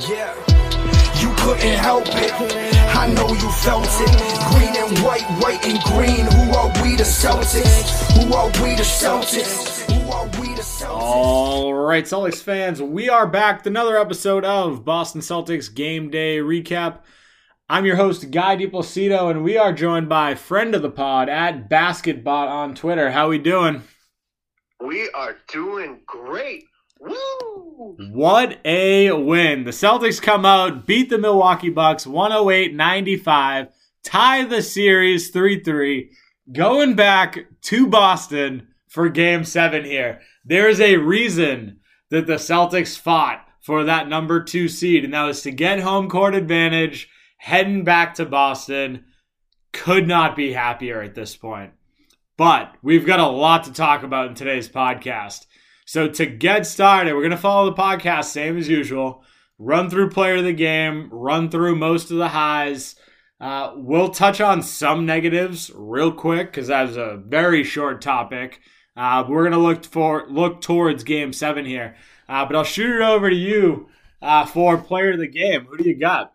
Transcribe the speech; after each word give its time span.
Yeah, 0.00 0.34
you 1.20 1.32
couldn't 1.38 1.78
help 1.78 2.06
it. 2.08 2.32
I 2.96 3.06
know 3.14 3.28
you 3.28 3.48
felt 3.62 3.86
it. 3.86 4.10
Green 4.50 4.74
and 4.74 4.98
white, 5.04 5.22
white 5.40 5.64
and 5.64 5.80
green. 5.84 6.26
Who 6.26 6.52
are 6.58 6.66
we 6.82 6.96
the 6.96 7.04
Celtics? 7.04 8.02
Who 8.16 8.34
are 8.34 8.48
we 8.60 8.74
the 8.74 8.82
Celtics? 8.82 9.88
Who 9.88 10.10
are 10.10 10.26
we 10.40 10.52
the 10.56 10.62
Celtics? 10.62 10.90
All 10.90 11.72
right, 11.74 12.02
Celtics 12.04 12.42
fans, 12.42 12.82
we 12.82 13.08
are 13.08 13.28
back 13.28 13.58
with 13.58 13.68
another 13.68 13.96
episode 13.96 14.44
of 14.44 14.84
Boston 14.84 15.20
Celtics 15.20 15.72
Game 15.72 16.10
Day 16.10 16.38
Recap. 16.38 17.02
I'm 17.68 17.86
your 17.86 17.94
host, 17.96 18.32
Guy 18.32 18.56
DiPlacido, 18.56 19.30
and 19.30 19.44
we 19.44 19.56
are 19.56 19.72
joined 19.72 20.08
by 20.08 20.34
friend 20.34 20.74
of 20.74 20.82
the 20.82 20.90
pod 20.90 21.28
at 21.28 21.70
BasketBot 21.70 22.26
on 22.26 22.74
Twitter. 22.74 23.12
How 23.12 23.26
are 23.26 23.28
we 23.30 23.38
doing? 23.38 23.84
We 24.84 25.08
are 25.10 25.36
doing 25.46 26.00
great. 26.04 26.64
What 27.06 28.58
a 28.64 29.12
win. 29.12 29.64
The 29.64 29.70
Celtics 29.70 30.20
come 30.20 30.44
out, 30.46 30.86
beat 30.86 31.10
the 31.10 31.18
Milwaukee 31.18 31.70
Bucks 31.70 32.06
108-95, 32.06 33.68
tie 34.02 34.44
the 34.44 34.62
series 34.62 35.30
3-3, 35.30 36.10
going 36.52 36.94
back 36.94 37.38
to 37.62 37.86
Boston 37.86 38.68
for 38.88 39.08
game 39.08 39.44
7 39.44 39.84
here. 39.84 40.20
There's 40.44 40.80
a 40.80 40.96
reason 40.96 41.80
that 42.10 42.26
the 42.26 42.34
Celtics 42.34 42.98
fought 42.98 43.46
for 43.60 43.84
that 43.84 44.08
number 44.08 44.42
2 44.42 44.68
seed 44.68 45.04
and 45.04 45.14
that 45.14 45.24
was 45.24 45.42
to 45.42 45.50
get 45.50 45.80
home 45.80 46.08
court 46.08 46.34
advantage 46.34 47.08
heading 47.38 47.84
back 47.84 48.14
to 48.14 48.24
Boston. 48.24 49.04
Could 49.72 50.06
not 50.06 50.36
be 50.36 50.52
happier 50.52 51.02
at 51.02 51.14
this 51.14 51.36
point. 51.36 51.72
But 52.36 52.74
we've 52.82 53.06
got 53.06 53.20
a 53.20 53.26
lot 53.26 53.64
to 53.64 53.72
talk 53.72 54.02
about 54.02 54.28
in 54.28 54.34
today's 54.34 54.68
podcast. 54.68 55.46
So 55.84 56.08
to 56.08 56.26
get 56.26 56.66
started, 56.66 57.14
we're 57.14 57.20
going 57.20 57.30
to 57.30 57.36
follow 57.36 57.70
the 57.70 57.76
podcast 57.76 58.26
same 58.26 58.56
as 58.56 58.68
usual. 58.68 59.22
Run 59.58 59.90
through 59.90 60.10
player 60.10 60.36
of 60.36 60.44
the 60.44 60.52
game, 60.52 61.08
run 61.12 61.50
through 61.50 61.76
most 61.76 62.10
of 62.10 62.16
the 62.16 62.28
highs. 62.28 62.96
Uh, 63.40 63.72
we'll 63.76 64.08
touch 64.08 64.40
on 64.40 64.62
some 64.62 65.06
negatives 65.06 65.70
real 65.74 66.10
quick 66.10 66.50
because 66.50 66.68
that's 66.68 66.96
a 66.96 67.22
very 67.26 67.62
short 67.62 68.00
topic. 68.00 68.60
Uh, 68.96 69.24
we're 69.28 69.42
going 69.42 69.52
to 69.52 69.58
look 69.58 69.84
for 69.84 70.26
look 70.28 70.60
towards 70.60 71.04
Game 71.04 71.32
Seven 71.32 71.64
here, 71.64 71.96
uh, 72.28 72.44
but 72.46 72.56
I'll 72.56 72.64
shoot 72.64 72.96
it 72.96 73.02
over 73.02 73.28
to 73.28 73.36
you 73.36 73.88
uh, 74.22 74.46
for 74.46 74.78
player 74.78 75.12
of 75.12 75.18
the 75.18 75.28
game. 75.28 75.66
Who 75.66 75.76
do 75.76 75.88
you 75.88 75.96
got? 75.96 76.33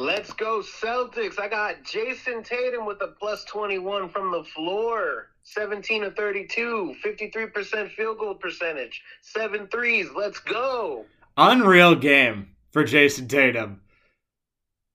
Let's 0.00 0.32
go 0.32 0.60
Celtics. 0.60 1.38
I 1.38 1.46
got 1.46 1.84
Jayson 1.84 2.42
Tatum 2.42 2.86
with 2.86 3.02
a 3.02 3.08
plus 3.08 3.44
21 3.44 4.08
from 4.08 4.32
the 4.32 4.42
floor. 4.44 5.26
17 5.42 6.04
to 6.04 6.10
32, 6.12 6.94
53% 7.04 7.90
field 7.90 8.18
goal 8.18 8.34
percentage, 8.34 9.02
seven 9.20 9.66
threes. 9.66 10.08
Let's 10.16 10.38
go. 10.38 11.04
Unreal 11.36 11.96
game 11.96 12.56
for 12.72 12.82
Jayson 12.82 13.28
Tatum. 13.28 13.82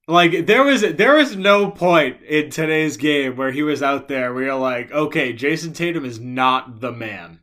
Like 0.07 0.47
there 0.47 0.63
was 0.63 0.81
there 0.81 1.17
was 1.17 1.35
no 1.35 1.69
point 1.69 2.23
in 2.23 2.49
today's 2.49 2.97
game 2.97 3.35
where 3.35 3.51
he 3.51 3.61
was 3.61 3.83
out 3.83 4.07
there 4.07 4.33
where 4.33 4.45
you're 4.45 4.55
like, 4.55 4.91
okay, 4.91 5.33
Jayson 5.33 5.73
Tatum 5.73 6.03
is 6.03 6.19
not 6.19 6.81
the 6.81 6.91
man. 6.91 7.41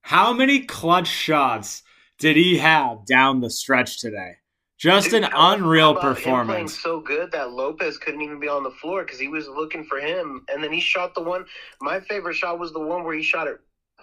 How 0.00 0.32
many 0.32 0.64
clutch 0.64 1.06
shots 1.06 1.84
did 2.18 2.36
he 2.36 2.58
have 2.58 3.06
down 3.06 3.40
the 3.40 3.50
stretch 3.50 4.00
today? 4.00 4.38
Just 4.82 5.10
Dude, 5.10 5.22
an 5.22 5.30
unreal 5.32 5.94
how 5.94 6.00
about 6.00 6.18
him 6.18 6.24
performance. 6.24 6.76
so 6.76 6.98
good 6.98 7.30
that 7.30 7.52
Lopez 7.52 7.98
couldn't 7.98 8.20
even 8.20 8.40
be 8.40 8.48
on 8.48 8.64
the 8.64 8.70
floor 8.70 9.04
because 9.04 9.20
he 9.20 9.28
was 9.28 9.46
looking 9.46 9.84
for 9.84 10.00
him, 10.00 10.44
and 10.52 10.62
then 10.62 10.72
he 10.72 10.80
shot 10.80 11.14
the 11.14 11.22
one. 11.22 11.44
My 11.80 12.00
favorite 12.00 12.34
shot 12.34 12.58
was 12.58 12.72
the 12.72 12.80
one 12.80 13.04
where 13.04 13.14
he 13.14 13.22
shot 13.22 13.46
it 13.46 13.60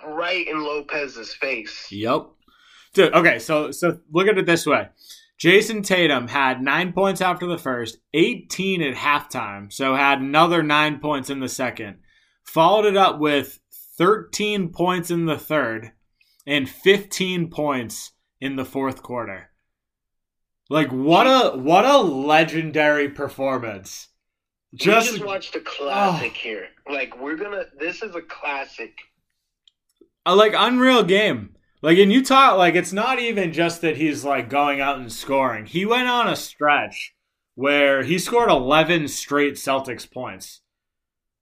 right 0.07 0.47
in 0.47 0.63
Lopez's 0.63 1.33
face. 1.33 1.91
Yep. 1.91 2.27
Dude, 2.93 3.13
okay, 3.13 3.39
so 3.39 3.71
so 3.71 3.99
look 4.13 4.29
at 4.29 4.37
it 4.37 4.45
this 4.45 4.65
way. 4.65 4.87
Jayson 5.37 5.83
Tatum 5.83 6.29
had 6.29 6.61
nine 6.61 6.93
points 6.93 7.19
after 7.19 7.45
the 7.45 7.57
first, 7.57 7.97
18 8.13 8.81
at 8.81 8.95
halftime, 8.95 9.73
so 9.73 9.95
had 9.95 10.21
another 10.21 10.63
nine 10.63 10.99
points 10.99 11.29
in 11.29 11.41
the 11.41 11.49
second. 11.49 11.97
Followed 12.45 12.85
it 12.85 12.95
up 12.95 13.19
with 13.19 13.59
13 13.97 14.69
points 14.69 15.11
in 15.11 15.25
the 15.25 15.37
third 15.37 15.91
and 16.47 16.69
15 16.69 17.49
points 17.49 18.13
in 18.39 18.55
the 18.55 18.65
fourth 18.65 19.03
quarter. 19.03 19.48
Like 20.69 20.91
what 20.91 21.25
a 21.25 21.57
what 21.57 21.85
a 21.85 21.97
legendary 21.97 23.09
performance. 23.09 24.07
Just, 24.75 25.07
Just, 25.07 25.11
just 25.13 25.25
watched 25.25 25.55
a 25.55 25.59
ah. 25.59 25.63
classic 25.65 26.31
Oh. 26.35 26.39
here. 26.39 26.67
Like 26.89 27.19
we're 27.19 27.35
gonna. 27.37 27.65
This 27.79 28.03
is 28.03 28.15
a 28.15 28.21
classic. 28.21 28.95
a 30.25 30.35
like 30.35 30.53
unreal 30.55 31.03
game. 31.03 31.55
Like 31.81 31.97
in 31.97 32.11
Utah, 32.11 32.55
like 32.55 32.75
it's 32.75 32.93
not 32.93 33.19
even 33.19 33.51
just 33.53 33.81
that 33.81 33.97
he's 33.97 34.23
like 34.25 34.49
going 34.49 34.79
out 34.81 34.97
and 34.99 35.11
scoring. 35.11 35.65
He 35.65 35.85
went 35.85 36.07
on 36.07 36.27
a 36.27 36.35
stretch 36.35 37.15
where 37.55 38.03
he 38.03 38.19
scored 38.19 38.49
11 38.49 39.07
straight 39.07 39.53
Celtics 39.55 40.09
points. 40.09 40.61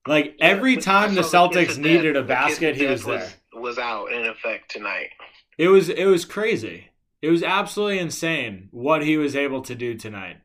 Like 0.07 0.35
every 0.39 0.77
time 0.77 1.15
the 1.15 1.21
Celtics 1.21 1.77
needed 1.77 2.13
death- 2.13 2.23
a 2.23 2.27
basket, 2.27 2.75
he 2.77 2.85
was 2.85 3.03
death 3.03 3.39
there. 3.51 3.61
Was 3.61 3.77
out 3.77 4.11
in 4.13 4.25
effect 4.25 4.71
tonight. 4.71 5.09
It 5.57 5.67
was 5.67 5.89
it 5.89 6.05
was 6.05 6.23
crazy. 6.23 6.91
It 7.27 7.31
was 7.31 7.43
absolutely 7.43 7.99
insane 7.99 8.69
what 8.71 9.03
he 9.03 9.17
was 9.17 9.35
able 9.35 9.61
to 9.63 9.75
do 9.75 9.95
tonight. 9.95 10.37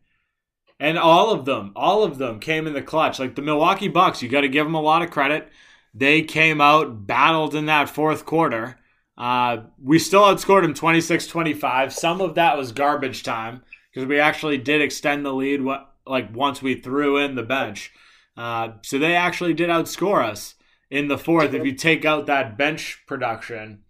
And 0.81 0.99
all 0.99 1.31
of 1.31 1.45
them, 1.45 1.71
all 1.77 2.03
of 2.03 2.19
them 2.19 2.41
came 2.41 2.67
in 2.67 2.73
the 2.73 2.83
clutch. 2.83 3.21
Like 3.21 3.37
the 3.37 3.41
Milwaukee 3.41 3.87
Bucks, 3.87 4.21
you 4.21 4.29
got 4.29 4.41
to 4.41 4.49
give 4.49 4.67
them 4.67 4.75
a 4.75 4.81
lot 4.81 5.01
of 5.01 5.13
credit. 5.13 5.49
They 5.95 6.23
came 6.23 6.61
out, 6.61 7.07
battled 7.07 7.55
in 7.55 7.67
that 7.67 7.89
fourth 7.89 8.27
quarter. 8.27 8.81
Uh, 9.17 9.59
we 9.81 10.01
still 10.01 10.23
outscored 10.23 10.63
them 10.63 10.75
26 10.75 11.29
25. 11.29 11.93
Some 11.93 12.21
of 12.21 12.35
that 12.35 12.59
was 12.59 12.73
garbage 12.73 13.23
time 13.23 13.63
because 13.95 14.09
we 14.09 14.19
actually 14.19 14.59
did 14.59 14.83
extend 14.83 15.25
the 15.25 15.33
lead 15.33 15.61
like 16.05 16.35
once 16.35 16.63
we 16.63 16.75
threw 16.75 17.17
in 17.17 17.37
the 17.37 17.45
bench. 17.45 17.93
Uh, 18.37 18.71
so 18.83 18.99
they 18.99 19.15
actually 19.15 19.55
did 19.55 19.71
outscore 19.71 20.25
us 20.25 20.57
in 20.91 21.07
the 21.07 21.17
fourth 21.17 21.55
if 21.55 21.65
you 21.65 21.77
take 21.77 22.05
out 22.05 22.27
that 22.27 22.59
bench 22.59 23.05
production. 23.07 23.85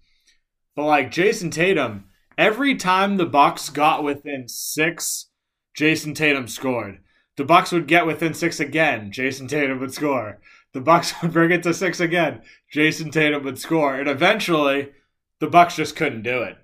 But 0.76 0.84
like 0.84 1.10
Jayson 1.10 1.50
Tatum, 1.50 2.04
every 2.42 2.74
time 2.74 3.16
the 3.16 3.24
Bucks 3.24 3.68
got 3.68 4.02
within 4.02 4.48
six, 4.48 5.26
Jayson 5.74 6.12
Tatum 6.12 6.48
scored. 6.48 6.98
The 7.36 7.44
Bucks 7.44 7.70
would 7.70 7.86
get 7.86 8.04
within 8.04 8.34
six 8.34 8.58
again, 8.58 9.12
Jayson 9.12 9.46
Tatum 9.46 9.78
would 9.78 9.94
score. 9.94 10.40
The 10.72 10.80
Bucks 10.80 11.14
would 11.22 11.32
bring 11.32 11.52
it 11.52 11.62
to 11.62 11.72
six 11.72 12.00
again, 12.00 12.42
Jayson 12.68 13.12
Tatum 13.12 13.44
would 13.44 13.60
score, 13.60 13.94
and 13.94 14.08
eventually, 14.08 14.90
the 15.38 15.46
Bucks 15.46 15.76
just 15.76 15.94
couldn't 15.94 16.22
do 16.22 16.42
it. 16.42 16.58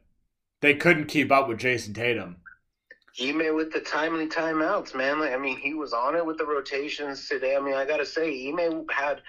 They 0.63 0.75
couldn't 0.75 1.07
keep 1.07 1.31
up 1.31 1.49
with 1.49 1.61
Jayson 1.61 1.95
Tatum. 1.95 2.39
Ime 3.21 3.55
with 3.55 3.73
the 3.73 3.81
timely 3.81 4.27
timeouts, 4.27 4.97
man. 4.97 5.21
Like, 5.21 5.33
I 5.33 5.39
mean, 5.39 5.59
he 5.59 5.75
was 5.75 5.93
on 5.93 6.17
it 6.17 6.27
with 6.27 6.39
the 6.39 6.47
rotations 6.47 7.29
today. 7.29 7.55
I 7.55 7.61
mean, 7.61 7.75
I 7.75 7.85
gotta 7.85 8.07
say, 8.07 8.49
Ime 8.49 8.85
had 8.91 9.23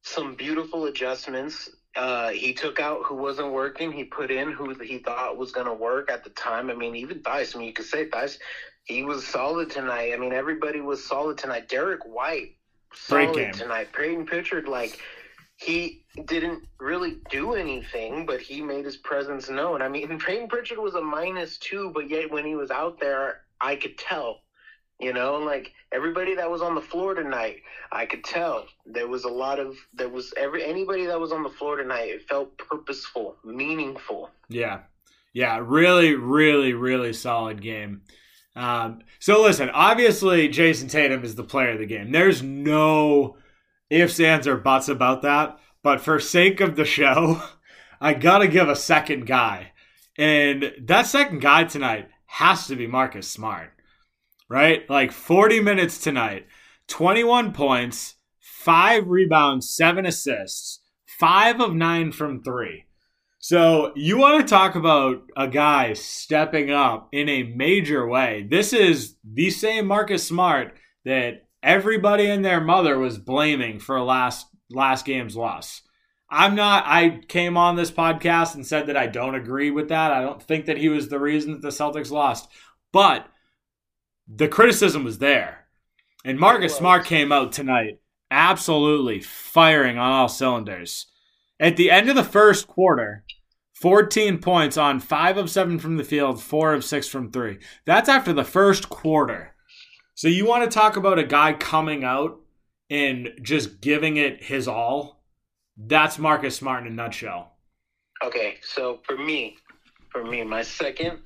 some 0.00 0.34
beautiful 0.34 0.86
adjustments. 0.86 1.68
Uh, 1.96 2.30
he 2.30 2.52
took 2.52 2.80
out 2.80 3.02
who 3.04 3.14
wasn't 3.14 3.52
working. 3.52 3.92
He 3.92 4.04
put 4.04 4.30
in 4.30 4.50
who 4.50 4.74
he 4.74 4.98
thought 4.98 5.36
was 5.36 5.52
gonna 5.52 5.74
work 5.74 6.10
at 6.10 6.24
the 6.24 6.30
time. 6.30 6.70
I 6.70 6.74
mean, 6.74 6.96
even 6.96 7.20
Theis. 7.20 7.54
I 7.54 7.58
mean, 7.58 7.68
you 7.68 7.72
could 7.72 7.86
say 7.86 8.08
Theis. 8.08 8.38
He 8.84 9.02
was 9.02 9.26
solid 9.26 9.70
tonight. 9.70 10.12
I 10.12 10.16
mean, 10.16 10.32
everybody 10.32 10.80
was 10.80 11.04
solid 11.04 11.38
tonight. 11.38 11.68
Derrick 11.68 12.04
White, 12.04 12.56
solid 12.92 13.54
tonight. 13.54 13.92
Payton 13.92 14.26
Pritchard, 14.26 14.68
like 14.68 15.00
he 15.56 16.04
didn't 16.26 16.64
really 16.78 17.18
do 17.30 17.54
anything, 17.54 18.26
but 18.26 18.40
he 18.40 18.60
made 18.60 18.84
his 18.84 18.96
presence 18.96 19.48
known. 19.48 19.80
I 19.80 19.88
mean, 19.88 20.18
Payton 20.26 20.48
Pritchard 20.48 20.78
was 20.78 20.94
a 20.94 21.00
minus 21.00 21.58
two, 21.58 21.90
but 21.94 22.10
yet 22.10 22.30
when 22.30 22.44
he 22.44 22.54
was 22.54 22.70
out 22.70 23.00
there, 23.00 23.42
I 23.60 23.76
could 23.76 23.96
tell. 23.96 24.40
You 25.00 25.12
know, 25.12 25.36
like 25.36 25.72
everybody 25.92 26.36
that 26.36 26.50
was 26.50 26.62
on 26.62 26.74
the 26.74 26.80
floor 26.80 27.14
tonight, 27.14 27.62
I 27.90 28.06
could 28.06 28.22
tell 28.22 28.66
there 28.86 29.08
was 29.08 29.24
a 29.24 29.28
lot 29.28 29.58
of 29.58 29.76
there 29.92 30.08
was 30.08 30.32
every 30.36 30.64
anybody 30.64 31.06
that 31.06 31.18
was 31.18 31.32
on 31.32 31.42
the 31.42 31.48
floor 31.48 31.76
tonight. 31.76 32.10
It 32.10 32.28
felt 32.28 32.56
purposeful, 32.58 33.36
meaningful. 33.44 34.30
Yeah. 34.48 34.80
Yeah, 35.32 35.60
really, 35.62 36.14
really, 36.14 36.74
really 36.74 37.12
solid 37.12 37.60
game. 37.60 38.02
Um, 38.54 39.00
so 39.18 39.42
listen, 39.42 39.68
obviously 39.70 40.48
Jayson 40.48 40.88
Tatum 40.88 41.24
is 41.24 41.34
the 41.34 41.42
player 41.42 41.70
of 41.70 41.80
the 41.80 41.86
game. 41.86 42.12
There's 42.12 42.40
no 42.40 43.36
ifs, 43.90 44.20
ands, 44.20 44.46
or 44.46 44.56
buts 44.56 44.88
about 44.88 45.22
that. 45.22 45.58
But 45.82 46.00
for 46.00 46.20
sake 46.20 46.60
of 46.60 46.76
the 46.76 46.84
show, 46.84 47.42
I 48.00 48.14
gotta 48.14 48.46
give 48.46 48.68
a 48.68 48.76
second 48.76 49.26
guy. 49.26 49.72
And 50.16 50.72
that 50.80 51.06
second 51.06 51.40
guy 51.40 51.64
tonight 51.64 52.08
has 52.26 52.68
to 52.68 52.76
be 52.76 52.86
Marcus 52.86 53.28
Smart. 53.28 53.73
Right? 54.48 54.88
Like 54.90 55.12
40 55.12 55.60
minutes 55.60 55.98
tonight, 55.98 56.46
21 56.88 57.52
points, 57.52 58.16
five 58.40 59.08
rebounds, 59.08 59.74
seven 59.74 60.06
assists, 60.06 60.80
five 61.06 61.60
of 61.60 61.74
nine 61.74 62.12
from 62.12 62.42
three. 62.42 62.84
So 63.38 63.92
you 63.94 64.16
want 64.16 64.40
to 64.40 64.50
talk 64.50 64.74
about 64.74 65.22
a 65.36 65.46
guy 65.46 65.92
stepping 65.92 66.70
up 66.70 67.08
in 67.12 67.28
a 67.28 67.42
major 67.42 68.06
way. 68.08 68.46
This 68.48 68.72
is 68.72 69.16
the 69.22 69.50
same 69.50 69.86
Marcus 69.86 70.26
Smart 70.26 70.74
that 71.04 71.42
everybody 71.62 72.26
and 72.26 72.42
their 72.42 72.62
mother 72.62 72.98
was 72.98 73.18
blaming 73.18 73.80
for 73.80 74.00
last 74.00 74.46
last 74.70 75.04
game's 75.04 75.36
loss. 75.36 75.82
I'm 76.30 76.54
not. 76.54 76.84
I 76.86 77.20
came 77.28 77.58
on 77.58 77.76
this 77.76 77.90
podcast 77.90 78.54
and 78.54 78.66
said 78.66 78.86
that 78.86 78.96
I 78.96 79.08
don't 79.08 79.34
agree 79.34 79.70
with 79.70 79.90
that. 79.90 80.10
I 80.10 80.22
don't 80.22 80.42
think 80.42 80.64
that 80.64 80.78
he 80.78 80.88
was 80.88 81.08
the 81.08 81.20
reason 81.20 81.52
that 81.52 81.60
the 81.60 81.68
Celtics 81.68 82.10
lost, 82.10 82.48
but 82.92 83.26
the 84.28 84.48
criticism 84.48 85.04
was 85.04 85.18
there. 85.18 85.66
And 86.24 86.38
Marcus 86.38 86.74
Smart 86.74 87.04
came 87.04 87.32
out 87.32 87.52
tonight 87.52 88.00
absolutely 88.30 89.20
firing 89.20 89.98
on 89.98 90.10
all 90.10 90.28
cylinders. 90.28 91.06
At 91.60 91.76
the 91.76 91.90
end 91.90 92.08
of 92.08 92.16
the 92.16 92.24
first 92.24 92.66
quarter, 92.66 93.24
14 93.74 94.38
points 94.38 94.76
on 94.76 95.00
5 95.00 95.36
of 95.36 95.50
7 95.50 95.78
from 95.78 95.96
the 95.96 96.04
field, 96.04 96.42
4 96.42 96.74
of 96.74 96.84
6 96.84 97.08
from 97.08 97.30
3. 97.30 97.58
That's 97.84 98.08
after 98.08 98.32
the 98.32 98.44
first 98.44 98.88
quarter. 98.88 99.54
So 100.14 100.28
you 100.28 100.46
want 100.46 100.64
to 100.64 100.74
talk 100.74 100.96
about 100.96 101.18
a 101.18 101.24
guy 101.24 101.52
coming 101.52 102.04
out 102.04 102.40
and 102.90 103.32
just 103.42 103.80
giving 103.80 104.16
it 104.16 104.42
his 104.42 104.68
all? 104.68 105.22
That's 105.76 106.18
Marcus 106.18 106.56
Smart 106.56 106.86
in 106.86 106.92
a 106.92 106.94
nutshell. 106.94 107.52
Okay, 108.24 108.56
so 108.62 109.00
for 109.04 109.16
me, 109.16 109.56
for 110.08 110.24
me, 110.24 110.44
my 110.44 110.62
second, 110.62 111.18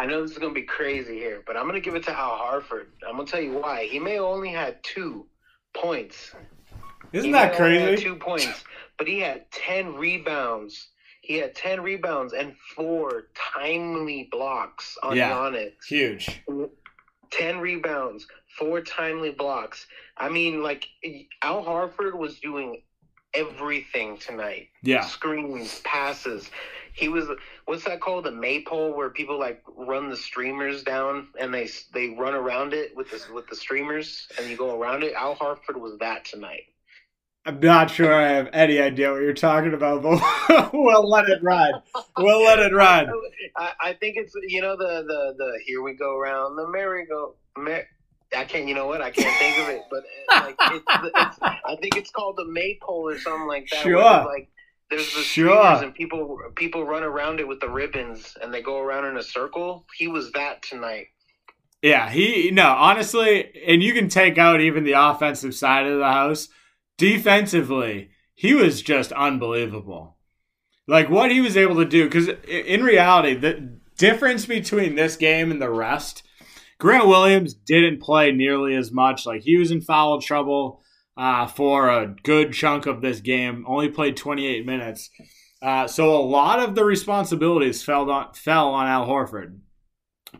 I 0.00 0.06
know 0.06 0.22
this 0.22 0.30
is 0.30 0.38
gonna 0.38 0.54
be 0.54 0.62
crazy 0.62 1.18
here, 1.18 1.42
but 1.46 1.58
I'm 1.58 1.66
gonna 1.66 1.78
give 1.78 1.94
it 1.94 2.04
to 2.04 2.18
Al 2.18 2.30
Horford. 2.38 2.86
I'm 3.06 3.16
gonna 3.16 3.26
tell 3.26 3.42
you 3.42 3.52
why. 3.58 3.84
He 3.84 3.98
may 3.98 4.18
only 4.18 4.48
had 4.48 4.82
two 4.82 5.26
points. 5.74 6.34
Isn't 7.12 7.32
that 7.32 7.58
may 7.58 7.64
only 7.66 7.78
had 7.80 7.86
crazy? 7.88 8.02
Two 8.02 8.16
points, 8.16 8.64
but 8.96 9.06
he 9.06 9.20
had 9.20 9.50
ten 9.50 9.94
rebounds. 9.96 10.88
He 11.20 11.34
had 11.34 11.54
ten 11.54 11.82
rebounds 11.82 12.32
and 12.32 12.56
four 12.74 13.24
timely 13.34 14.28
blocks 14.32 14.96
on 15.02 15.18
Yeah. 15.18 15.32
Giannis. 15.32 15.74
Huge. 15.86 16.40
10 17.30 17.60
rebounds, 17.60 18.26
four 18.58 18.80
timely 18.80 19.30
blocks. 19.30 19.86
I 20.16 20.28
mean, 20.30 20.62
like, 20.64 20.88
Al 21.42 21.62
Horford 21.62 22.14
was 22.18 22.40
doing 22.40 22.82
everything 23.34 24.16
tonight 24.18 24.70
Yeah. 24.82 25.02
screens, 25.02 25.78
passes. 25.84 26.50
He 27.00 27.08
was, 27.08 27.26
what's 27.64 27.84
that 27.84 28.00
called? 28.00 28.24
The 28.24 28.30
maypole 28.30 28.94
where 28.94 29.08
people 29.08 29.38
like 29.38 29.62
run 29.74 30.10
the 30.10 30.16
streamers 30.16 30.82
down 30.82 31.28
and 31.40 31.52
they 31.52 31.68
they 31.94 32.10
run 32.10 32.34
around 32.34 32.74
it 32.74 32.94
with 32.94 33.10
the, 33.10 33.32
with 33.32 33.48
the 33.48 33.56
streamers 33.56 34.28
and 34.38 34.48
you 34.48 34.56
go 34.56 34.78
around 34.78 35.02
it. 35.02 35.14
Al 35.14 35.34
Horford 35.34 35.80
was 35.80 35.96
that 35.98 36.26
tonight. 36.26 36.64
I'm 37.46 37.58
not 37.58 37.90
sure 37.90 38.12
I 38.12 38.28
have 38.28 38.50
any 38.52 38.78
idea 38.78 39.10
what 39.10 39.22
you're 39.22 39.32
talking 39.32 39.72
about, 39.72 40.02
but 40.02 40.72
we'll 40.74 41.08
let 41.08 41.26
it 41.30 41.42
ride. 41.42 41.72
We'll 42.18 42.44
let 42.44 42.58
it 42.58 42.74
ride. 42.74 43.08
I, 43.56 43.72
I 43.80 43.92
think 43.94 44.18
it's, 44.18 44.34
you 44.46 44.60
know, 44.60 44.76
the, 44.76 45.02
the, 45.06 45.34
the, 45.38 45.58
here 45.64 45.80
we 45.82 45.94
go 45.94 46.18
around 46.18 46.56
the 46.56 46.68
merry-go, 46.68 47.36
mer- 47.56 47.86
I 48.36 48.44
can't, 48.44 48.68
you 48.68 48.74
know 48.74 48.86
what? 48.86 49.00
I 49.00 49.10
can't 49.10 49.34
think 49.38 49.58
of 49.58 49.74
it, 49.74 49.82
but 49.90 50.04
uh, 50.30 50.46
like 50.46 50.56
it's, 50.72 50.84
it's, 51.16 51.38
I 51.40 51.76
think 51.80 51.96
it's 51.96 52.10
called 52.10 52.36
the 52.36 52.44
maypole 52.44 53.08
or 53.08 53.18
something 53.18 53.48
like 53.48 53.70
that. 53.70 53.80
Sure. 53.80 54.02
Like 54.02 54.50
there's 54.90 55.14
the 55.14 55.22
Sure. 55.22 55.48
streamers 55.56 55.82
and 55.82 55.94
people 55.94 56.38
people 56.56 56.84
run 56.84 57.02
around 57.02 57.40
it 57.40 57.48
with 57.48 57.60
the 57.60 57.68
ribbons 57.68 58.36
and 58.42 58.52
they 58.52 58.60
go 58.62 58.78
around 58.78 59.06
in 59.06 59.16
a 59.16 59.22
circle. 59.22 59.86
He 59.96 60.08
was 60.08 60.32
that 60.32 60.62
tonight. 60.62 61.06
Yeah, 61.82 62.10
he 62.10 62.50
no, 62.50 62.68
honestly, 62.68 63.50
and 63.66 63.82
you 63.82 63.94
can 63.94 64.08
take 64.08 64.36
out 64.36 64.60
even 64.60 64.84
the 64.84 64.92
offensive 64.92 65.54
side 65.54 65.86
of 65.86 65.98
the 65.98 66.04
house. 66.04 66.48
Defensively, 66.98 68.10
he 68.34 68.54
was 68.54 68.82
just 68.82 69.12
unbelievable. 69.12 70.16
Like 70.86 71.08
what 71.08 71.30
he 71.30 71.40
was 71.40 71.56
able 71.56 71.76
to 71.76 71.84
do 71.84 72.08
cuz 72.08 72.28
in 72.48 72.82
reality, 72.82 73.34
the 73.34 73.78
difference 73.96 74.46
between 74.46 74.94
this 74.94 75.16
game 75.16 75.50
and 75.50 75.60
the 75.62 75.70
rest, 75.70 76.22
Grant 76.78 77.06
Williams 77.06 77.54
didn't 77.54 78.00
play 78.00 78.32
nearly 78.32 78.74
as 78.74 78.90
much. 78.90 79.24
Like 79.26 79.42
he 79.42 79.56
was 79.56 79.70
in 79.70 79.80
foul 79.80 80.20
trouble 80.20 80.82
uh, 81.20 81.46
for 81.46 81.90
a 81.90 82.06
good 82.22 82.54
chunk 82.54 82.86
of 82.86 83.02
this 83.02 83.20
game. 83.20 83.62
Only 83.68 83.90
played 83.90 84.16
28 84.16 84.64
minutes. 84.64 85.10
Uh, 85.60 85.86
so 85.86 86.16
a 86.16 86.24
lot 86.24 86.58
of 86.58 86.74
the 86.74 86.82
responsibilities 86.82 87.82
fell 87.82 88.10
on 88.10 88.32
fell 88.32 88.70
on 88.70 88.86
Al 88.86 89.06
Horford. 89.06 89.58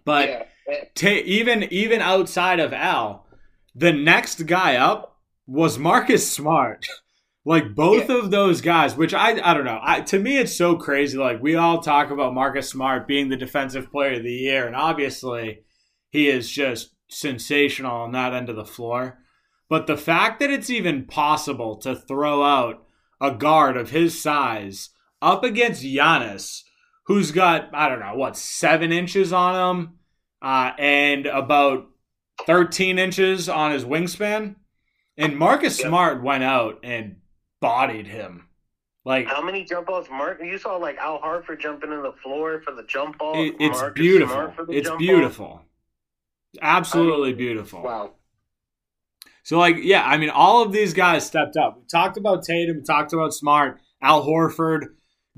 But 0.06 0.48
yeah. 0.66 0.84
Ta 0.94 1.08
even 1.08 1.64
even 1.64 2.00
outside 2.00 2.60
of 2.60 2.72
Al, 2.72 3.26
the 3.74 3.92
next 3.92 4.46
guy 4.46 4.76
up 4.76 5.18
was 5.46 5.78
Marcus 5.78 6.30
Smart. 6.30 6.86
like 7.44 7.74
both 7.74 8.08
of 8.08 8.30
those 8.30 8.62
guys, 8.62 8.96
which 8.96 9.12
I 9.12 9.38
I 9.42 9.52
don't 9.52 9.66
know. 9.66 9.80
I 9.82 10.00
to 10.00 10.18
me 10.18 10.38
it's 10.38 10.56
so 10.56 10.76
crazy. 10.76 11.18
Like 11.18 11.42
we 11.42 11.56
all 11.56 11.82
talk 11.82 12.10
about 12.10 12.32
Marcus 12.32 12.70
Smart 12.70 13.06
being 13.06 13.28
the 13.28 13.36
defensive 13.36 13.90
player 13.90 14.14
of 14.14 14.22
the 14.22 14.32
year, 14.32 14.66
and 14.66 14.74
obviously 14.74 15.60
he 16.08 16.30
is 16.30 16.50
just 16.50 16.94
sensational 17.10 17.96
on 17.96 18.12
that 18.12 18.32
end 18.32 18.48
of 18.48 18.56
the 18.56 18.64
floor. 18.64 19.19
But 19.70 19.86
the 19.86 19.96
fact 19.96 20.40
that 20.40 20.50
it's 20.50 20.68
even 20.68 21.06
possible 21.06 21.76
to 21.76 21.94
throw 21.96 22.42
out 22.42 22.84
a 23.20 23.30
guard 23.30 23.76
of 23.78 23.90
his 23.90 24.20
size 24.20 24.90
up 25.22 25.44
against 25.44 25.82
Giannis, 25.82 26.62
who's 27.06 27.30
got 27.30 27.70
I 27.72 27.88
don't 27.88 28.00
know 28.00 28.16
what 28.16 28.36
seven 28.36 28.92
inches 28.92 29.32
on 29.32 29.54
him, 29.78 29.98
uh, 30.42 30.72
and 30.78 31.24
about 31.26 31.86
thirteen 32.46 32.98
inches 32.98 33.48
on 33.48 33.70
his 33.70 33.84
wingspan, 33.84 34.56
and 35.16 35.38
Marcus 35.38 35.78
Yep. 35.78 35.88
Smart 35.88 36.22
went 36.22 36.42
out 36.44 36.80
and 36.82 37.16
bodied 37.60 38.06
him. 38.08 38.48
Like 39.04 39.28
How 39.28 39.40
many 39.42 39.64
jump 39.64 39.86
balls? 39.86 40.08
Mark, 40.10 40.40
you 40.42 40.58
saw 40.58 40.76
like 40.76 40.98
Al 40.98 41.20
Horford 41.20 41.60
jumping 41.60 41.92
in 41.92 42.02
the 42.02 42.12
floor 42.22 42.60
for 42.62 42.74
the 42.74 42.82
jump 42.82 43.18
ball. 43.18 43.34
it- 43.34 43.54
it's 43.60 43.78
Marcus 43.80 44.00
beautiful. 44.00 44.34
Smart 44.34 44.56
for 44.56 44.64
the 44.66 44.72
It's 44.72 44.88
jump 44.88 44.98
ball. 44.98 45.06
beautiful. 45.06 45.62
Absolutely 46.60 47.28
I 47.28 47.32
mean, 47.32 47.36
beautiful. 47.38 47.82
Wow. 47.82 48.14
So, 49.50 49.58
like, 49.58 49.78
yeah, 49.80 50.04
I 50.04 50.16
mean, 50.16 50.30
all 50.30 50.62
of 50.62 50.70
these 50.70 50.94
guys 50.94 51.26
stepped 51.26 51.56
up. 51.56 51.76
We 51.76 51.82
talked 51.90 52.16
about 52.16 52.44
Tatum, 52.44 52.76
we 52.76 52.82
talked 52.84 53.12
about 53.12 53.34
Smart, 53.34 53.80
Al 54.00 54.24
Horford, 54.24 54.90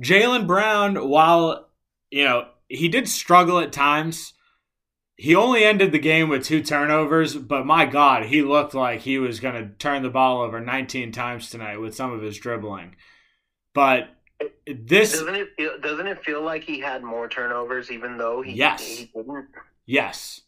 Jaylen 0.03 0.47
Brown. 0.47 1.09
While 1.09 1.70
you 2.11 2.25
know 2.25 2.49
he 2.69 2.91
did 2.91 3.09
struggle 3.09 3.59
at 3.59 3.73
times, 3.73 4.35
he 5.17 5.35
only 5.35 5.64
ended 5.64 5.93
the 5.93 5.99
game 5.99 6.29
with 6.29 6.44
two 6.44 6.62
turnovers. 6.62 7.35
But 7.35 7.64
my 7.64 7.87
God, 7.87 8.26
he 8.26 8.43
looked 8.43 8.75
like 8.75 9.00
he 9.00 9.17
was 9.17 9.41
going 9.41 9.55
to 9.55 9.75
turn 9.76 10.03
the 10.03 10.11
ball 10.11 10.43
over 10.43 10.61
19 10.61 11.11
times 11.12 11.49
tonight 11.49 11.81
with 11.81 11.94
some 11.94 12.12
of 12.12 12.20
his 12.20 12.37
dribbling. 12.37 12.97
But 13.73 14.11
this, 14.67 15.12
Doesn't 15.12 15.37
it 15.37 15.49
feel? 15.56 15.81
Doesn't 15.81 16.06
it 16.06 16.23
feel 16.23 16.43
like 16.43 16.65
he 16.65 16.81
had 16.81 17.03
more 17.03 17.31
turnovers, 17.31 17.91
even 17.91 18.19
though 18.19 18.43
he 18.43 18.53
Yes. 18.53 18.87
he 18.87 19.06
didn't? 19.06 19.49
Yes. 19.87 20.43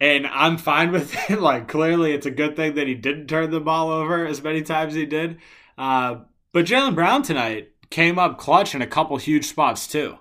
And 0.00 0.26
I'm 0.26 0.56
fine 0.56 0.92
with 0.92 1.14
it. 1.30 1.40
Like, 1.40 1.68
clearly, 1.68 2.12
it's 2.12 2.26
a 2.26 2.30
good 2.30 2.56
thing 2.56 2.74
that 2.74 2.86
he 2.86 2.94
didn't 2.94 3.26
turn 3.26 3.50
the 3.50 3.60
ball 3.60 3.90
over 3.90 4.26
as 4.26 4.42
many 4.42 4.62
times 4.62 4.94
as 4.94 4.96
he 4.96 5.06
did. 5.06 5.38
Uh, 5.76 6.20
but 6.52 6.66
Jaylen 6.66 6.94
Brown 6.94 7.22
tonight 7.22 7.70
came 7.90 8.18
up 8.18 8.38
clutch 8.38 8.74
in 8.74 8.82
a 8.82 8.86
couple 8.86 9.16
huge 9.18 9.46
spots, 9.46 9.86
too. 9.86 10.18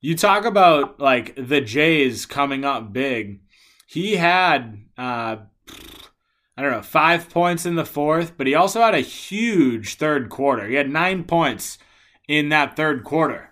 You 0.00 0.16
talk 0.16 0.44
about, 0.44 1.00
like, 1.00 1.34
the 1.36 1.60
Jays 1.60 2.26
coming 2.26 2.64
up 2.64 2.92
big. 2.92 3.40
He 3.86 4.16
had, 4.16 4.78
uh, 4.96 5.36
I 6.56 6.62
don't 6.62 6.70
know, 6.70 6.82
five 6.82 7.28
points 7.30 7.66
in 7.66 7.74
the 7.74 7.84
fourth, 7.84 8.36
but 8.36 8.46
he 8.46 8.54
also 8.54 8.80
had 8.80 8.94
a 8.94 9.00
huge 9.00 9.96
third 9.96 10.28
quarter. 10.28 10.68
He 10.68 10.74
had 10.74 10.90
nine 10.90 11.24
points 11.24 11.78
in 12.28 12.50
that 12.50 12.76
third 12.76 13.02
quarter. 13.02 13.50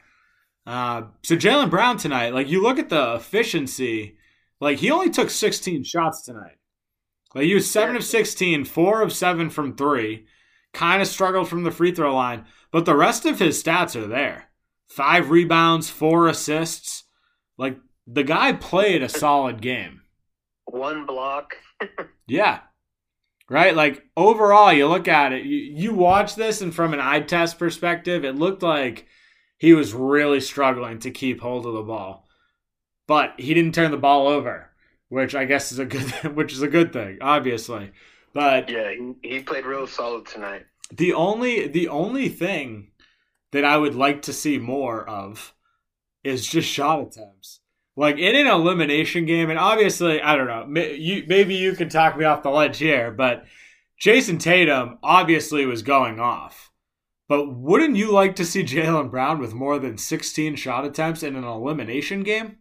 Uh, 0.67 1.03
so 1.23 1.37
Jaylen 1.37 1.71
Brown 1.71 1.97
tonight, 1.97 2.35
like 2.35 2.49
you 2.49 2.63
look 2.63 2.79
at 2.79 2.89
the 2.89 3.15
efficiency, 3.15 4.16
like 4.61 4.79
he 4.79 4.91
only 4.91 5.11
took 5.11 5.31
16 5.31 5.85
shots 5.85 6.23
tonight. 6.23 6.59
Like 7.35 7.45
he 7.45 7.55
was 7.55 7.71
seven 7.71 7.97
of 7.97 8.05
16, 8.05 8.65
four 8.65 9.03
of 9.03 9.13
seven 9.13 9.51
from 9.51 9.77
three. 9.77 10.27
Kind 10.73 11.01
of 11.01 11.09
struggled 11.09 11.49
from 11.49 11.65
the 11.65 11.71
free 11.71 11.93
throw 11.93 12.15
line, 12.15 12.45
but 12.71 12.85
the 12.85 12.97
rest 12.97 13.25
of 13.25 13.39
his 13.39 13.63
stats 13.63 13.97
are 13.97 14.07
there. 14.07 14.51
Five 14.89 15.31
rebounds, 15.31 15.89
four 15.89 16.29
assists. 16.29 17.05
Like 17.57 17.79
the 18.07 18.25
guy 18.25 18.53
played 18.53 19.03
a 19.03 19.09
solid 19.09 19.61
game. 19.63 20.03
One 20.67 21.07
block. 21.07 21.57
Yeah. 22.29 22.61
Right? 23.49 23.77
Like 23.77 24.05
overall, 24.17 24.73
you 24.73 24.89
look 24.89 25.07
at 25.07 25.33
it, 25.33 25.45
you, 25.45 25.59
you 25.59 25.95
watch 25.95 26.35
this, 26.35 26.61
and 26.61 26.75
from 26.75 26.93
an 26.93 26.99
eye 26.99 27.21
test 27.21 27.57
perspective, 27.57 28.25
it 28.25 28.35
looked 28.35 28.65
like 28.65 29.07
he 29.59 29.73
was 29.73 29.95
really 29.95 30.41
struggling 30.41 30.99
to 31.01 31.13
keep 31.13 31.41
hold 31.41 31.67
of 31.67 31.75
the 31.75 31.83
ball. 31.83 32.26
But 33.07 33.35
he 33.39 33.55
didn't 33.55 33.75
turn 33.75 33.91
the 33.93 33.97
ball 33.97 34.27
over, 34.29 34.71
which 35.09 35.35
I 35.35 35.45
guess 35.45 35.71
is 35.73 35.79
a 35.79 35.85
good 35.85 36.11
which 36.37 36.53
is 36.53 36.63
a 36.63 36.69
good 36.69 36.93
thing, 36.93 37.19
obviously. 37.21 37.93
But 38.35 38.69
Yeah, 38.69 38.93
he, 39.23 39.41
played 39.41 39.65
real 39.65 39.87
solid 39.87 40.27
tonight. 40.27 40.67
the 40.93 41.13
only 41.15 41.69
the 41.69 41.89
only 41.89 42.29
thing 42.29 42.89
that 43.53 43.65
I 43.65 43.77
would 43.77 43.95
like 43.95 44.23
to 44.23 44.33
see 44.33 44.59
more 44.59 45.09
of 45.09 45.55
is 46.25 46.47
just 46.47 46.69
shot 46.69 47.01
attempts. 47.01 47.61
Like 47.99 48.19
in 48.19 48.35
an 48.37 48.47
elimination 48.47 49.25
game, 49.25 49.49
and 49.49 49.59
obviously, 49.59 50.21
I 50.21 50.37
don't 50.37 50.49
know. 50.49 50.67
may- 50.67 50.97
You, 50.97 51.25
maybe 51.29 51.55
you 51.55 51.73
can 51.75 51.89
talk 51.89 52.19
me 52.19 52.25
off 52.27 52.43
the 52.43 52.51
ledge 52.51 52.77
here, 52.77 53.11
but 53.11 53.45
Jayson 53.99 54.37
Tatum 54.39 54.99
obviously 55.03 55.65
was 55.65 55.81
going 55.83 56.21
off. 56.21 56.71
But 57.29 57.47
wouldn't 57.55 57.97
you 57.97 58.13
like 58.13 58.37
to 58.37 58.45
see 58.45 58.65
Jaylen 58.65 59.11
Brown 59.11 59.39
with 59.39 59.55
more 59.55 59.79
than 59.79 59.97
16 59.97 60.57
shot 60.57 60.85
attempts 60.85 61.23
in 61.23 61.37
an 61.37 61.45
elimination 61.45 62.23
game? 62.23 62.59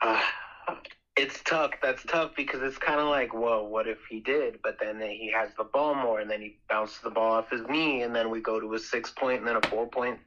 Uh, 0.00 0.22
it's 1.16 1.42
tough. 1.44 1.72
That's 1.82 2.04
tough 2.04 2.32
because 2.36 2.62
it's 2.62 2.78
kind 2.78 3.00
of 3.00 3.08
like, 3.08 3.34
well, 3.34 3.66
what 3.66 3.86
if 3.88 3.98
he 4.08 4.20
did? 4.20 4.60
But 4.62 4.76
then 4.80 5.00
he 5.00 5.32
has 5.36 5.50
the 5.58 5.64
ball 5.64 5.94
more, 5.94 6.20
and 6.20 6.30
then 6.30 6.40
he 6.40 6.56
bounces 6.68 7.00
the 7.02 7.10
ball 7.10 7.32
off 7.32 7.50
his 7.50 7.62
knee, 7.68 8.02
and 8.02 8.14
then 8.14 8.30
we 8.30 8.40
go 8.40 8.60
to 8.60 8.74
a 8.74 8.78
six 8.78 9.10
point, 9.10 9.40
and 9.40 9.48
then 9.48 9.56
a 9.56 9.68
four 9.68 9.88
point 9.88 10.18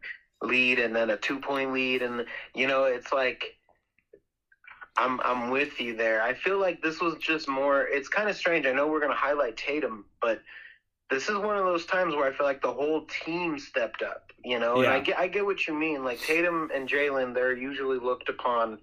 lead, 0.41 0.79
and 0.79 0.95
then 0.95 1.09
a 1.11 1.17
two 1.17 1.39
point 1.39 1.73
lead, 1.73 2.01
and 2.01 2.25
you 2.55 2.67
know, 2.67 2.85
it's 2.85 3.11
like. 3.13 3.45
I'm 4.97 5.21
I'm 5.23 5.49
with 5.51 5.79
you 5.79 5.95
there. 5.95 6.21
I 6.21 6.33
feel 6.33 6.59
like 6.59 6.81
this 6.81 6.99
was 7.01 7.15
just 7.19 7.47
more. 7.47 7.87
It's 7.87 8.09
kind 8.09 8.29
of 8.29 8.35
strange. 8.35 8.65
I 8.65 8.73
know 8.73 8.87
we're 8.87 8.99
gonna 8.99 9.15
highlight 9.15 9.57
Tatum, 9.57 10.05
but 10.21 10.39
this 11.09 11.29
is 11.29 11.37
one 11.37 11.57
of 11.57 11.65
those 11.65 11.85
times 11.85 12.15
where 12.15 12.25
I 12.27 12.31
feel 12.33 12.45
like 12.45 12.61
the 12.61 12.73
whole 12.73 13.05
team 13.25 13.59
stepped 13.59 14.01
up. 14.03 14.31
You 14.43 14.59
know, 14.59 14.81
Yeah. 14.81 14.87
and 14.87 14.93
I 14.93 14.99
get 14.99 15.19
I 15.19 15.27
get 15.27 15.45
what 15.45 15.67
you 15.67 15.73
mean. 15.73 16.03
Like 16.03 16.19
Tatum 16.19 16.69
and 16.73 16.89
Jaylen, 16.89 17.33
they're 17.33 17.55
usually 17.55 17.99
looked 17.99 18.29
upon 18.29 18.79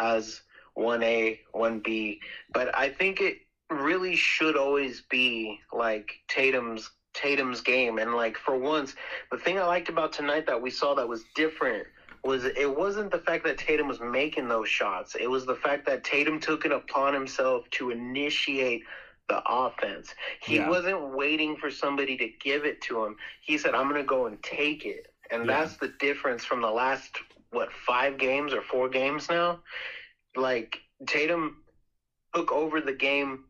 as 0.00 0.42
one 0.74 1.04
A, 1.04 1.40
one 1.52 1.80
B, 1.80 2.20
but 2.54 2.76
I 2.76 2.90
think 2.90 3.20
it 3.20 3.36
really 3.70 4.16
should 4.16 4.56
always 4.56 5.02
be 5.10 5.60
like 5.72 6.20
Tatum's 6.28 6.90
Tatum's 7.14 7.62
game. 7.62 7.98
And 7.98 8.14
like 8.14 8.38
for 8.38 8.56
once, 8.56 8.96
the 9.32 9.38
thing 9.38 9.58
I 9.60 9.64
liked 9.64 9.90
about 9.90 10.12
tonight 10.12 10.46
that 10.48 10.62
we 10.62 10.70
saw 10.70 10.94
that 10.96 11.08
was 11.08 11.26
different 11.36 11.88
was 12.24 12.44
it 12.46 12.74
wasn't 12.76 13.12
the 13.12 13.20
fact 13.20 13.44
that 13.44 13.58
Tatum 13.58 13.88
was 13.88 14.00
making 14.00 14.48
those 14.48 14.68
shots. 14.68 15.16
It 15.20 15.28
was 15.28 15.46
the 15.46 15.56
fact 15.56 15.86
that 15.86 16.04
Tatum 16.04 16.40
took 16.40 16.66
it 16.66 16.72
upon 16.72 17.14
himself 17.14 17.64
to 17.72 17.90
initiate 17.90 18.82
the 19.28 19.42
offense. 19.48 20.14
He 20.42 20.56
Yeah. 20.56 20.68
wasn't 20.68 21.14
waiting 21.14 21.56
for 21.56 21.70
somebody 21.70 22.16
to 22.18 22.28
give 22.28 22.66
it 22.66 22.80
to 22.82 23.04
him. 23.04 23.16
He 23.42 23.58
said, 23.58 23.74
"I'm 23.74 23.88
going 23.88 24.02
to 24.02 24.06
go 24.06 24.26
and 24.26 24.42
take 24.42 24.86
it." 24.86 25.08
And 25.30 25.48
Yeah. 25.48 25.62
that's 25.62 25.78
the 25.78 25.88
difference 25.88 26.44
from 26.44 26.62
the 26.62 26.70
last 26.72 27.18
what 27.50 27.72
five 27.72 28.18
games 28.18 28.52
or 28.52 28.62
four 28.62 28.88
games 28.88 29.28
now. 29.28 29.60
Like 30.36 30.78
Tatum 31.06 31.62
took 32.34 32.52
over 32.52 32.80
the 32.80 32.92
game, 32.92 33.44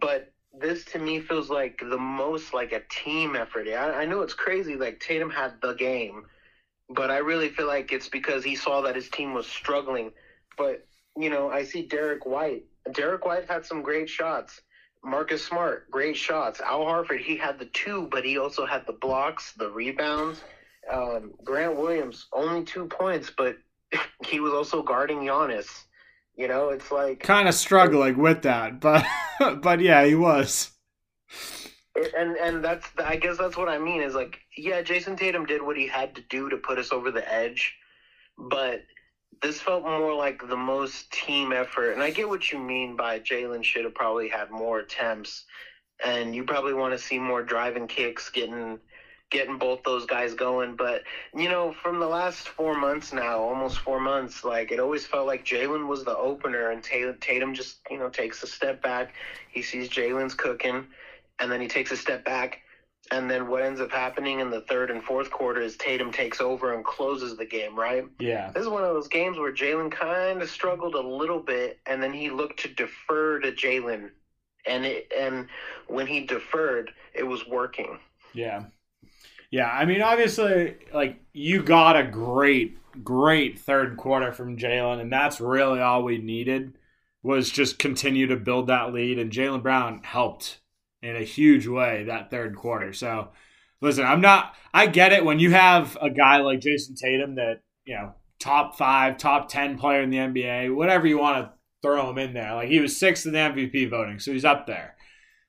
but 0.00 0.32
this 0.58 0.84
to 0.86 0.98
me 0.98 1.20
feels 1.20 1.50
like 1.50 1.78
the 1.78 1.98
most 1.98 2.54
like 2.54 2.72
a 2.72 2.82
team 2.90 3.36
effort. 3.36 3.68
I, 3.68 4.02
I 4.02 4.04
know 4.06 4.22
it's 4.22 4.34
crazy. 4.34 4.76
Like 4.76 5.00
Tatum 5.00 5.30
had 5.30 5.60
the 5.60 5.74
game, 5.74 6.24
but 6.88 7.10
I 7.10 7.18
really 7.18 7.50
feel 7.50 7.66
like 7.66 7.92
it's 7.92 8.08
because 8.08 8.42
he 8.42 8.56
saw 8.56 8.80
that 8.82 8.94
his 8.94 9.10
team 9.10 9.34
was 9.34 9.46
struggling. 9.46 10.12
But 10.56 10.86
you 11.16 11.30
know, 11.30 11.50
I 11.50 11.64
see 11.64 11.82
Derrick 11.82 12.24
White. 12.26 12.64
Derrick 12.92 13.26
White 13.26 13.48
had 13.48 13.64
some 13.66 13.82
great 13.82 14.08
shots. 14.08 14.60
Marcus 15.04 15.44
Smart, 15.44 15.90
great 15.90 16.16
shots. 16.16 16.60
Al 16.60 16.80
Horford, 16.80 17.20
he 17.20 17.36
had 17.36 17.58
the 17.58 17.66
two, 17.66 18.08
but 18.10 18.24
he 18.24 18.38
also 18.38 18.66
had 18.66 18.86
the 18.86 18.92
blocks, 18.92 19.52
the 19.52 19.70
rebounds. 19.70 20.42
Um, 20.92 21.34
Grant 21.44 21.76
Williams, 21.76 22.26
only 22.32 22.64
two 22.64 22.86
points, 22.86 23.30
but 23.36 23.56
he 24.24 24.40
was 24.40 24.52
also 24.52 24.82
guarding 24.82 25.18
Giannis. 25.18 25.84
You 26.36 26.48
know, 26.48 26.68
it's 26.68 26.92
like 26.92 27.20
Kind 27.20 27.48
of 27.48 27.54
struggling 27.54 28.18
with 28.18 28.42
that, 28.42 28.80
but 28.80 29.04
but 29.62 29.80
yeah, 29.80 30.04
he 30.04 30.14
was. 30.14 30.70
and 32.16 32.36
and 32.36 32.64
that's 32.64 32.86
I 32.98 33.16
guess 33.16 33.38
that's 33.38 33.56
what 33.56 33.68
I 33.68 33.78
mean 33.78 34.02
is 34.02 34.14
like 34.14 34.38
yeah, 34.56 34.82
Jayson 34.82 35.16
Tatum 35.16 35.46
did 35.46 35.62
what 35.62 35.76
he 35.76 35.86
had 35.86 36.14
to 36.16 36.22
do 36.28 36.50
to 36.50 36.56
put 36.58 36.78
us 36.78 36.92
over 36.92 37.10
the 37.10 37.26
edge, 37.32 37.74
but 38.36 38.82
this 39.42 39.60
felt 39.60 39.82
more 39.84 40.14
like 40.14 40.46
the 40.48 40.56
most 40.56 41.10
team 41.12 41.52
effort. 41.52 41.92
And 41.92 42.02
I 42.02 42.10
get 42.10 42.28
what 42.28 42.50
you 42.50 42.58
mean 42.58 42.96
by 42.96 43.20
Jaylen 43.20 43.62
should 43.62 43.84
have 43.84 43.94
probably 43.94 44.28
had 44.28 44.50
more 44.50 44.78
attempts, 44.80 45.44
and 46.04 46.34
you 46.34 46.44
probably 46.44 46.74
want 46.74 46.92
to 46.92 46.98
see 46.98 47.18
more 47.18 47.42
driving 47.42 47.86
kicks, 47.86 48.30
getting 48.30 48.78
getting 49.30 49.58
both 49.58 49.82
those 49.84 50.06
guys 50.06 50.34
going. 50.34 50.76
But 50.76 51.02
you 51.34 51.48
know, 51.48 51.72
from 51.82 52.00
the 52.00 52.06
last 52.06 52.48
four 52.48 52.76
months 52.76 53.12
now, 53.12 53.38
almost 53.38 53.78
four 53.78 54.00
months, 54.00 54.44
like 54.44 54.72
it 54.72 54.80
always 54.80 55.06
felt 55.06 55.26
like 55.26 55.44
Jaylen 55.44 55.86
was 55.86 56.04
the 56.04 56.16
opener, 56.16 56.70
and 56.70 56.82
Tatum, 56.82 57.54
just 57.54 57.78
you 57.90 57.98
know 57.98 58.08
takes 58.08 58.42
a 58.42 58.46
step 58.46 58.82
back. 58.82 59.14
He 59.50 59.62
sees 59.62 59.88
Jaylen's 59.88 60.34
cooking, 60.34 60.86
and 61.38 61.50
then 61.50 61.60
he 61.60 61.68
takes 61.68 61.90
a 61.90 61.96
step 61.96 62.24
back. 62.24 62.60
And 63.12 63.30
then 63.30 63.46
what 63.46 63.62
ends 63.62 63.80
up 63.80 63.92
happening 63.92 64.40
in 64.40 64.50
the 64.50 64.62
third 64.62 64.90
and 64.90 65.00
fourth 65.00 65.30
quarter 65.30 65.60
is 65.60 65.76
Tatum 65.76 66.10
takes 66.10 66.40
over 66.40 66.74
and 66.74 66.84
closes 66.84 67.36
the 67.36 67.44
game, 67.44 67.78
right? 67.78 68.04
Yeah. 68.18 68.50
This 68.50 68.62
is 68.62 68.68
one 68.68 68.82
of 68.82 68.94
those 68.94 69.06
games 69.06 69.38
where 69.38 69.52
Jaylen 69.52 69.92
kind 69.92 70.42
of 70.42 70.50
struggled 70.50 70.96
a 70.96 71.00
little 71.00 71.38
bit, 71.38 71.78
and 71.86 72.02
then 72.02 72.12
he 72.12 72.30
looked 72.30 72.58
to 72.60 72.68
defer 72.68 73.38
to 73.38 73.52
Jaylen, 73.52 74.10
and 74.66 74.84
it 74.84 75.12
and 75.16 75.46
when 75.86 76.08
he 76.08 76.26
deferred, 76.26 76.90
it 77.14 77.22
was 77.22 77.46
working. 77.46 78.00
Yeah. 78.32 78.64
Yeah, 79.56 79.70
I 79.70 79.86
mean, 79.86 80.02
obviously, 80.02 80.76
like 80.92 81.18
you 81.32 81.62
got 81.62 81.96
a 81.96 82.04
great, 82.04 82.76
great 83.02 83.58
third 83.58 83.96
quarter 83.96 84.30
from 84.30 84.58
Jaylen, 84.58 85.00
and 85.00 85.10
that's 85.10 85.40
really 85.40 85.80
all 85.80 86.04
we 86.04 86.18
needed 86.18 86.76
was 87.22 87.48
just 87.48 87.78
continue 87.78 88.26
to 88.26 88.36
build 88.36 88.66
that 88.66 88.92
lead. 88.92 89.18
And 89.18 89.32
Jaylen 89.32 89.62
Brown 89.62 90.02
helped 90.02 90.60
in 91.00 91.16
a 91.16 91.22
huge 91.22 91.66
way 91.66 92.04
that 92.04 92.30
third 92.30 92.54
quarter. 92.54 92.92
So, 92.92 93.30
listen, 93.80 94.04
I'm 94.04 94.20
not. 94.20 94.54
I 94.74 94.88
get 94.88 95.14
it 95.14 95.24
when 95.24 95.38
you 95.38 95.52
have 95.52 95.96
a 96.02 96.10
guy 96.10 96.36
like 96.42 96.60
Jayson 96.60 96.94
Tatum 96.94 97.36
that 97.36 97.62
you 97.86 97.94
know 97.94 98.12
top 98.38 98.76
five, 98.76 99.16
top 99.16 99.48
ten 99.48 99.78
player 99.78 100.02
in 100.02 100.10
the 100.10 100.18
NBA, 100.18 100.74
whatever 100.74 101.06
you 101.06 101.16
want 101.16 101.46
to 101.46 101.52
throw 101.80 102.10
him 102.10 102.18
in 102.18 102.34
there. 102.34 102.56
Like 102.56 102.68
he 102.68 102.80
was 102.80 102.94
sixth 102.94 103.24
in 103.24 103.32
the 103.32 103.38
MVP 103.38 103.88
voting, 103.88 104.18
so 104.18 104.34
he's 104.34 104.44
up 104.44 104.66
there. 104.66 104.96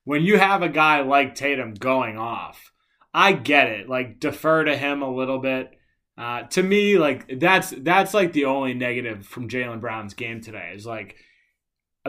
When 0.05 0.23
you 0.23 0.37
have 0.37 0.61
a 0.61 0.69
guy 0.69 1.01
like 1.01 1.35
Tatum 1.35 1.73
going 1.73 2.17
off. 2.17 2.71
I 3.13 3.33
get 3.33 3.67
it. 3.69 3.89
Like 3.89 4.19
defer 4.19 4.63
to 4.63 4.77
him 4.77 5.01
a 5.01 5.13
little 5.13 5.39
bit. 5.39 5.71
Uh, 6.17 6.43
to 6.43 6.63
me, 6.63 6.97
like 6.97 7.39
that's 7.39 7.71
that's 7.77 8.13
like 8.13 8.33
the 8.33 8.45
only 8.45 8.73
negative 8.73 9.25
from 9.25 9.49
Jaylen 9.49 9.81
Brown's 9.81 10.13
game 10.13 10.41
today 10.41 10.73
is 10.75 10.85
like 10.85 11.15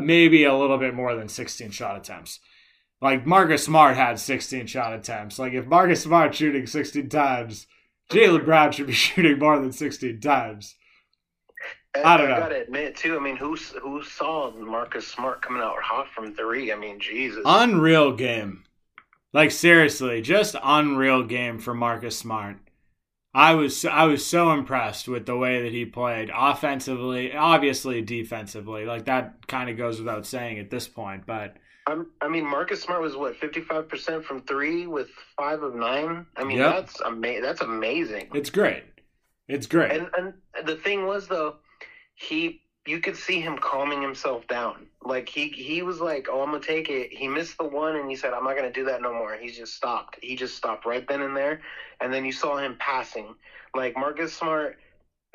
maybe 0.00 0.44
a 0.44 0.54
little 0.56 0.78
bit 0.78 0.94
more 0.94 1.14
than 1.14 1.28
16 1.28 1.70
shot 1.70 1.96
attempts. 1.96 2.40
Like 3.00 3.26
Marcus 3.26 3.64
Smart 3.64 3.96
had 3.96 4.18
16 4.18 4.66
shot 4.66 4.94
attempts. 4.94 5.38
Like 5.38 5.52
if 5.52 5.66
Marcus 5.66 6.02
Smart 6.02 6.34
shooting 6.34 6.66
16 6.66 7.08
times, 7.08 7.66
Jaylen 8.10 8.44
Brown 8.44 8.72
should 8.72 8.86
be 8.86 8.92
shooting 8.94 9.38
more 9.38 9.58
than 9.60 9.72
16 9.72 10.20
times. 10.20 10.74
And 11.94 12.04
I 12.04 12.16
don't 12.16 12.28
know. 12.28 12.38
gotta 12.38 12.62
admit 12.62 12.96
too. 12.96 13.16
I 13.16 13.20
mean, 13.20 13.36
who 13.36 13.56
who 13.82 14.02
saw 14.02 14.50
Marcus 14.52 15.06
Smart 15.06 15.42
coming 15.42 15.62
out 15.62 15.82
hot 15.82 16.08
from 16.14 16.34
three? 16.34 16.72
I 16.72 16.76
mean, 16.76 17.00
Jesus. 17.00 17.42
Unreal 17.44 18.12
game. 18.12 18.64
Like 19.32 19.50
seriously, 19.50 20.22
just 20.22 20.56
unreal 20.62 21.22
game 21.24 21.58
for 21.58 21.74
Marcus 21.74 22.16
Smart. 22.16 22.56
I 23.34 23.54
was 23.54 23.84
I 23.84 24.04
was 24.04 24.24
so 24.24 24.50
impressed 24.52 25.06
with 25.06 25.26
the 25.26 25.36
way 25.36 25.62
that 25.62 25.72
he 25.72 25.84
played 25.84 26.30
offensively, 26.34 27.34
obviously 27.34 28.00
defensively. 28.02 28.84
Like 28.86 29.04
that 29.04 29.46
kind 29.46 29.68
of 29.68 29.76
goes 29.76 29.98
without 29.98 30.26
saying 30.26 30.58
at 30.58 30.70
this 30.70 30.88
point, 30.88 31.26
but 31.26 31.56
I'm, 31.86 32.06
mean, 32.28 32.44
Marcus 32.44 32.82
Smart 32.82 33.00
was 33.02 33.16
what 33.16 33.36
fifty 33.36 33.60
five 33.60 33.88
percent 33.88 34.24
from 34.24 34.42
three 34.42 34.86
with 34.86 35.08
five 35.38 35.62
of 35.62 35.74
nine. 35.74 36.26
I 36.36 36.44
mean, 36.44 36.58
Yep. 36.58 36.74
that's 36.74 37.00
ama- 37.02 37.40
That's 37.42 37.60
amazing. 37.60 38.28
it's 38.34 38.50
great. 38.50 38.84
It's 39.46 39.66
great. 39.66 39.92
And 39.92 40.08
and 40.18 40.34
the 40.66 40.76
thing 40.76 41.06
was 41.06 41.28
though, 41.28 41.56
he 42.14 42.62
you 42.86 42.98
could 42.98 43.16
see 43.16 43.40
him 43.40 43.58
calming 43.58 44.00
himself 44.02 44.46
down. 44.46 44.88
Like 45.02 45.28
he 45.28 45.48
he 45.48 45.82
was 45.82 46.00
like, 46.00 46.28
"Oh, 46.30 46.40
I'm 46.42 46.50
gonna 46.50 46.60
take 46.60 46.88
it." 46.88 47.12
He 47.12 47.28
missed 47.28 47.58
the 47.58 47.64
one, 47.64 47.96
and 47.96 48.08
he 48.08 48.16
said, 48.16 48.32
"I'm 48.32 48.44
not 48.44 48.56
gonna 48.56 48.70
do 48.70 48.84
that 48.84 49.00
no 49.02 49.12
more." 49.12 49.34
He 49.36 49.48
just 49.48 49.74
stopped. 49.74 50.18
He 50.22 50.34
just 50.36 50.56
stopped 50.56 50.84
right 50.84 51.06
then 51.06 51.22
and 51.22 51.36
there, 51.36 51.60
and 52.00 52.12
then 52.12 52.24
you 52.24 52.32
saw 52.32 52.56
him 52.56 52.76
passing. 52.78 53.34
Like 53.74 53.96
Marcus 53.96 54.32
Smart, 54.32 54.76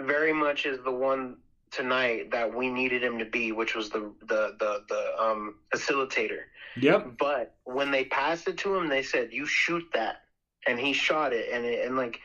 very 0.01 0.33
much 0.33 0.65
is 0.65 0.81
the 0.83 0.91
one 0.91 1.37
tonight 1.71 2.31
that 2.31 2.53
we 2.53 2.69
needed 2.69 3.03
him 3.03 3.19
to 3.19 3.25
be, 3.25 3.51
which 3.51 3.75
was 3.75 3.89
the 3.89 4.13
the 4.21 4.55
the 4.59 4.83
the 4.89 5.21
um 5.21 5.55
facilitator. 5.73 6.43
yep. 6.75 7.03
But 7.19 7.51
when 7.65 7.91
they 7.91 8.03
passed 8.05 8.47
it 8.47 8.57
to 8.59 8.75
him, 8.75 8.87
they 8.87 9.01
said, 9.03 9.31
"You 9.31 9.45
shoot 9.45 9.83
that," 9.93 10.17
and 10.65 10.79
he 10.79 10.93
shot 10.93 11.33
it, 11.33 11.49
and 11.51 11.65
it, 11.65 11.85
and 11.85 11.95
like, 11.97 12.19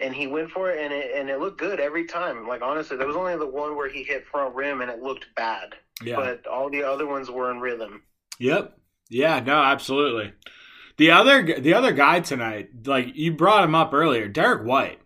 and 0.00 0.14
he 0.14 0.26
went 0.26 0.50
for 0.50 0.70
it, 0.70 0.78
and 0.82 0.92
it 0.92 1.12
and 1.14 1.28
it 1.30 1.40
looked 1.40 1.58
good 1.58 1.80
every 1.80 2.04
time. 2.06 2.46
Like 2.48 2.62
honestly, 2.62 2.96
there 2.96 3.06
was 3.06 3.16
only 3.16 3.36
the 3.36 3.46
one 3.46 3.76
where 3.76 3.88
he 3.88 4.02
hit 4.02 4.26
front 4.26 4.54
rim, 4.54 4.80
and 4.80 4.90
it 4.90 5.02
looked 5.02 5.26
bad, 5.36 5.74
Yeah. 6.02 6.16
but 6.16 6.46
all 6.46 6.70
the 6.70 6.82
other 6.82 7.06
ones 7.06 7.30
were 7.30 7.50
in 7.50 7.60
rhythm. 7.60 8.02
Yep. 8.38 8.76
Yeah, 9.08 9.40
no, 9.40 9.60
absolutely. 9.62 10.32
The 10.96 11.10
other 11.10 11.60
the 11.60 11.74
other 11.74 11.92
guy 11.92 12.20
tonight, 12.20 12.70
like 12.86 13.16
you 13.16 13.32
brought 13.32 13.64
him 13.64 13.74
up 13.74 13.92
earlier, 13.94 14.28
Derrick 14.28 14.64
White. 14.66 15.00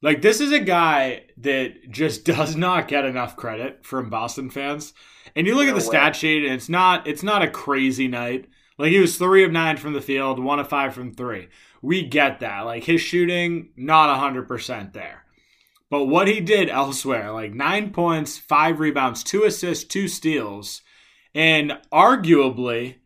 Like 0.00 0.20
this 0.20 0.40
is 0.40 0.52
a 0.52 0.60
guy 0.60 1.24
that 1.38 1.90
just 1.90 2.24
does 2.34 2.56
not 2.56 2.88
get 2.88 3.04
enough 3.04 3.36
credit 3.36 3.84
from 3.86 4.10
Boston 4.10 4.50
fans. 4.50 4.92
And 5.34 5.46
you 5.46 5.54
look 5.54 5.66
at 5.68 5.74
the 5.74 5.80
way. 5.80 5.86
stat 5.86 6.16
sheet 6.16 6.44
and 6.44 6.52
it's 6.54 6.68
not 6.68 7.06
it's 7.06 7.22
not 7.22 7.42
a 7.42 7.48
crazy 7.50 8.08
night. 8.08 8.48
Like 8.78 8.90
he 8.90 8.98
was 8.98 9.16
3 9.16 9.44
of 9.44 9.52
9 9.52 9.76
from 9.76 9.92
the 9.92 10.00
field, 10.00 10.38
1 10.40 10.58
of 10.58 10.68
5 10.68 10.94
from 10.94 11.12
3. 11.14 11.48
We 11.82 12.06
get 12.06 12.40
that. 12.40 12.60
Like 12.60 12.84
his 12.84 13.00
shooting 13.00 13.70
not 13.76 14.08
100% 14.18 14.92
there. 14.92 15.24
But 15.90 16.04
what 16.04 16.26
he 16.28 16.40
did 16.40 16.70
elsewhere, 16.70 17.32
like 17.32 17.52
9 17.52 17.90
points, 17.90 18.38
5 18.38 18.80
rebounds, 18.80 19.22
2 19.22 19.44
assists, 19.44 19.84
2 19.84 20.08
steals, 20.08 20.80
and 21.34 21.72
arguably 21.92 22.96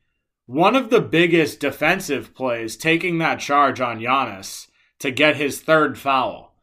one 0.46 0.76
of 0.76 0.90
the 0.90 1.00
biggest 1.00 1.58
defensive 1.58 2.32
plays 2.32 2.76
taking 2.76 3.18
that 3.18 3.40
charge 3.40 3.80
on 3.80 3.98
Giannis 3.98 4.68
to 5.00 5.10
get 5.10 5.34
his 5.34 5.60
third 5.60 5.98
foul. 5.98 6.54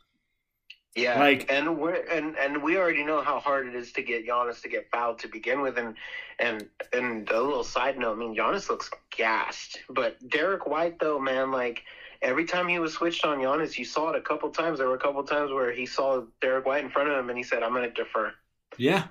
Yeah, 0.95 1.19
Like- 1.19 1.51
and 1.51 1.77
we're 1.79 1.95
and 2.09 2.37
and 2.37 2.61
we 2.61 2.77
already 2.77 3.03
know 3.03 3.21
how 3.21 3.39
hard 3.39 3.67
it 3.67 3.73
is 3.75 3.91
to 3.93 4.03
get 4.03 4.27
Giannis 4.27 4.61
to 4.61 4.69
get 4.69 4.89
fouled 4.91 5.19
to 5.19 5.27
begin 5.27 5.61
with, 5.61 5.77
and 5.77 5.95
and 6.39 6.69
and 6.93 7.27
a 7.31 7.41
little 7.41 7.63
side 7.63 7.97
note, 7.97 8.13
I 8.15 8.19
mean 8.19 8.35
Giannis 8.35 8.69
looks 8.69 8.91
gassed, 9.09 9.79
but 9.89 10.17
Derrick 10.29 10.67
White 10.67 10.99
though, 10.99 11.19
man, 11.19 11.51
like 11.51 11.83
every 12.23 12.45
time 12.45 12.67
he 12.67 12.79
was 12.79 12.93
switched 12.93 13.25
on 13.25 13.39
Giannis, 13.39 13.77
you 13.77 13.85
saw 13.85 14.09
it 14.09 14.15
a 14.15 14.21
couple 14.21 14.49
times. 14.49 14.79
There 14.79 14.87
were 14.87 14.95
a 14.95 14.99
couple 14.99 15.23
times 15.23 15.51
where 15.51 15.71
he 15.71 15.85
saw 15.85 16.23
Derrick 16.41 16.65
White 16.65 16.83
in 16.83 16.89
front 16.89 17.09
of 17.09 17.19
him, 17.19 17.29
and 17.29 17.37
he 17.37 17.43
said, 17.43 17.61
"I'm 17.61 17.73
going 17.73 17.83
to 17.83 17.91
defer." 17.91 18.33
Yeah. 18.77 19.07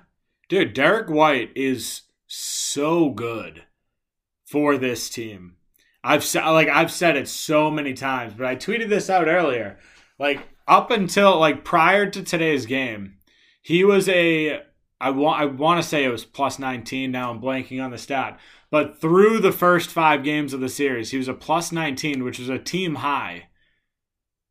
Dude, 0.49 0.73
Derek 0.73 1.09
White 1.09 1.51
is 1.55 2.01
so 2.27 3.09
good 3.11 3.63
for 4.45 4.77
this 4.77 5.09
team. 5.09 5.55
I've 6.03 6.23
said 6.23 6.45
like 6.49 6.67
I've 6.67 6.91
said 6.91 7.15
it 7.15 7.29
so 7.29 7.71
many 7.71 7.93
times, 7.93 8.33
but 8.35 8.45
I 8.45 8.55
tweeted 8.55 8.89
this 8.89 9.09
out 9.09 9.27
earlier. 9.27 9.79
Like 10.19 10.41
up 10.67 10.91
until 10.91 11.39
like 11.39 11.63
prior 11.63 12.09
to 12.09 12.23
today's 12.23 12.65
game, 12.65 13.15
he 13.61 13.83
was 13.83 14.09
a 14.09 14.61
I 14.99 15.09
want 15.09 15.41
I 15.41 15.45
want 15.45 15.81
to 15.81 15.87
say 15.87 16.03
it 16.03 16.09
was 16.09 16.25
plus 16.25 16.59
19 16.59 17.11
now 17.11 17.31
I'm 17.31 17.41
blanking 17.41 17.83
on 17.83 17.91
the 17.91 17.97
stat. 17.97 18.39
But 18.71 18.99
through 18.99 19.39
the 19.39 19.51
first 19.51 19.91
5 19.91 20.23
games 20.23 20.51
of 20.51 20.59
the 20.59 20.69
series, 20.69 21.11
he 21.11 21.17
was 21.17 21.27
a 21.27 21.33
plus 21.33 21.71
19, 21.71 22.23
which 22.23 22.39
was 22.39 22.49
a 22.49 22.57
team 22.57 22.95
high. 22.95 23.49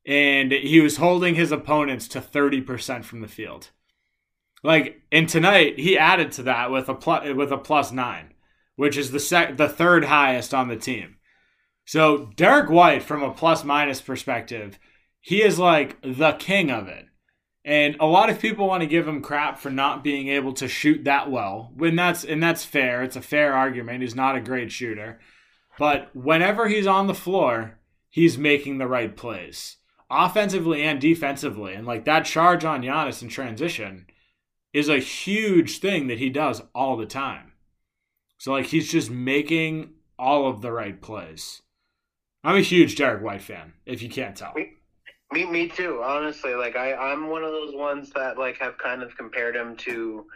And 0.07 0.53
he 0.53 0.81
was 0.81 0.99
holding 0.99 1.35
his 1.35 1.51
opponents 1.51 2.07
to 2.09 2.21
30% 2.21 3.05
from 3.05 3.21
the 3.21 3.29
field. 3.29 3.71
Like 4.63 5.03
and 5.11 5.29
tonight 5.29 5.79
he 5.79 5.99
added 5.99 6.33
to 6.33 6.43
that 6.45 6.71
with 6.71 6.89
a 6.89 6.95
plus 6.95 7.35
with 7.35 7.51
a 7.51 7.59
plus 7.59 7.91
nine, 7.93 8.35
which 8.77 8.97
is 8.97 9.11
the 9.11 9.21
sec- 9.21 9.57
the 9.57 9.69
third 9.69 10.05
highest 10.05 10.55
on 10.55 10.69
the 10.69 10.77
team. 10.77 11.17
So 11.85 12.31
Derrick 12.37 12.71
White, 12.71 13.03
from 13.03 13.23
a 13.23 13.33
plus 13.33 13.65
minus 13.65 14.01
perspective, 14.01 14.79
he 15.21 15.43
is 15.43 15.59
like 15.59 16.01
the 16.03 16.33
king 16.33 16.71
of 16.71 16.89
it. 16.89 17.07
And 17.65 17.97
a 18.01 18.07
lot 18.07 18.29
of 18.29 18.41
people 18.41 18.67
want 18.67 18.83
to 18.83 18.89
give 18.89 19.07
him 19.07 19.23
crap 19.23 19.59
for 19.59 19.71
not 19.71 20.03
being 20.03 20.29
able 20.29 20.53
to 20.55 20.67
shoot 20.67 21.05
that 21.05 21.31
well. 21.31 21.71
When 21.77 21.95
that's 21.95 22.25
and 22.25 22.43
that's 22.43 22.65
fair. 22.65 23.03
It's 23.03 23.17
a 23.17 23.23
fair 23.23 23.55
argument. 23.55 24.03
He's 24.03 24.17
not 24.17 24.37
a 24.37 24.41
great 24.41 24.73
shooter. 24.73 25.21
But 25.79 26.15
whenever 26.15 26.69
he's 26.69 26.87
on 26.87 27.07
the 27.07 27.15
floor, 27.15 27.79
he's 28.11 28.37
making 28.37 28.79
the 28.79 28.89
right 28.89 29.17
plays. 29.17 29.77
Offensively 30.11 30.83
and 30.83 31.01
defensively. 31.01 31.75
And 31.75 31.87
like 31.87 32.05
that 32.05 32.25
charge 32.25 32.65
on 32.65 32.83
Giannis 32.83 33.23
in 33.23 33.29
transition 33.29 34.07
is 34.73 34.89
a 34.89 34.99
huge 34.99 35.79
thing 35.79 36.09
that 36.09 36.19
he 36.19 36.31
does 36.31 36.63
all 36.75 36.97
the 36.97 37.07
time. 37.07 37.53
So 38.39 38.53
like 38.53 38.67
he's 38.67 38.91
just 38.91 39.11
making 39.11 39.95
all 40.19 40.49
of 40.49 40.63
the 40.63 40.73
right 40.73 41.01
plays. 41.01 41.63
I'm 42.45 42.57
a 42.57 42.61
huge 42.61 42.97
Derrick 42.97 43.23
White 43.23 43.43
fan, 43.43 43.75
if 43.87 44.03
you 44.03 44.09
can't 44.09 44.37
tell. 44.37 44.55
Me, 45.33 45.47
me 45.47 45.67
too. 45.67 46.03
Honestly, 46.05 46.55
like 46.55 46.77
I, 46.77 46.93
I'm 46.95 47.29
one 47.29 47.43
of 47.43 47.51
those 47.51 47.75
ones 47.75 48.11
that 48.11 48.39
like 48.39 48.59
have 48.59 48.77
kind 48.77 49.03
of 49.03 49.17
compared 49.17 49.57
him 49.57 49.77
to 49.79 50.27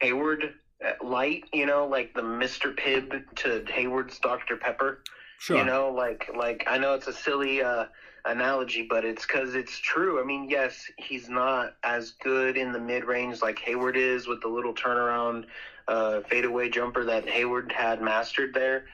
Hayward 0.00 0.54
uh, 0.84 1.06
light. 1.06 1.44
You 1.52 1.66
know, 1.66 1.86
like 1.86 2.12
the 2.12 2.24
Mister 2.24 2.72
Pibb 2.72 3.22
to 3.36 3.64
Hayward's 3.72 4.18
Dr 4.18 4.56
Pepper. 4.56 5.02
Sure. 5.38 5.58
You 5.58 5.64
know, 5.64 5.90
like 5.90 6.28
like 6.36 6.64
I 6.66 6.76
know 6.76 6.94
it's 6.94 7.06
a 7.06 7.12
silly 7.12 7.62
uh, 7.62 7.84
analogy, 8.24 8.86
but 8.90 9.04
it's 9.04 9.24
because 9.24 9.54
it's 9.54 9.78
true. 9.78 10.20
I 10.20 10.24
mean, 10.24 10.50
yes, 10.50 10.74
he's 10.98 11.28
not 11.28 11.76
as 11.84 12.12
good 12.22 12.56
in 12.56 12.72
the 12.72 12.80
mid 12.80 13.04
range 13.04 13.42
like 13.42 13.60
Hayward 13.60 13.96
is 13.96 14.26
with 14.26 14.42
the 14.42 14.48
little 14.48 14.74
turnaround 14.74 15.44
uh, 15.86 16.22
fadeaway 16.28 16.68
jumper 16.68 17.04
that 17.04 17.28
Hayward 17.28 17.70
had 17.70 18.02
mastered 18.02 18.54
there. 18.54 18.86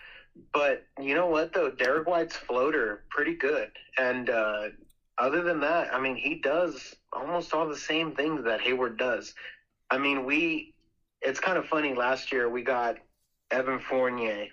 But 0.52 0.84
you 1.00 1.14
know 1.14 1.26
what 1.26 1.52
though, 1.52 1.70
Derrick 1.70 2.06
White's 2.06 2.36
floater 2.36 3.04
pretty 3.08 3.34
good, 3.34 3.70
and 3.98 4.28
uh, 4.28 4.68
other 5.22 5.42
than 5.42 5.60
that, 5.60 5.94
I 5.94 6.00
mean, 6.00 6.16
he 6.16 6.34
does 6.34 6.96
almost 7.12 7.54
all 7.54 7.68
the 7.68 7.76
same 7.76 8.10
things 8.16 8.42
that 8.44 8.60
Hayward 8.60 8.98
does. 8.98 9.34
I 9.88 9.96
mean, 9.96 10.24
we 10.24 10.74
it's 11.20 11.38
kind 11.38 11.56
of 11.56 11.66
funny. 11.66 11.94
Last 11.94 12.32
year 12.32 12.50
we 12.50 12.62
got 12.62 12.96
Evan 13.52 13.78
Fournier, 13.78 14.48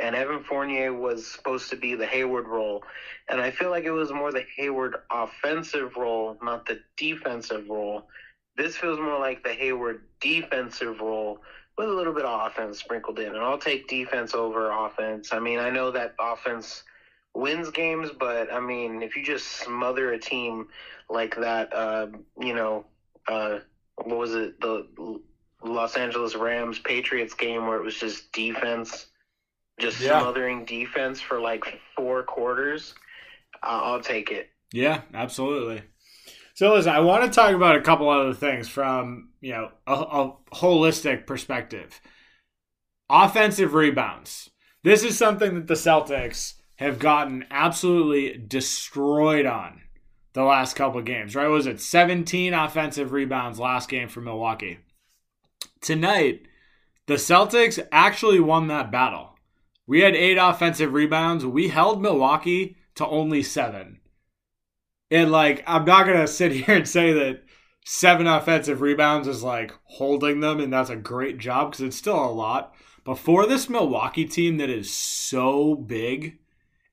and 0.00 0.16
Evan 0.16 0.42
Fournier 0.42 0.92
was 0.92 1.24
supposed 1.24 1.70
to 1.70 1.76
be 1.76 1.94
the 1.94 2.06
Hayward 2.06 2.48
role, 2.48 2.82
and 3.28 3.40
I 3.40 3.52
feel 3.52 3.70
like 3.70 3.84
it 3.84 3.92
was 3.92 4.10
more 4.10 4.32
the 4.32 4.44
Hayward 4.56 4.96
offensive 5.08 5.94
role, 5.96 6.36
not 6.42 6.66
the 6.66 6.80
defensive 6.96 7.68
role. 7.68 8.08
This 8.56 8.76
feels 8.76 8.98
more 8.98 9.20
like 9.20 9.44
the 9.44 9.52
Hayward 9.52 10.02
defensive 10.20 11.00
role 11.00 11.38
with 11.76 11.88
a 11.88 11.92
little 11.92 12.12
bit 12.12 12.24
of 12.24 12.50
offense 12.50 12.80
sprinkled 12.80 13.20
in. 13.20 13.36
And 13.36 13.44
I'll 13.44 13.56
take 13.56 13.86
defense 13.86 14.34
over 14.34 14.72
offense. 14.72 15.32
I 15.32 15.38
mean, 15.38 15.60
I 15.60 15.70
know 15.70 15.92
that 15.92 16.16
offense 16.18 16.82
wins 17.38 17.70
games, 17.70 18.10
but 18.18 18.52
I 18.52 18.60
mean, 18.60 19.02
if 19.02 19.16
you 19.16 19.24
just 19.24 19.46
smother 19.46 20.12
a 20.12 20.18
team 20.18 20.68
like 21.08 21.36
that, 21.36 21.74
uh, 21.74 22.08
you 22.40 22.54
know, 22.54 22.84
uh, 23.28 23.60
what 23.96 24.18
was 24.18 24.34
it? 24.34 24.60
The 24.60 24.86
Los 25.62 25.96
Angeles 25.96 26.34
Rams 26.34 26.78
Patriots 26.78 27.34
game 27.34 27.66
where 27.66 27.78
it 27.78 27.84
was 27.84 27.98
just 27.98 28.32
defense, 28.32 29.06
just 29.78 30.00
Yeah. 30.00 30.20
smothering 30.20 30.64
defense 30.64 31.20
for 31.20 31.40
like 31.40 31.80
four 31.96 32.22
quarters. 32.24 32.94
Uh, 33.62 33.80
I'll 33.84 34.00
take 34.00 34.30
it. 34.30 34.50
Yeah, 34.72 35.02
absolutely. 35.14 35.82
So 36.54 36.74
listen, 36.74 36.92
I 36.92 37.00
want 37.00 37.24
to 37.24 37.30
talk 37.30 37.54
about 37.54 37.76
a 37.76 37.80
couple 37.80 38.08
other 38.08 38.34
things 38.34 38.68
from 38.68 39.30
you 39.40 39.52
know 39.52 39.70
a, 39.86 39.94
a 39.94 40.36
holistic 40.52 41.26
perspective. 41.26 42.00
Offensive 43.08 43.74
rebounds. 43.74 44.50
This 44.82 45.02
is 45.02 45.16
something 45.16 45.54
that 45.54 45.66
the 45.66 45.74
Celtics 45.74 46.54
have 46.78 46.98
gotten 47.00 47.44
absolutely 47.50 48.38
destroyed 48.38 49.46
on 49.46 49.82
the 50.32 50.44
last 50.44 50.76
couple 50.76 51.02
games. 51.02 51.34
Right? 51.34 51.48
Was 51.48 51.66
it 51.66 51.80
17 51.80 52.54
offensive 52.54 53.12
rebounds 53.12 53.58
last 53.58 53.88
game 53.88 54.08
for 54.08 54.20
Milwaukee? 54.20 54.78
Tonight, 55.80 56.42
the 57.06 57.14
Celtics 57.14 57.84
actually 57.90 58.40
won 58.40 58.68
that 58.68 58.92
battle. 58.92 59.36
We 59.86 60.00
had 60.00 60.14
eight 60.14 60.38
offensive 60.38 60.92
rebounds. 60.92 61.44
We 61.44 61.68
held 61.68 62.00
Milwaukee 62.00 62.76
to 62.94 63.06
only 63.06 63.42
seven. 63.42 64.00
And 65.10 65.32
like, 65.32 65.64
I'm 65.66 65.84
not 65.84 66.06
gonna 66.06 66.26
sit 66.28 66.52
here 66.52 66.76
and 66.76 66.88
say 66.88 67.12
that 67.12 67.42
seven 67.84 68.28
offensive 68.28 68.82
rebounds 68.82 69.26
is 69.26 69.42
like 69.42 69.72
holding 69.84 70.40
them, 70.40 70.60
and 70.60 70.72
that's 70.72 70.90
a 70.90 70.96
great 70.96 71.38
job 71.38 71.72
because 71.72 71.84
it's 71.84 71.96
still 71.96 72.22
a 72.22 72.30
lot. 72.30 72.74
But 73.02 73.18
for 73.18 73.46
this 73.46 73.68
Milwaukee 73.68 74.26
team 74.26 74.58
that 74.58 74.70
is 74.70 74.92
so 74.92 75.74
big 75.74 76.38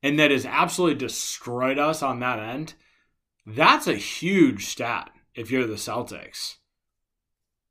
and 0.06 0.20
that 0.20 0.30
has 0.30 0.46
absolutely 0.46 1.00
destroyed 1.00 1.80
us 1.80 2.04
on 2.04 2.20
that 2.20 2.38
end, 2.38 2.76
that's 3.44 3.88
a 3.88 3.96
huge 3.96 4.68
stat 4.68 5.10
if 5.34 5.50
you're 5.50 5.66
the 5.66 5.74
Celtics. 5.74 6.58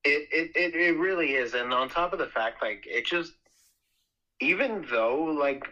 It, 0.03 0.29
it 0.33 0.75
it 0.75 0.99
really 0.99 1.35
is, 1.35 1.55
and 1.55 1.73
on 1.73 1.89
top 1.89 2.13
of 2.13 2.19
the 2.19 2.27
fact, 2.27 2.61
like 2.61 2.87
it 2.89 3.07
just, 3.07 3.35
even 4.41 4.85
though 4.91 5.23
like, 5.27 5.69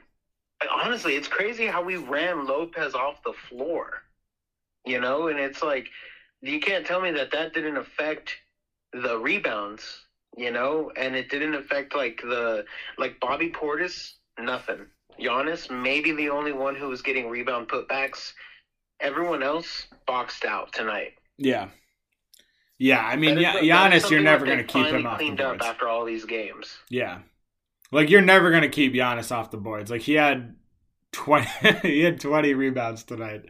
honestly, 0.71 1.17
it's 1.17 1.27
crazy 1.27 1.67
how 1.67 1.83
we 1.83 1.97
ran 1.97 2.47
Lopez 2.47 2.95
off 2.95 3.25
the 3.25 3.35
floor, 3.49 4.03
you 4.87 5.01
know, 5.01 5.27
and 5.27 5.41
it's 5.41 5.65
like, 5.65 5.89
you 6.43 6.61
can't 6.61 6.87
tell 6.87 7.01
me 7.01 7.11
that 7.11 7.33
that 7.33 7.55
didn't 7.55 7.77
affect 7.77 8.37
the 8.93 9.19
rebounds, 9.19 10.07
you 10.37 10.53
know, 10.53 10.93
and 10.97 11.17
it 11.17 11.29
didn't 11.29 11.57
affect 11.57 11.97
like 11.97 12.23
the 12.23 12.65
like 12.99 13.19
Bobby 13.19 13.51
Portis, 13.51 14.13
nothing. 14.39 14.87
Giannis, 15.21 15.71
maybe 15.71 16.13
the 16.13 16.31
only 16.31 16.53
one 16.53 16.75
who 16.75 16.89
was 16.89 17.03
getting 17.03 17.29
rebound 17.29 17.69
putbacks. 17.69 18.33
Everyone 19.01 19.43
else 19.43 19.87
boxed 20.07 20.45
out 20.45 20.73
tonight. 20.73 21.13
Yeah. 21.39 21.69
Yeah, 22.79 23.01
I 23.01 23.17
mean, 23.17 23.37
That 23.37 23.57
is- 23.57 23.63
yeah, 23.65 23.89
Giannis, 23.91 24.11
you're 24.11 24.21
never 24.21 24.45
going 24.47 24.59
to 24.59 24.65
keep 24.65 24.87
him 24.87 25.07
off 25.07 25.19
the 25.19 25.25
cleaned 25.25 25.41
up 25.41 25.59
boards. 25.59 25.67
after 25.67 25.89
all 25.89 26.05
these 26.05 26.25
games. 26.25 26.79
Yeah. 26.89 27.21
Like 27.93 28.09
you're 28.09 28.23
never 28.23 28.51
gonna 28.51 28.71
keep 28.71 28.95
Giannis 28.95 29.31
off 29.31 29.51
the 29.51 29.59
boards. 29.59 29.91
Like 29.91 30.01
he 30.01 30.15
had 30.15 30.57
twenty 31.13 31.47
he 31.83 32.01
had 32.01 32.19
twenty 32.21 32.55
rebounds 32.55 33.03
tonight. 33.05 33.43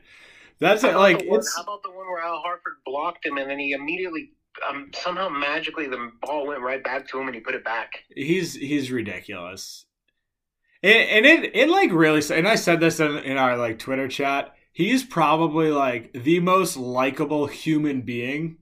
That's 0.58 0.82
it. 0.82 0.96
Like 0.96 1.22
one- 1.28 1.38
it's 1.38 1.54
how 1.54 1.62
about 1.62 1.84
the 1.84 1.90
one 1.90 2.08
where 2.08 2.20
Al 2.20 2.42
Horford 2.44 2.82
blocked 2.84 3.24
him 3.24 3.38
and 3.38 3.48
then 3.48 3.60
he 3.60 3.70
immediately 3.70 4.30
um, 4.68 4.90
somehow 4.94 5.28
magically 5.28 5.86
the 5.86 6.10
ball 6.20 6.48
went 6.48 6.60
right 6.60 6.82
back 6.82 7.06
to 7.10 7.20
him 7.20 7.28
and 7.28 7.36
he 7.36 7.40
put 7.40 7.54
it 7.54 7.64
back. 7.64 8.02
he's 8.16 8.54
he's 8.54 8.90
ridiculous. 8.90 9.86
And, 10.82 11.26
and 11.26 11.26
it 11.26 11.54
it 11.54 11.68
like 11.68 11.92
really 11.92 12.22
and 12.30 12.48
I 12.48 12.56
said 12.56 12.80
this 12.80 13.00
in, 13.00 13.18
in 13.18 13.36
our 13.36 13.56
like 13.56 13.78
Twitter 13.78 14.08
chat. 14.08 14.54
He's 14.72 15.04
probably 15.04 15.70
like 15.70 16.12
the 16.12 16.40
most 16.40 16.76
likable 16.76 17.46
human 17.46 18.02
being. 18.02 18.56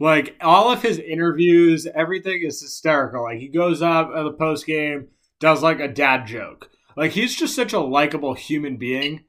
Like 0.00 0.36
all 0.40 0.70
of 0.72 0.82
his 0.82 0.98
interviews, 0.98 1.86
everything 1.94 2.42
is 2.42 2.60
hysterical. 2.60 3.24
Like 3.24 3.38
he 3.38 3.48
goes 3.48 3.82
up 3.82 4.10
at 4.14 4.22
the 4.22 4.32
post 4.32 4.66
game, 4.66 5.08
does 5.40 5.62
like 5.62 5.80
a 5.80 5.88
dad 5.88 6.26
joke. 6.26 6.70
Like 6.96 7.12
he's 7.12 7.34
just 7.34 7.54
such 7.54 7.72
a 7.72 7.80
likable 7.80 8.34
human 8.34 8.76
being. 8.76 9.24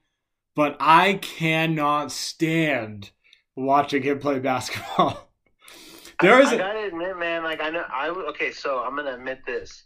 But 0.56 0.78
I 0.80 1.16
cannot 1.16 2.12
stand 2.12 3.12
watching 3.56 4.04
him 4.04 4.20
play 4.20 4.40
basketball. 4.40 5.32
there 6.22 6.40
is 6.40 6.50
I, 6.50 6.54
I 6.54 6.58
gotta 6.58 6.86
admit, 6.86 7.18
man. 7.18 7.44
Like 7.44 7.62
I 7.62 7.70
know 7.72 7.84
I 7.92 8.10
okay. 8.30 8.52
So 8.52 8.80
I'm 8.80 8.96
gonna 8.96 9.16
admit 9.16 9.40
this. 9.46 9.84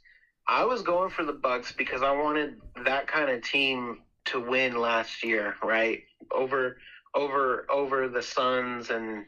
I 0.49 0.65
was 0.65 0.81
going 0.81 1.11
for 1.11 1.23
the 1.23 1.33
Bucks 1.33 1.71
because 1.71 2.01
I 2.01 2.11
wanted 2.11 2.59
that 2.83 3.05
kind 3.05 3.29
of 3.29 3.43
team 3.43 4.01
to 4.25 4.39
win 4.39 4.79
last 4.81 5.23
year, 5.23 5.55
right? 5.61 6.01
Over 6.31 6.77
over 7.13 7.67
over 7.69 8.07
the 8.07 8.23
Suns 8.23 8.89
and 8.89 9.25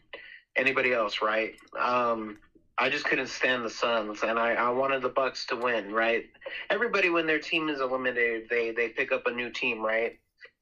anybody 0.56 0.94
else, 0.94 1.22
right? 1.22 1.54
Um, 1.80 2.40
I 2.76 2.90
just 2.90 3.06
couldn't 3.06 3.28
stand 3.28 3.64
the 3.64 3.70
Suns, 3.70 4.24
and 4.24 4.40
I, 4.40 4.54
I 4.54 4.70
wanted 4.70 5.04
the 5.04 5.10
Bucks 5.10 5.46
to 5.48 5.56
win, 5.56 5.94
right? 5.94 6.24
Everybody, 6.72 7.12
when 7.12 7.28
their 7.28 7.40
team 7.40 7.70
is 7.70 7.82
eliminated, 7.82 8.48
they 8.50 8.72
they 8.72 8.90
pick 8.90 9.12
up 9.12 9.28
a 9.28 9.32
new 9.32 9.52
team, 9.52 9.80
right? 9.80 10.18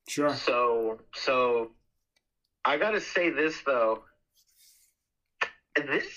Sure. 0.10 0.34
So 0.34 1.00
so, 1.16 1.72
I 2.66 2.76
gotta 2.76 3.00
say 3.00 3.30
this 3.30 3.62
though. 3.66 4.04
This 5.78 6.08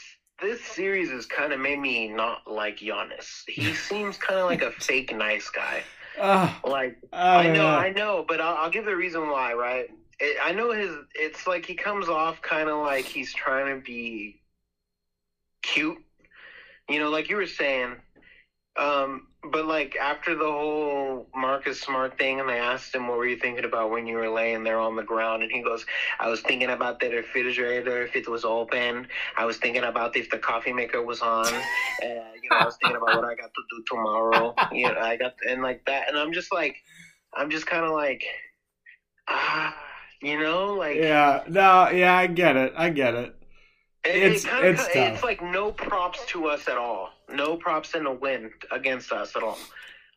this 0.43 0.65
series 0.65 1.11
has 1.11 1.27
kind 1.27 1.53
of 1.53 1.61
made 1.61 1.79
me 1.81 2.09
not 2.09 2.51
like 2.51 2.79
Giannis. 2.79 3.45
He 3.49 3.75
seems 3.89 4.19
kind 4.19 4.41
of 4.41 4.47
like 4.47 4.63
a 4.63 4.73
fake 4.73 5.15
nice 5.17 5.51
guy. 5.51 5.85
Uh, 6.19 6.53
Like 6.65 6.99
I, 7.13 7.43
I 7.43 7.43
don't 7.43 7.57
know, 7.57 7.69
I 7.71 7.91
know, 7.91 8.25
but 8.29 8.41
I'll, 8.41 8.57
I'll 8.57 8.71
give 8.71 8.85
the 8.87 8.97
reason 8.97 9.29
why, 9.29 9.55
right? 9.55 9.87
It, 10.21 10.39
I 10.43 10.53
know 10.53 10.73
his. 10.73 10.93
It's 11.15 11.47
like 11.47 11.67
he 11.67 11.75
comes 11.75 12.09
off 12.09 12.43
kind 12.43 12.69
of 12.69 12.79
like 12.79 13.07
he's 13.07 13.35
trying 13.35 13.75
to 13.77 13.83
be 13.83 14.43
cute, 15.63 15.99
you 16.89 17.01
know, 17.01 17.11
like 17.11 17.31
you 17.31 17.37
were 17.37 17.47
saying. 17.47 17.97
Um, 18.79 19.29
but 19.51 19.67
like 19.67 19.97
after 19.97 20.35
the 20.35 20.45
whole 20.51 21.27
Marcus 21.35 21.81
Smart 21.81 22.17
thing, 22.19 22.41
and 22.41 22.49
they 22.49 22.59
asked 22.59 22.95
him, 22.95 23.09
"What 23.09 23.19
were 23.19 23.27
you 23.27 23.37
thinking 23.37 23.65
about 23.65 23.91
when 23.91 24.07
you 24.07 24.17
were 24.17 24.29
laying 24.29 24.63
there 24.63 24.79
on 24.79 24.95
the 24.97 25.03
ground?" 25.03 25.43
and 25.43 25.51
he 25.51 25.63
goes, 25.63 25.85
"I 26.21 26.29
was 26.29 26.41
thinking 26.43 26.71
about 26.71 27.01
the 27.01 27.09
refrigerator 27.11 28.03
if 28.05 28.15
it 28.15 28.29
was 28.29 28.45
open. 28.45 29.09
I 29.37 29.45
was 29.45 29.57
thinking 29.57 29.83
about 29.85 30.17
if 30.17 30.31
the 30.31 30.39
coffee 30.39 30.73
maker 30.73 31.03
was 31.03 31.21
on. 31.23 31.53
Uh, 31.53 31.61
you 32.43 32.51
know, 32.51 32.57
I 32.61 32.65
was 32.65 32.77
thinking 32.81 32.97
about 32.97 33.17
what 33.17 33.25
I 33.25 33.35
got 33.35 33.51
to 33.55 33.63
do 33.71 33.83
tomorrow. 33.89 34.55
You 34.73 34.93
know, 34.93 35.01
I 35.01 35.17
got 35.17 35.35
and 35.49 35.63
like 35.63 35.85
that, 35.87 36.09
and 36.09 36.17
I'm 36.17 36.33
just 36.33 36.53
like, 36.53 36.77
I'm 37.35 37.51
just 37.51 37.67
kind 37.67 37.85
of 37.85 37.91
like, 37.93 38.25
ah, 39.29 39.75
you 40.21 40.39
know, 40.39 40.75
like 40.75 40.97
Yeah, 40.97 41.43
no, 41.49 41.91
yeah, 41.91 42.17
I 42.17 42.27
get 42.29 42.57
it. 42.57 42.75
I 42.77 42.91
get 42.91 43.15
it. 43.15 43.35
it, 44.05 44.17
It's- 44.17 44.45
it 44.45 44.49
kinda, 44.49 44.69
it's 44.69 44.97
it's, 44.97 45.23
like 45.25 45.43
no 45.43 45.73
props 45.73 46.25
to 46.27 46.47
us 46.47 46.69
at 46.69 46.77
all. 46.79 47.11
No 47.35 47.57
props 47.57 47.95
in 47.95 48.05
the 48.05 48.13
win 48.13 48.51
against 48.71 49.13
us 49.13 49.35
at 49.37 49.43
all. 49.43 49.59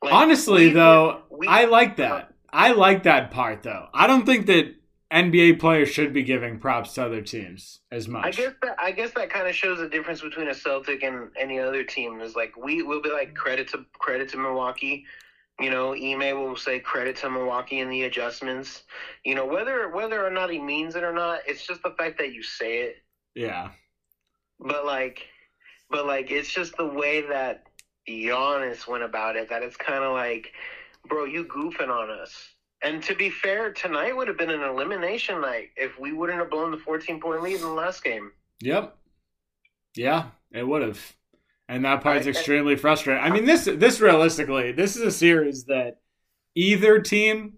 Like, 0.04 0.14
Honestly, 0.14 0.68
we 0.68 0.74
though, 0.74 1.22
we- 1.30 1.48
I 1.48 1.66
like 1.66 1.98
that. 1.98 2.34
I 2.52 2.72
like 2.72 3.04
that 3.04 3.32
part, 3.32 3.64
though. 3.64 3.88
I 3.94 4.08
don't 4.08 4.26
think 4.26 4.46
that 4.46 4.76
NBA 5.12 5.60
players 5.60 5.90
should 5.90 6.14
be 6.14 6.24
giving 6.24 6.58
props 6.60 6.94
to 6.94 7.06
other 7.06 7.22
teams 7.22 7.80
as 7.92 8.08
much. 8.08 8.26
I 8.26 8.32
guess 8.32 8.54
that 8.62 8.76
I 8.80 8.92
guess 8.92 9.12
that 9.12 9.30
kind 9.30 9.48
of 9.48 9.56
shows 9.56 9.78
the 9.80 9.88
difference 9.90 10.22
between 10.22 10.48
a 10.48 10.54
Celtic 10.54 11.04
and 11.04 11.30
any 11.38 11.60
other 11.60 11.84
team. 11.84 12.22
Is 12.22 12.36
like 12.36 12.56
we 12.58 12.82
will 12.82 13.02
be 13.02 13.10
like 13.12 13.34
credit 13.36 13.68
to 13.70 13.86
credit 14.00 14.30
to 14.30 14.38
Milwaukee. 14.38 15.06
You 15.60 15.70
know, 15.70 15.94
Ime 15.94 16.38
will 16.42 16.58
say 16.58 16.80
credit 16.80 17.16
to 17.18 17.30
Milwaukee 17.30 17.80
in 17.80 17.90
the 17.90 18.04
adjustments. 18.04 18.84
You 19.24 19.36
know, 19.36 19.46
whether 19.46 19.90
whether 19.90 20.26
or 20.26 20.30
not 20.32 20.50
he 20.50 20.60
means 20.60 20.96
it 20.96 21.04
or 21.04 21.14
not, 21.14 21.40
it's 21.48 21.66
just 21.66 21.82
the 21.84 21.92
fact 21.92 22.18
that 22.18 22.34
you 22.34 22.42
say 22.44 22.80
it. 22.80 22.98
yeah, 23.36 23.70
But 24.60 24.86
like, 24.86 25.28
but 25.96 26.06
like, 26.06 26.30
it's 26.30 26.52
just 26.52 26.76
the 26.76 26.86
way 26.86 27.22
that 27.22 27.68
Giannis 28.06 28.86
went 28.86 29.04
about 29.04 29.38
it. 29.38 29.48
That 29.50 29.64
it's 29.64 29.78
kind 29.78 30.04
of 30.04 30.12
like, 30.12 30.52
bro, 31.08 31.24
you 31.24 31.46
goofing 31.46 31.88
on 31.88 32.10
us. 32.10 32.36
And 32.84 33.02
to 33.04 33.16
be 33.16 33.30
fair, 33.30 33.72
tonight 33.72 34.14
would 34.14 34.28
have 34.28 34.38
been 34.38 34.50
an 34.50 34.60
elimination 34.62 35.40
night 35.40 35.70
if 35.78 35.98
we 35.98 36.12
wouldn't 36.12 36.38
have 36.38 36.50
blown 36.50 36.72
the 36.72 36.78
14 36.78 37.22
point 37.22 37.42
lead 37.42 37.56
in 37.56 37.62
the 37.62 37.70
last 37.70 38.04
game. 38.04 38.34
yep, 38.62 38.98
yeah, 39.96 40.26
it 40.52 40.68
would 40.68 40.82
have. 40.82 41.16
And 41.70 41.86
that 41.86 42.02
part's 42.02 42.28
I- 42.28 42.32
extremely 42.32 42.76
frustrating. 42.76 43.24
I 43.24 43.30
mean, 43.30 43.46
this 43.46 43.64
this 43.64 44.02
realistically, 44.02 44.74
this 44.74 44.98
is 44.98 45.02
a 45.02 45.12
series 45.12 45.64
that 45.66 46.00
either 46.56 47.00
team 47.00 47.54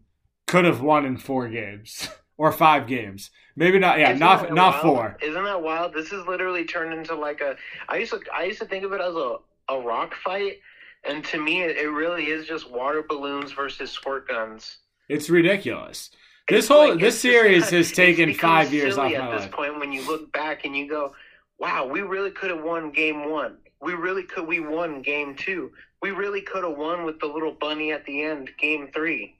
could 0.45 0.65
have 0.65 0.82
won 0.82 1.06
in 1.06 1.17
four 1.17 1.50
games 1.50 2.08
or 2.38 2.52
five 2.52 2.88
games. 2.88 3.32
Maybe 3.56 3.80
not. 3.80 3.97
Yeah, 4.00 4.10
Isn't 4.12 4.19
not 4.19 4.54
not 4.54 4.73
wild? 4.73 4.82
four. 4.84 5.17
Isn't 5.21 5.43
that 5.43 5.62
wild? 5.62 5.93
This 5.93 6.12
is 6.12 6.26
literally 6.28 6.63
turned 6.65 6.93
into 6.93 7.15
like 7.15 7.41
a. 7.41 7.56
I 7.89 7.97
used 7.97 8.12
to 8.12 8.19
I 8.34 8.43
used 8.43 8.60
to 8.60 8.65
think 8.65 8.84
of 8.84 8.93
it 8.93 9.02
as 9.02 9.15
a 9.15 9.38
a 9.69 9.80
rock 9.80 10.13
fight, 10.23 10.60
and 11.04 11.26
to 11.26 11.41
me, 11.41 11.63
it, 11.63 11.78
it 11.78 11.89
really 11.89 12.28
is 12.28 12.45
just 12.47 12.69
water 12.71 13.04
balloons 13.08 13.52
versus 13.52 13.89
squirt 13.91 14.28
guns. 14.28 14.78
It's 15.10 15.30
ridiculous. 15.30 16.12
This 16.47 16.60
It's 16.60 16.67
whole 16.69 16.89
like- 16.91 17.00
this 17.00 17.15
just 17.15 17.21
series 17.21 17.69
has 17.71 17.91
taken 17.91 18.34
five 18.34 18.71
years 18.73 18.97
off 18.97 19.12
at 19.12 19.32
this 19.32 19.41
life. 19.41 19.52
point 19.52 19.80
when 19.80 19.91
you 19.91 20.06
look 20.08 20.32
back 20.32 20.63
and 20.65 20.78
you 20.78 20.88
go, 20.88 21.13
"Wow, 21.60 21.86
we 21.88 22.02
really 22.02 22.32
could 22.32 22.52
have 22.52 22.63
won 22.63 22.91
game 22.91 23.30
one. 23.30 23.58
We 23.82 23.93
really 23.93 24.23
could. 24.23 24.47
We 24.47 24.60
won 24.62 25.02
game 25.02 25.36
two. 25.36 25.71
We 26.02 26.12
really 26.12 26.41
could 26.41 26.63
have 26.63 26.78
won 26.78 27.04
with 27.06 27.19
the 27.19 27.26
little 27.26 27.52
bunny 27.60 27.91
at 27.91 28.06
the 28.06 28.21
end, 28.23 28.52
game 28.60 28.89
three. 28.93 29.38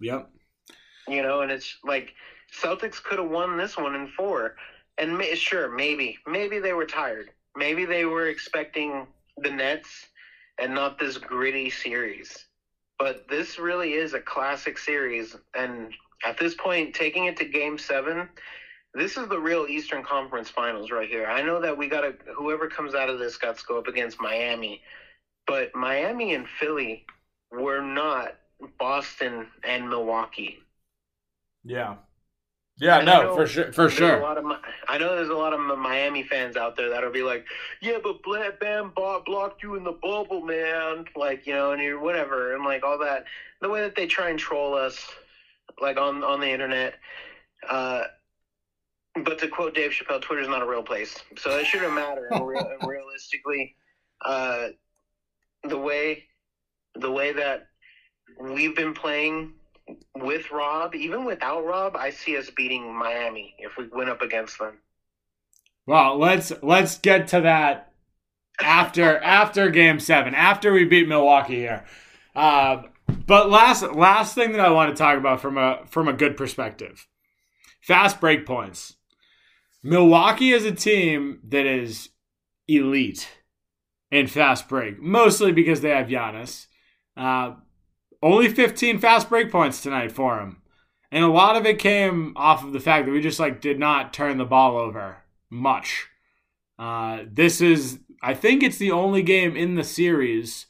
Yep. 0.00 0.30
You 1.08 1.22
know, 1.22 1.40
and 1.40 1.50
it's 1.50 1.78
like 1.84 2.12
Celtics 2.60 3.02
could 3.02 3.18
have 3.18 3.28
won 3.28 3.56
this 3.56 3.76
one 3.76 3.94
in 3.94 4.08
four. 4.16 4.54
And 4.98 5.16
ma- 5.18 5.34
sure, 5.34 5.68
maybe, 5.68 6.18
maybe 6.26 6.58
they 6.58 6.72
were 6.72 6.86
tired. 6.86 7.30
Maybe 7.56 7.84
they 7.84 8.04
were 8.04 8.28
expecting 8.28 9.06
the 9.36 9.50
Nets 9.50 10.06
and 10.58 10.74
not 10.74 10.98
this 10.98 11.18
gritty 11.18 11.70
series. 11.70 12.46
But 12.98 13.26
this 13.28 13.58
really 13.58 13.94
is 13.94 14.14
a 14.14 14.20
classic 14.20 14.78
series, 14.78 15.34
and 15.54 15.92
at 16.24 16.38
this 16.38 16.54
point, 16.54 16.94
taking 16.94 17.24
it 17.24 17.36
to 17.38 17.44
Game 17.44 17.76
Seven, 17.76 18.28
this 18.94 19.16
is 19.16 19.28
the 19.28 19.38
real 19.38 19.66
Eastern 19.66 20.04
Conference 20.04 20.48
Finals 20.48 20.92
right 20.92 21.08
here. 21.08 21.26
I 21.26 21.42
know 21.42 21.60
that 21.60 21.76
we 21.76 21.88
got 21.88 22.02
to 22.02 22.14
whoever 22.32 22.68
comes 22.68 22.94
out 22.94 23.08
of 23.08 23.18
this 23.18 23.36
got 23.36 23.58
to 23.58 23.64
go 23.66 23.78
up 23.78 23.88
against 23.88 24.20
Miami, 24.20 24.80
but 25.46 25.74
Miami 25.74 26.34
and 26.34 26.46
Philly 26.60 27.04
were 27.50 27.82
not 27.82 28.36
Boston 28.78 29.48
and 29.64 29.88
Milwaukee. 29.88 30.60
Yeah. 31.64 31.96
Yeah, 32.76 32.96
And 32.98 33.06
no, 33.06 33.22
know 33.22 33.36
for 33.36 33.46
sure, 33.46 33.72
for 33.72 33.82
There's 33.82 33.92
a 33.94 33.96
sure. 33.96 34.20
lot 34.20 34.36
of 34.36 34.44
I 34.88 34.98
know 34.98 35.14
there's 35.14 35.28
a 35.28 35.34
lot 35.34 35.52
of 35.52 35.60
Miami 35.78 36.24
fans 36.24 36.56
out 36.56 36.76
there 36.76 36.90
that'll 36.90 37.12
be 37.12 37.22
like, 37.22 37.46
"Yeah, 37.80 37.98
but 38.02 38.22
Bla- 38.22 38.50
Bam 38.60 38.92
blocked 38.94 39.62
you 39.62 39.76
in 39.76 39.84
the 39.84 39.92
bubble, 39.92 40.40
man." 40.40 41.04
Like 41.14 41.46
you 41.46 41.52
know, 41.52 41.70
and 41.70 41.80
you're 41.80 42.00
whatever, 42.00 42.54
and 42.54 42.64
like 42.64 42.82
all 42.84 42.98
that. 42.98 43.24
The 43.60 43.68
way 43.68 43.80
that 43.82 43.94
they 43.94 44.06
try 44.06 44.30
and 44.30 44.38
troll 44.38 44.74
us, 44.74 45.08
like 45.80 45.96
on 45.98 46.24
on 46.24 46.40
the 46.40 46.50
internet. 46.50 46.94
Uh, 47.68 48.04
but 49.24 49.38
to 49.38 49.46
quote 49.46 49.74
Dave 49.76 49.92
Chappelle, 49.92 50.20
Twitter's 50.20 50.48
not 50.48 50.60
a 50.62 50.66
real 50.66 50.82
place, 50.82 51.16
so 51.38 51.50
it 51.56 51.66
shouldn't 51.66 51.94
matter. 51.94 52.28
real, 52.32 52.76
realistically, 52.84 53.76
uh, 54.24 54.68
the 55.62 55.78
way 55.78 56.24
the 56.96 57.10
way 57.10 57.32
that 57.32 57.68
we've 58.40 58.74
been 58.74 58.94
playing 58.94 59.52
with 60.16 60.50
Rob, 60.50 60.94
even 60.94 61.24
without 61.24 61.64
Rob, 61.64 61.96
I 61.96 62.10
see 62.10 62.36
us 62.36 62.50
beating 62.50 62.94
Miami 62.94 63.54
if 63.58 63.76
we 63.76 63.88
went 63.88 64.10
up 64.10 64.22
against 64.22 64.58
them. 64.58 64.78
Well, 65.86 66.18
let's 66.18 66.52
let's 66.62 66.98
get 66.98 67.28
to 67.28 67.42
that 67.42 67.92
after 68.60 69.18
after 69.22 69.70
game 69.70 70.00
seven, 70.00 70.34
after 70.34 70.72
we 70.72 70.84
beat 70.84 71.08
Milwaukee 71.08 71.56
here. 71.56 71.84
Um, 72.34 72.90
but 73.26 73.50
last 73.50 73.82
last 73.92 74.34
thing 74.34 74.52
that 74.52 74.60
I 74.60 74.70
want 74.70 74.94
to 74.94 75.00
talk 75.00 75.18
about 75.18 75.40
from 75.40 75.58
a 75.58 75.80
from 75.86 76.08
a 76.08 76.12
good 76.12 76.36
perspective, 76.36 77.06
fast 77.80 78.20
break 78.20 78.46
points. 78.46 78.96
Milwaukee 79.82 80.52
is 80.52 80.64
a 80.64 80.72
team 80.72 81.40
that 81.48 81.66
is 81.66 82.08
elite 82.66 83.28
in 84.10 84.26
fast 84.26 84.68
break, 84.68 84.98
mostly 84.98 85.52
because 85.52 85.82
they 85.82 85.90
have 85.90 86.06
Giannis. 86.06 86.66
Uh, 87.16 87.56
only 88.24 88.48
15 88.48 88.98
fast 88.98 89.28
break 89.28 89.52
points 89.52 89.82
tonight 89.82 90.10
for 90.10 90.40
him. 90.40 90.62
And 91.12 91.22
a 91.22 91.28
lot 91.28 91.56
of 91.56 91.66
it 91.66 91.78
came 91.78 92.32
off 92.36 92.64
of 92.64 92.72
the 92.72 92.80
fact 92.80 93.04
that 93.04 93.12
we 93.12 93.20
just 93.20 93.38
like 93.38 93.60
did 93.60 93.78
not 93.78 94.14
turn 94.14 94.38
the 94.38 94.46
ball 94.46 94.78
over 94.78 95.18
much. 95.50 96.08
Uh, 96.78 97.24
this 97.30 97.60
is, 97.60 98.00
I 98.22 98.32
think 98.34 98.62
it's 98.62 98.78
the 98.78 98.90
only 98.90 99.22
game 99.22 99.54
in 99.56 99.74
the 99.74 99.84
series 99.84 100.66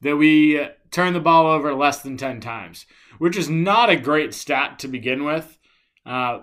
that 0.00 0.16
we 0.16 0.60
uh, 0.60 0.68
turn 0.92 1.12
the 1.12 1.20
ball 1.20 1.46
over 1.46 1.74
less 1.74 2.00
than 2.00 2.16
10 2.16 2.40
times, 2.40 2.86
which 3.18 3.36
is 3.36 3.50
not 3.50 3.90
a 3.90 3.96
great 3.96 4.32
stat 4.32 4.78
to 4.78 4.88
begin 4.88 5.24
with. 5.24 5.58
Uh, 6.06 6.42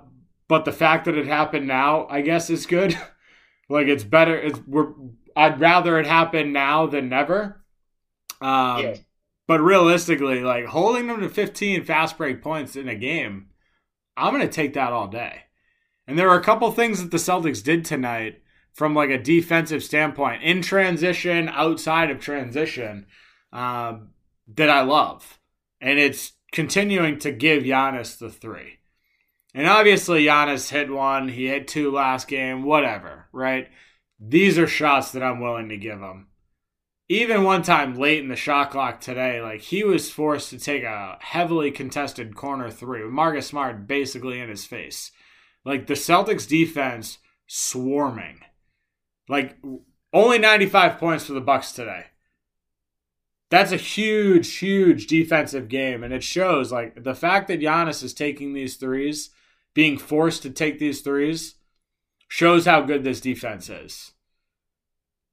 but 0.49 0.65
the 0.65 0.73
fact 0.73 1.05
that 1.05 1.17
it 1.17 1.25
happened 1.25 1.67
now, 1.67 2.05
I 2.09 2.19
guess, 2.19 2.49
is 2.49 2.65
good. 2.65 2.97
like 3.69 3.87
it's 3.87 4.03
better. 4.03 4.37
It's 4.37 4.59
we're. 4.67 4.89
I'd 5.35 5.59
rather 5.59 5.97
it 5.97 6.05
happen 6.05 6.51
now 6.51 6.85
than 6.85 7.09
never. 7.09 7.63
Um, 8.41 8.83
Yeah. 8.83 8.95
But 9.47 9.61
realistically, 9.61 10.41
like 10.41 10.65
holding 10.65 11.07
them 11.07 11.19
to 11.19 11.29
15 11.29 11.83
fast 11.83 12.17
break 12.17 12.41
points 12.41 12.75
in 12.75 12.87
a 12.87 12.95
game, 12.95 13.49
I'm 14.15 14.33
going 14.33 14.47
to 14.47 14.53
take 14.53 14.73
that 14.73 14.93
all 14.93 15.07
day. 15.07 15.41
And 16.07 16.17
there 16.17 16.27
were 16.27 16.39
a 16.39 16.43
couple 16.43 16.71
things 16.71 17.01
that 17.01 17.11
the 17.11 17.17
Celtics 17.17 17.63
did 17.63 17.85
tonight 17.85 18.41
from 18.73 18.95
like 18.95 19.09
a 19.09 19.21
defensive 19.21 19.83
standpoint 19.83 20.43
in 20.43 20.61
transition, 20.61 21.49
outside 21.49 22.09
of 22.09 22.19
transition, 22.19 23.05
um, 23.51 24.09
that 24.55 24.69
I 24.69 24.81
love. 24.81 25.39
And 25.79 25.99
it's 25.99 26.33
continuing 26.51 27.19
to 27.19 27.31
give 27.31 27.63
Giannis 27.63 28.17
the 28.17 28.29
three. 28.29 28.79
And 29.53 29.67
obviously, 29.67 30.25
Giannis 30.25 30.69
hit 30.69 30.91
one, 30.91 31.29
he 31.29 31.47
hit 31.47 31.67
two 31.67 31.91
last 31.91 32.27
game, 32.27 32.63
whatever, 32.63 33.27
right? 33.31 33.67
These 34.19 34.57
are 34.57 34.67
shots 34.67 35.11
that 35.11 35.21
I'm 35.21 35.39
willing 35.39 35.69
to 35.69 35.77
give 35.77 35.99
him. 35.99 36.27
Even 37.09 37.43
one 37.43 37.63
time 37.63 37.95
late 37.95 38.19
in 38.19 38.29
the 38.29 38.35
shot 38.35 38.71
clock 38.71 39.01
today, 39.01 39.41
like 39.41 39.61
he 39.61 39.83
was 39.83 40.09
forced 40.09 40.49
to 40.51 40.57
take 40.57 40.83
a 40.83 41.17
heavily 41.19 41.69
contested 41.69 42.35
corner 42.35 42.71
three 42.71 43.03
with 43.03 43.11
Marcus 43.11 43.47
Smart 43.47 43.87
basically 43.87 44.39
in 44.39 44.49
his 44.49 44.65
face. 44.65 45.11
Like 45.65 45.87
the 45.87 45.95
Celtics 45.95 46.47
defense 46.47 47.19
swarming. 47.45 48.39
Like 49.27 49.57
only 50.13 50.37
95 50.37 50.97
points 50.97 51.25
for 51.25 51.33
the 51.33 51.41
Bucks 51.41 51.73
today. 51.73 52.05
That's 53.49 53.71
a 53.71 53.77
huge, 53.77 54.55
huge 54.55 55.05
defensive 55.05 55.67
game, 55.67 56.03
and 56.03 56.11
it 56.11 56.23
shows 56.23 56.71
like 56.71 57.03
the 57.03 57.13
fact 57.13 57.47
that 57.49 57.59
Giannis 57.59 58.01
is 58.01 58.13
taking 58.13 58.53
these 58.53 58.77
threes, 58.77 59.29
being 59.75 59.97
forced 59.97 60.41
to 60.41 60.49
take 60.49 60.79
these 60.79 61.01
threes, 61.01 61.55
shows 62.27 62.65
how 62.65 62.81
good 62.81 63.03
this 63.03 63.21
defense 63.21 63.69
is. 63.69 64.12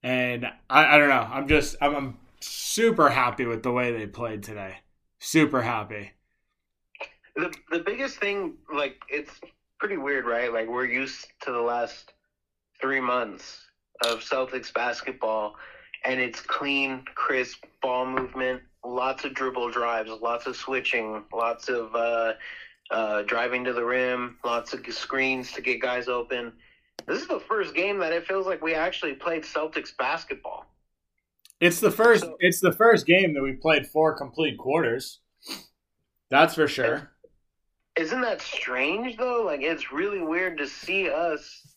And 0.03 0.47
I, 0.69 0.97
I 0.97 0.99
don't 0.99 1.09
know. 1.09 1.29
I'm 1.31 1.49
just 1.49 1.77
I'm, 1.81 1.95
I'm 1.95 2.19
super 2.41 3.11
happy 3.11 3.45
with 3.45 3.63
the 3.63 3.73
way 3.73 3.93
they 3.93 4.07
played 4.07 4.43
today. 4.43 4.77
Super 5.19 5.63
happy. 5.63 6.13
The 7.37 7.53
the 7.71 7.81
biggest 7.81 8.19
thing, 8.19 8.55
like 8.75 8.97
it's 9.09 9.41
pretty 9.79 9.97
weird, 9.97 10.27
right? 10.27 10.53
Like 10.53 10.69
we're 10.69 10.87
used 10.87 11.27
to 11.43 11.53
the 11.53 11.61
last 11.61 12.13
three 12.81 13.01
months 13.01 13.61
of 14.05 14.21
Celtics 14.21 14.73
basketball, 14.73 15.55
and 16.05 16.21
it's 16.21 16.41
clean, 16.41 17.05
crisp 17.15 17.65
ball 17.83 18.07
movement, 18.07 18.63
lots 18.85 19.25
of 19.25 19.35
dribble 19.35 19.71
drives, 19.71 20.11
lots 20.23 20.47
of 20.47 20.57
switching, 20.57 21.25
lots 21.33 21.69
of 21.69 21.95
uh, 21.95 22.33
uh, 22.91 23.23
driving 23.23 23.65
to 23.65 23.73
the 23.73 23.85
rim, 23.85 24.39
lots 24.45 24.73
of 24.73 24.81
screens 24.91 25.53
to 25.53 25.61
get 25.61 25.81
guys 25.81 26.09
open. 26.09 26.53
This 27.07 27.23
is 27.23 27.29
the 27.29 27.41
first 27.41 27.75
game 27.75 27.99
that 27.99 28.13
it 28.13 28.27
feels 28.27 28.47
like 28.47 28.63
we 28.63 28.75
actually 28.75 29.15
played 29.15 29.43
Celtics 29.43 29.97
basketball. 29.97 30.67
It's 31.61 31.81
the 31.81 31.91
first. 31.91 32.25
So, 32.25 32.37
it's 32.41 32.61
the 32.61 32.73
first 32.73 33.07
game 33.07 33.35
that 33.35 33.43
we 33.43 33.53
played 33.53 33.87
four 33.87 34.17
complete 34.17 34.59
quarters. 34.59 35.21
That's 36.31 36.55
for 36.55 36.69
sure. 36.69 37.11
Isn't 37.97 38.23
that 38.23 38.41
strange 38.41 39.17
though? 39.17 39.43
Like 39.45 39.61
it's 39.61 39.93
really 39.93 40.23
weird 40.23 40.57
to 40.59 40.67
see 40.67 41.11
us 41.11 41.75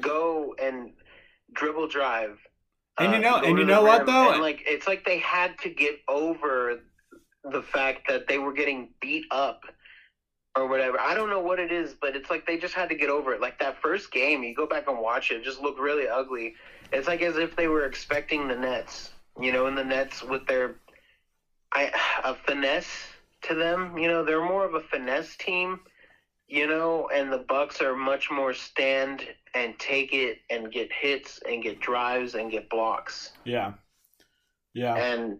go 0.00 0.54
and 0.62 0.92
dribble 1.52 1.88
drive. 1.88 2.38
And 2.98 3.12
you 3.12 3.18
uh, 3.18 3.20
know, 3.20 3.36
uh, 3.36 3.42
and 3.42 3.58
you 3.58 3.64
know 3.64 3.82
what 3.82 4.06
though? 4.06 4.32
And 4.32 4.40
like 4.40 4.62
it's 4.66 4.86
like 4.86 5.04
they 5.04 5.18
had 5.18 5.58
to 5.58 5.68
get 5.68 5.96
over 6.08 6.80
the 7.44 7.62
fact 7.62 8.08
that 8.08 8.26
they 8.26 8.38
were 8.38 8.52
getting 8.52 8.90
beat 9.00 9.24
up 9.30 9.60
or 10.56 10.66
whatever. 10.66 10.98
I 10.98 11.14
don't 11.14 11.28
know 11.28 11.40
what 11.40 11.58
it 11.58 11.70
is, 11.70 11.94
but 11.94 12.16
it's 12.16 12.30
like 12.30 12.46
they 12.46 12.56
just 12.56 12.74
had 12.74 12.88
to 12.88 12.94
get 12.94 13.10
over 13.10 13.34
it. 13.34 13.40
Like 13.40 13.58
that 13.58 13.80
first 13.80 14.10
game, 14.10 14.42
you 14.42 14.54
go 14.54 14.66
back 14.66 14.88
and 14.88 14.98
watch 14.98 15.30
it, 15.30 15.36
it 15.36 15.44
just 15.44 15.60
looked 15.60 15.78
really 15.78 16.08
ugly. 16.08 16.54
It's 16.92 17.06
like 17.06 17.22
as 17.22 17.36
if 17.36 17.54
they 17.56 17.68
were 17.68 17.84
expecting 17.84 18.48
the 18.48 18.56
Nets, 18.56 19.10
you 19.40 19.52
know, 19.52 19.66
and 19.66 19.76
the 19.76 19.84
Nets 19.84 20.22
with 20.22 20.46
their 20.46 20.76
I 21.72 21.92
a 22.24 22.34
finesse 22.34 23.06
to 23.42 23.54
them. 23.54 23.98
You 23.98 24.08
know, 24.08 24.24
they're 24.24 24.44
more 24.44 24.64
of 24.64 24.74
a 24.74 24.80
finesse 24.80 25.36
team, 25.36 25.80
you 26.48 26.66
know, 26.66 27.08
and 27.12 27.32
the 27.32 27.44
Bucks 27.48 27.82
are 27.82 27.94
much 27.94 28.30
more 28.30 28.54
stand 28.54 29.22
and 29.54 29.78
take 29.78 30.14
it 30.14 30.38
and 30.48 30.72
get 30.72 30.92
hits 30.92 31.40
and 31.48 31.62
get 31.62 31.80
drives 31.80 32.34
and 32.34 32.50
get 32.50 32.70
blocks. 32.70 33.32
Yeah. 33.44 33.74
Yeah. 34.74 34.94
And 34.94 35.38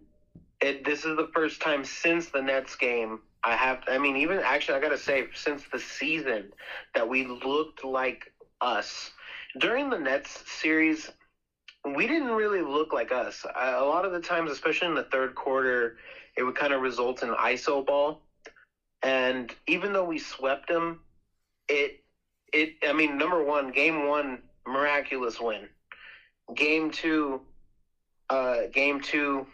it, 0.61 0.83
this 0.83 1.05
is 1.05 1.15
the 1.15 1.29
first 1.33 1.61
time 1.61 1.85
since 1.85 2.29
the 2.29 2.41
Nets 2.41 2.75
game 2.75 3.19
I 3.43 3.55
have 3.55 3.83
I 3.87 3.97
mean 3.97 4.17
even 4.17 4.39
actually 4.39 4.77
I 4.77 4.81
got 4.81 4.89
to 4.89 4.97
say 4.97 5.27
since 5.33 5.63
the 5.71 5.79
season 5.79 6.51
that 6.95 7.07
we 7.07 7.25
looked 7.25 7.83
like 7.83 8.31
us. 8.61 9.11
During 9.59 9.89
the 9.89 9.97
Nets 9.97 10.43
series 10.51 11.09
we 11.95 12.07
didn't 12.07 12.31
really 12.31 12.61
look 12.61 12.91
like 12.91 13.11
us. 13.11 13.45
A 13.55 13.83
lot 13.83 14.05
of 14.05 14.11
the 14.11 14.19
times 14.19 14.51
especially 14.51 14.87
in 14.87 14.95
the 14.95 15.03
third 15.03 15.35
quarter 15.35 15.97
it 16.35 16.43
would 16.43 16.55
kind 16.55 16.73
of 16.73 16.81
result 16.81 17.23
in 17.23 17.29
iso 17.29 17.85
ball. 17.85 18.21
And 19.03 19.53
even 19.67 19.93
though 19.93 20.03
we 20.03 20.19
swept 20.19 20.67
them, 20.67 20.99
it 21.67 22.01
it 22.51 22.73
I 22.87 22.93
mean 22.93 23.17
number 23.17 23.43
1, 23.43 23.71
game 23.71 24.07
1 24.07 24.41
miraculous 24.65 25.39
win. 25.39 25.69
Game 26.55 26.91
2 26.91 27.41
uh 28.29 28.57
game 28.73 28.99
2 28.99 29.45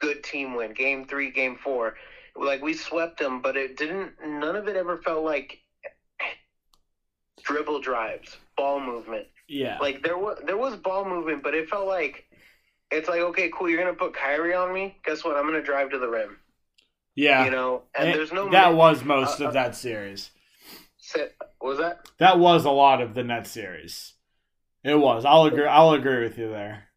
good 0.00 0.22
team 0.22 0.54
win. 0.54 0.72
Game 0.72 1.04
3, 1.06 1.30
game 1.30 1.56
4 1.56 1.94
like 2.36 2.62
we 2.62 2.74
swept 2.74 3.18
them, 3.18 3.40
but 3.40 3.56
it 3.56 3.76
didn't 3.76 4.12
none 4.24 4.56
of 4.56 4.68
it 4.68 4.76
ever 4.76 4.98
felt 4.98 5.24
like 5.24 5.58
dribble 7.42 7.80
drives, 7.80 8.36
ball 8.56 8.80
movement. 8.80 9.26
Yeah. 9.48 9.78
Like 9.80 10.02
there 10.02 10.18
was 10.18 10.38
there 10.46 10.56
was 10.56 10.76
ball 10.76 11.04
movement, 11.04 11.42
but 11.42 11.54
it 11.54 11.68
felt 11.68 11.86
like 11.86 12.24
it's 12.90 13.08
like, 13.08 13.20
okay, 13.20 13.50
cool, 13.52 13.68
you're 13.68 13.82
gonna 13.82 13.94
put 13.94 14.14
Kyrie 14.14 14.54
on 14.54 14.72
me. 14.72 14.96
Guess 15.04 15.24
what? 15.24 15.36
I'm 15.36 15.46
gonna 15.46 15.62
drive 15.62 15.90
to 15.90 15.98
the 15.98 16.08
rim. 16.08 16.38
Yeah, 17.16 17.44
you 17.44 17.50
know, 17.50 17.82
and, 17.96 18.08
and 18.08 18.18
there's 18.18 18.32
no 18.32 18.50
that 18.50 18.70
mid- 18.70 18.78
was 18.78 19.04
most 19.04 19.40
uh, 19.40 19.46
of 19.46 19.54
that 19.54 19.76
series. 19.76 20.30
was 21.60 21.78
that? 21.78 22.06
That 22.18 22.38
was 22.38 22.64
a 22.64 22.70
lot 22.70 23.00
of 23.00 23.14
the 23.14 23.22
net 23.22 23.46
series. 23.46 24.14
It 24.82 24.96
was. 24.96 25.24
I'll 25.24 25.44
agree. 25.44 25.66
I'll 25.66 25.92
agree 25.92 26.24
with 26.24 26.38
you 26.38 26.50
there. 26.50 26.88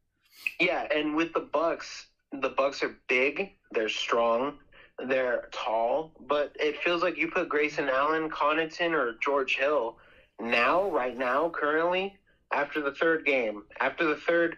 Yeah, 0.60 0.88
and 0.94 1.16
with 1.16 1.34
the 1.34 1.42
Bucks, 1.42 2.08
the 2.32 2.50
Bucks 2.50 2.82
are 2.84 2.96
big. 3.08 3.52
They're 3.72 3.90
strong. 3.90 4.58
They're 5.06 5.48
tall, 5.52 6.12
but 6.28 6.56
it 6.60 6.80
feels 6.80 7.04
like 7.04 7.18
you 7.18 7.30
put 7.30 7.50
Grayson 7.50 7.90
Allen, 7.90 8.30
Connaughton, 8.30 8.94
or 8.94 9.16
George 9.22 9.56
Hill 9.56 9.98
now, 10.40 10.90
right 10.90 11.18
now, 11.18 11.50
currently, 11.50 12.18
after 12.52 12.82
the 12.82 12.92
third 12.92 13.26
game, 13.26 13.64
after 13.80 14.06
the 14.06 14.16
third 14.16 14.58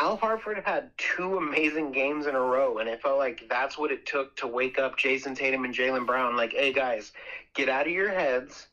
Al 0.00 0.16
Horford 0.16 0.64
had 0.64 0.90
two 0.96 1.36
amazing 1.36 1.92
games 1.92 2.26
in 2.26 2.34
a 2.34 2.40
row, 2.40 2.78
and 2.78 2.88
it 2.88 3.02
felt 3.02 3.18
like 3.18 3.46
that's 3.50 3.76
what 3.76 3.92
it 3.92 4.06
took 4.06 4.34
to 4.36 4.46
wake 4.46 4.78
up 4.78 4.96
Jayson 4.96 5.34
Tatum 5.34 5.64
and 5.66 5.74
Jaylen 5.74 6.06
Brown. 6.06 6.36
Like, 6.36 6.52
hey 6.54 6.72
guys, 6.72 7.12
get 7.52 7.68
out 7.68 7.86
of 7.86 7.92
your 7.92 8.08
heads, 8.08 8.68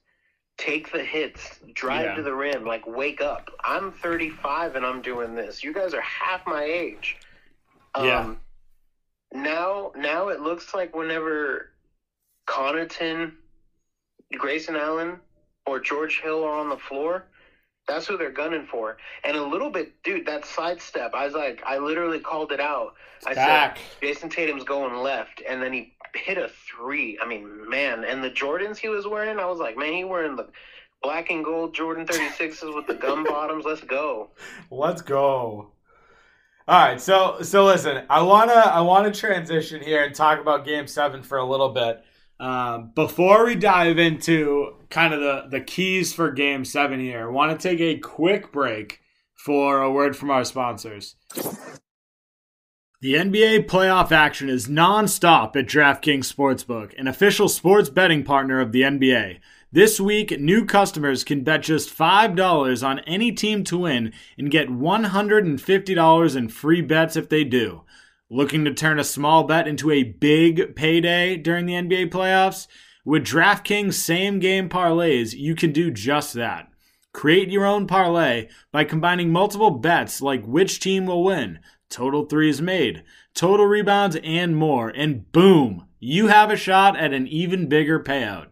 take 0.58 0.90
the 0.94 1.04
hits, 1.04 1.60
drive 1.74 2.06
yeah. 2.06 2.16
to 2.16 2.22
the 2.22 2.34
rim, 2.34 2.66
like 2.66 2.88
wake 2.88 3.20
up. 3.20 3.50
I'm 3.62 3.92
35 3.92 4.78
and 4.78 4.86
I'm 4.86 5.02
doing 5.02 5.36
this. 5.36 5.66
You 5.66 5.74
guys 5.74 5.94
are 5.94 6.02
half 6.02 6.48
my 6.48 6.64
age. 6.64 7.18
Yeah. 8.02 8.22
Um, 8.22 8.40
Now, 9.34 9.92
now 9.96 10.30
it 10.30 10.40
looks 10.40 10.74
like 10.74 10.96
whenever 10.96 11.72
Connaughton, 12.48 13.34
Grayson 14.38 14.76
Allen, 14.76 15.20
or 15.66 15.80
George 15.80 16.22
Hill 16.22 16.44
are 16.44 16.56
on 16.56 16.70
the 16.70 16.78
floor, 16.78 17.26
that's 17.88 18.08
who 18.08 18.18
they're 18.18 18.32
gunning 18.32 18.68
for. 18.70 18.98
And 19.24 19.38
a 19.38 19.46
little 19.46 19.70
bit, 19.70 20.02
dude, 20.04 20.26
that 20.28 20.46
sidestep, 20.46 21.14
I 21.14 21.26
was 21.26 21.34
like, 21.34 21.62
I 21.66 21.78
literally 21.78 22.20
called 22.20 22.52
it 22.52 22.60
out. 22.60 22.94
I 23.26 23.34
Back. 23.34 23.78
said, 23.78 23.86
Jayson 24.02 24.30
Tatum's 24.30 24.64
going 24.64 24.96
left. 25.02 25.42
And 25.48 25.62
then 25.62 25.74
he 25.74 25.94
hit 26.14 26.38
a 26.38 26.50
three. 26.50 27.18
I 27.22 27.28
mean, 27.28 27.70
man. 27.70 28.04
And 28.04 28.24
the 28.24 28.30
Jordans 28.30 28.78
he 28.78 28.90
was 28.90 29.08
wearing, 29.08 29.40
I 29.40 29.46
was 29.46 29.60
like, 29.60 29.78
man, 29.78 29.94
he 29.94 30.04
wearing 30.04 30.36
the 30.36 30.48
black 31.02 31.30
and 31.30 31.44
gold 31.44 31.74
Jordan 31.74 32.06
36s 32.06 32.76
with 32.76 32.88
the 32.88 32.94
gum 32.94 33.24
bottoms. 33.30 33.66
Let's 33.66 33.82
go. 33.82 34.30
Let's 34.70 35.02
go. 35.02 35.72
All 36.70 36.78
right, 36.78 37.00
so 37.00 37.38
so 37.44 37.64
listen, 37.64 38.04
I 38.10 38.22
wanna 38.22 38.52
I 38.52 38.82
wanna 38.82 39.10
transition 39.10 39.82
here 39.82 40.04
and 40.04 40.14
talk 40.14 40.42
about 40.42 40.66
Game 40.66 40.86
Seven 40.86 41.24
for 41.24 41.38
a 41.38 41.46
little 41.46 41.70
bit. 41.70 42.04
Um, 42.42 42.92
before 42.94 43.46
we 43.46 43.56
dive 43.56 43.98
into 43.98 44.76
kind 44.90 45.14
of 45.14 45.22
the, 45.22 45.48
the 45.50 45.62
keys 45.62 46.14
for 46.14 46.30
game 46.32 46.66
seven 46.66 47.00
here, 47.00 47.28
I 47.28 47.32
want 47.32 47.58
to 47.58 47.70
take 47.70 47.80
a 47.80 47.98
quick 47.98 48.52
break 48.52 49.00
for 49.34 49.82
a 49.82 49.92
word 49.92 50.16
from 50.16 50.30
our 50.30 50.44
sponsors. 50.44 51.16
The 53.00 53.14
NBA 53.14 53.68
playoff 53.68 54.12
action 54.12 54.50
is 54.50 54.68
non-stop 54.70 55.56
at 55.56 55.68
DraftKings 55.68 56.32
Sportsbook, 56.32 56.98
an 57.00 57.08
official 57.08 57.48
sports 57.48 57.90
betting 57.90 58.24
partner 58.24 58.60
of 58.60 58.72
the 58.72 58.82
NBA. 58.82 59.40
This 59.70 60.00
week, 60.00 60.40
new 60.40 60.64
customers 60.64 61.26
can 61.26 61.44
bet 61.44 61.64
just 61.64 61.96
$5 61.96 62.88
on 62.88 63.00
any 63.00 63.34
team 63.34 63.66
to 63.66 63.80
win 63.80 64.14
and 64.38 64.50
get 64.50 64.70
$150 64.70 66.36
in 66.38 66.48
free 66.48 66.82
bets 66.82 67.18
if 67.18 67.28
they 67.28 67.44
do. 67.44 67.82
Looking 68.30 68.64
to 68.64 68.74
turn 68.74 68.98
a 68.98 69.04
small 69.04 69.44
bet 69.44 69.68
into 69.68 69.92
a 69.92 70.04
big 70.04 70.74
payday 70.78 71.36
during 71.36 71.66
the 71.66 71.74
NBA 71.74 72.12
playoffs? 72.12 72.68
With 73.04 73.26
DraftKings 73.26 73.96
same 73.96 74.40
game 74.40 74.70
parlays, 74.70 75.34
you 75.34 75.54
can 75.54 75.74
do 75.74 75.92
just 75.92 76.34
that. 76.36 76.70
Create 77.12 77.50
your 77.50 77.66
own 77.66 77.88
parlay 77.88 78.48
by 78.72 78.86
combining 78.86 79.34
multiple 79.34 79.72
bets 79.72 80.22
like 80.22 80.46
which 80.46 80.80
team 80.80 81.08
will 81.08 81.26
win, 81.26 81.60
total 81.90 82.26
threes 82.26 82.62
made, 82.62 83.04
total 83.34 83.66
rebounds, 83.66 84.16
and 84.24 84.56
more, 84.56 84.88
and 84.88 85.30
boom, 85.34 85.88
you 86.00 86.28
have 86.28 86.52
a 86.52 86.56
shot 86.56 86.96
at 86.96 87.12
an 87.12 87.28
even 87.28 87.68
bigger 87.68 88.02
payout. 88.02 88.48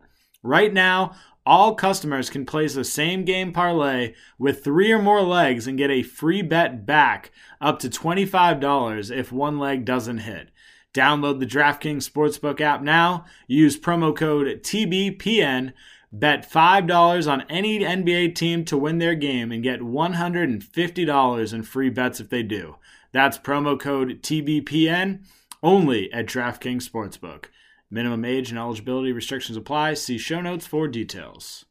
Right 0.45 0.71
now, 0.71 1.15
all 1.43 1.73
customers 1.73 2.29
can 2.29 2.45
place 2.45 2.75
the 2.75 2.83
same 2.83 3.25
game 3.25 3.51
parlay 3.51 4.13
with 4.37 4.63
three 4.63 4.91
or 4.91 5.01
more 5.01 5.23
legs 5.23 5.65
and 5.65 5.75
get 5.75 5.89
a 5.89 6.03
free 6.03 6.43
bet 6.43 6.85
back 6.85 7.31
up 7.59 7.79
to 7.79 7.89
$25 7.89 9.11
if 9.11 9.31
one 9.31 9.57
leg 9.57 9.85
doesn't 9.85 10.19
hit. 10.19 10.51
Download 10.93 11.39
the 11.39 11.47
DraftKings 11.47 12.07
Sportsbook 12.07 12.61
app 12.61 12.83
now. 12.83 13.25
Use 13.47 13.75
promo 13.79 14.15
code 14.15 14.61
TBPN. 14.61 15.73
Bet 16.11 16.47
$5 16.49 17.31
on 17.31 17.41
any 17.49 17.79
NBA 17.79 18.35
team 18.35 18.65
to 18.65 18.77
win 18.77 18.99
their 18.99 19.15
game 19.15 19.51
and 19.51 19.63
get 19.63 19.79
$150 19.79 21.53
in 21.53 21.63
free 21.63 21.89
bets 21.89 22.19
if 22.19 22.29
they 22.29 22.43
do. 22.43 22.75
That's 23.11 23.39
promo 23.39 23.79
code 23.79 24.21
TBPN 24.21 25.25
only 25.63 26.13
at 26.13 26.27
DraftKings 26.27 26.87
Sportsbook. 26.87 27.45
Minimum 27.91 28.25
age 28.25 28.49
and 28.49 28.57
eligibility 28.57 29.11
restrictions 29.11 29.57
apply. 29.57 29.93
See 29.93 30.17
show 30.17 30.41
notes 30.41 30.65
for 30.65 30.87
details. 30.87 31.65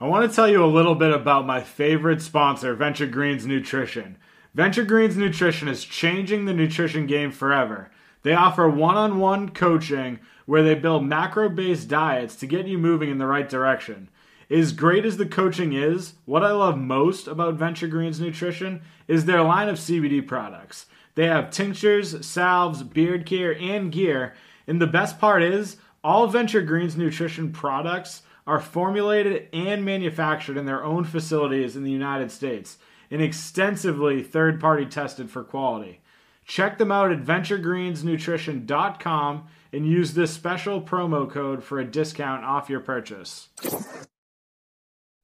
I 0.00 0.08
want 0.08 0.28
to 0.28 0.34
tell 0.34 0.48
you 0.48 0.64
a 0.64 0.66
little 0.66 0.94
bit 0.94 1.12
about 1.12 1.46
my 1.46 1.60
favorite 1.60 2.22
sponsor, 2.22 2.74
Venture 2.74 3.06
Greens 3.06 3.46
Nutrition. 3.46 4.16
Venture 4.54 4.84
Greens 4.84 5.16
Nutrition 5.16 5.68
is 5.68 5.84
changing 5.84 6.46
the 6.46 6.54
nutrition 6.54 7.06
game 7.06 7.30
forever. 7.30 7.90
They 8.22 8.32
offer 8.32 8.68
one 8.68 8.96
on 8.96 9.18
one 9.18 9.50
coaching 9.50 10.20
where 10.46 10.62
they 10.62 10.74
build 10.74 11.04
macro 11.04 11.48
based 11.50 11.88
diets 11.88 12.34
to 12.36 12.46
get 12.46 12.66
you 12.66 12.78
moving 12.78 13.10
in 13.10 13.18
the 13.18 13.26
right 13.26 13.48
direction. 13.48 14.08
As 14.50 14.72
great 14.72 15.04
as 15.04 15.16
the 15.16 15.26
coaching 15.26 15.74
is, 15.74 16.14
what 16.24 16.42
I 16.42 16.50
love 16.50 16.76
most 16.76 17.28
about 17.28 17.54
Venture 17.54 17.86
Greens 17.86 18.18
Nutrition 18.18 18.82
is 19.06 19.26
their 19.26 19.42
line 19.42 19.68
of 19.68 19.76
CBD 19.76 20.26
products. 20.26 20.86
They 21.20 21.26
have 21.26 21.50
tinctures, 21.50 22.26
salves, 22.26 22.82
beard 22.82 23.26
care, 23.26 23.54
and 23.54 23.92
gear. 23.92 24.32
And 24.66 24.80
the 24.80 24.86
best 24.86 25.18
part 25.18 25.42
is, 25.42 25.76
all 26.02 26.26
Venture 26.28 26.62
Greens 26.62 26.96
Nutrition 26.96 27.52
products 27.52 28.22
are 28.46 28.58
formulated 28.58 29.50
and 29.52 29.84
manufactured 29.84 30.56
in 30.56 30.64
their 30.64 30.82
own 30.82 31.04
facilities 31.04 31.76
in 31.76 31.84
the 31.84 31.90
United 31.90 32.30
States 32.30 32.78
and 33.10 33.20
extensively 33.20 34.22
third 34.22 34.58
party 34.58 34.86
tested 34.86 35.30
for 35.30 35.44
quality. 35.44 36.00
Check 36.46 36.78
them 36.78 36.90
out 36.90 37.12
at 37.12 37.22
venturegreensnutrition.com 37.22 39.46
and 39.74 39.86
use 39.86 40.14
this 40.14 40.32
special 40.32 40.80
promo 40.80 41.30
code 41.30 41.62
for 41.62 41.78
a 41.78 41.84
discount 41.84 42.46
off 42.46 42.70
your 42.70 42.80
purchase. 42.80 43.50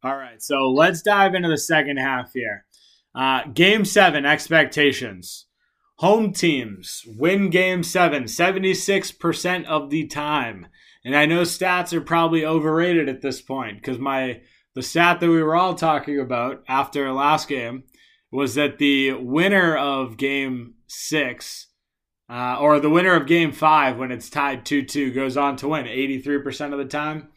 All 0.02 0.16
right, 0.16 0.42
so 0.42 0.70
let's 0.70 1.00
dive 1.00 1.34
into 1.34 1.48
the 1.48 1.56
second 1.56 1.96
half 1.96 2.34
here. 2.34 2.66
Uh, 3.14 3.44
game 3.46 3.86
seven 3.86 4.26
expectations. 4.26 5.46
Home 5.96 6.32
teams 6.32 7.04
win 7.06 7.48
game 7.50 7.82
seven 7.82 8.24
76% 8.24 9.64
of 9.64 9.90
the 9.90 10.06
time. 10.06 10.66
And 11.04 11.16
I 11.16 11.24
know 11.24 11.42
stats 11.42 11.92
are 11.92 12.00
probably 12.00 12.44
overrated 12.44 13.08
at 13.08 13.22
this 13.22 13.40
point 13.40 13.76
because 13.76 13.98
my 13.98 14.40
the 14.74 14.82
stat 14.82 15.20
that 15.20 15.30
we 15.30 15.42
were 15.42 15.56
all 15.56 15.74
talking 15.74 16.20
about 16.20 16.62
after 16.68 17.10
last 17.12 17.48
game 17.48 17.84
was 18.30 18.56
that 18.56 18.76
the 18.76 19.12
winner 19.12 19.74
of 19.74 20.18
game 20.18 20.74
six, 20.86 21.68
uh, 22.28 22.58
or 22.60 22.78
the 22.78 22.90
winner 22.90 23.14
of 23.14 23.26
game 23.26 23.52
five 23.52 23.96
when 23.96 24.12
it's 24.12 24.28
tied 24.28 24.66
2 24.66 24.82
2, 24.82 25.12
goes 25.12 25.36
on 25.38 25.56
to 25.56 25.68
win 25.68 25.86
83% 25.86 26.72
of 26.72 26.78
the 26.78 26.84
time. 26.84 27.28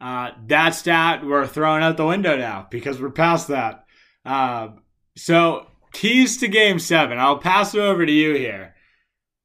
Uh, 0.00 0.30
that 0.46 0.70
stat 0.70 1.24
we're 1.24 1.46
throwing 1.46 1.82
out 1.82 1.96
the 1.96 2.06
window 2.06 2.36
now 2.36 2.66
because 2.70 3.00
we're 3.00 3.10
past 3.10 3.48
that. 3.48 3.84
Uh, 4.24 4.68
so, 5.16 5.66
keys 5.92 6.38
to 6.38 6.48
game 6.48 6.78
seven. 6.78 7.18
I'll 7.18 7.38
pass 7.38 7.74
it 7.74 7.80
over 7.80 8.04
to 8.04 8.12
you 8.12 8.34
here. 8.34 8.74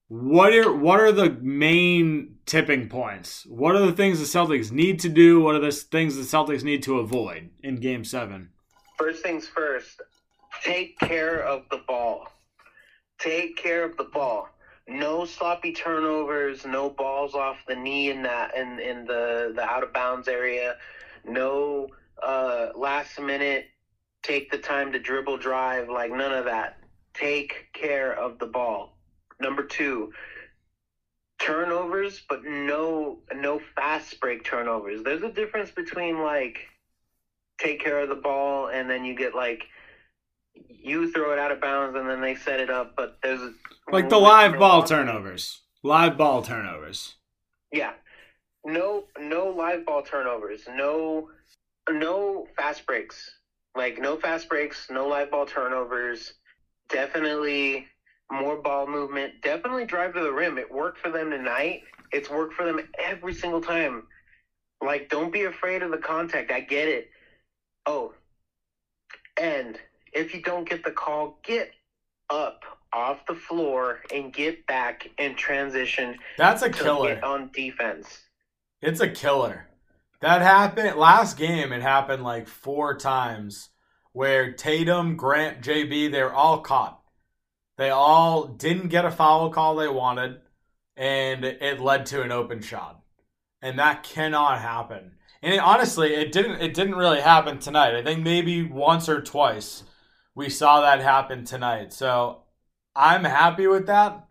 What 0.09 0.53
are 0.53 0.73
what 0.73 1.01
are 1.01 1.11
the 1.11 1.37
main 1.41 2.37
tipping 2.45 2.87
points? 2.87 3.45
What 3.45 3.75
are 3.75 3.85
the 3.85 3.91
things 3.91 4.19
the 4.19 4.39
Celtics 4.39 4.71
need 4.71 4.99
to 5.01 5.09
do? 5.09 5.41
What 5.41 5.55
are 5.55 5.59
the 5.59 5.71
things 5.71 6.15
the 6.15 6.21
Celtics 6.21 6.63
need 6.63 6.83
to 6.83 6.99
avoid 6.99 7.49
in 7.61 7.75
game 7.75 8.05
seven? 8.05 8.49
First 8.97 9.21
things 9.21 9.47
first, 9.47 10.01
take 10.63 10.97
care 10.99 11.39
of 11.41 11.63
the 11.69 11.81
ball. 11.87 12.27
Take 13.19 13.57
care 13.57 13.83
of 13.83 13.97
the 13.97 14.05
ball. 14.05 14.49
No 14.87 15.25
sloppy 15.25 15.73
turnovers, 15.73 16.65
no 16.65 16.89
balls 16.89 17.35
off 17.35 17.57
the 17.67 17.75
knee 17.75 18.09
in 18.09 18.21
that 18.23 18.55
in, 18.55 18.79
in 18.79 19.05
the, 19.05 19.51
the 19.53 19.61
out 19.61 19.83
of 19.83 19.91
bounds 19.91 20.29
area. 20.29 20.77
No 21.25 21.89
uh, 22.25 22.67
last 22.75 23.19
minute 23.19 23.65
take 24.23 24.51
the 24.51 24.57
time 24.57 24.91
to 24.91 24.99
dribble 24.99 25.37
drive, 25.37 25.89
like 25.89 26.11
none 26.11 26.33
of 26.33 26.45
that. 26.45 26.77
Take 27.13 27.67
care 27.73 28.13
of 28.13 28.39
the 28.39 28.45
ball. 28.45 28.97
Number 29.39 29.63
two, 29.63 30.11
turnovers, 31.39 32.21
but 32.27 32.43
no 32.43 33.19
no 33.33 33.59
fast 33.75 34.19
break 34.19 34.43
turnovers. 34.43 35.03
There's 35.03 35.23
a 35.23 35.31
difference 35.31 35.71
between 35.71 36.21
like 36.21 36.59
take 37.59 37.83
care 37.83 37.99
of 37.99 38.09
the 38.09 38.15
ball 38.15 38.69
and 38.69 38.89
then 38.89 39.03
you 39.03 39.15
get 39.15 39.35
like 39.35 39.63
you 40.69 41.11
throw 41.11 41.33
it 41.33 41.39
out 41.39 41.51
of 41.51 41.61
bounds 41.61 41.95
and 41.95 42.09
then 42.09 42.21
they 42.21 42.35
set 42.35 42.59
it 42.59 42.69
up, 42.69 42.95
but 42.95 43.17
there's 43.23 43.41
like 43.91 44.09
the 44.09 44.17
live 44.17 44.57
ball 44.57 44.83
turnovers. 44.83 45.61
Live 45.83 46.17
ball 46.17 46.41
turnovers. 46.41 47.15
Yeah. 47.71 47.93
No 48.65 49.05
no 49.19 49.47
live 49.47 49.85
ball 49.85 50.01
turnovers. 50.01 50.61
No 50.67 51.29
no 51.89 52.47
fast 52.57 52.85
breaks. 52.85 53.36
Like 53.77 53.99
no 54.01 54.17
fast 54.17 54.49
breaks, 54.49 54.87
no 54.89 55.07
live 55.07 55.29
ball 55.29 55.45
turnovers. 55.45 56.33
Definitely 56.89 57.85
more 58.31 58.57
ball 58.57 58.87
movement. 58.87 59.33
Definitely 59.43 59.85
drive 59.85 60.15
to 60.15 60.21
the 60.21 60.33
rim. 60.33 60.57
It 60.57 60.71
worked 60.71 60.97
for 60.97 61.11
them 61.11 61.29
tonight. 61.29 61.83
It's 62.11 62.29
worked 62.29 62.55
for 62.55 62.65
them 62.65 62.79
every 62.97 63.35
single 63.35 63.61
time. 63.61 64.03
Like, 64.83 65.09
don't 65.09 65.31
be 65.31 65.43
afraid 65.43 65.83
of 65.83 65.91
the 65.91 65.97
contact. 65.97 66.51
I 66.51 66.61
get 66.61 66.87
it. 66.87 67.09
Oh, 67.85 68.13
and 69.39 69.77
if 70.11 70.33
you 70.33 70.41
don't 70.41 70.67
get 70.67 70.83
the 70.83 70.91
call, 70.91 71.39
get 71.43 71.71
up 72.31 72.63
off 72.91 73.25
the 73.27 73.35
floor 73.35 73.99
and 74.13 74.33
get 74.33 74.65
back 74.65 75.07
and 75.19 75.37
transition. 75.37 76.17
That's 76.37 76.63
a 76.63 76.69
killer 76.69 77.19
on 77.23 77.51
defense. 77.53 78.07
It's 78.81 79.01
a 79.01 79.09
killer. 79.09 79.67
That 80.21 80.41
happened 80.41 80.97
last 80.97 81.37
game. 81.37 81.71
It 81.71 81.81
happened 81.81 82.23
like 82.23 82.47
four 82.47 82.97
times 82.97 83.69
where 84.13 84.51
Tatum, 84.51 85.15
Grant, 85.15 85.61
JB, 85.61 86.11
they're 86.11 86.33
all 86.33 86.61
caught. 86.61 87.01
They 87.77 87.91
all 87.91 88.47
didn't 88.47 88.87
get 88.87 89.05
a 89.05 89.11
foul 89.11 89.51
call 89.51 89.75
they 89.75 89.87
wanted, 89.87 90.41
and 90.95 91.45
it 91.45 91.79
led 91.79 92.07
to 92.07 92.23
an 92.23 92.31
open 92.31 92.61
shot. 92.61 93.01
And 93.61 93.77
that 93.77 94.01
cannot 94.01 94.59
happen. 94.59 95.11
And 95.43 95.53
it, 95.53 95.59
honestly, 95.59 96.15
it 96.15 96.31
didn't. 96.31 96.61
It 96.61 96.73
didn't 96.73 96.95
really 96.95 97.21
happen 97.21 97.59
tonight. 97.59 97.95
I 97.95 98.03
think 98.03 98.23
maybe 98.23 98.63
once 98.63 99.07
or 99.07 99.21
twice 99.21 99.83
we 100.33 100.49
saw 100.49 100.81
that 100.81 101.01
happen 101.01 101.45
tonight. 101.45 101.93
So 101.93 102.43
I'm 102.95 103.23
happy 103.23 103.67
with 103.67 103.87
that. 103.87 104.29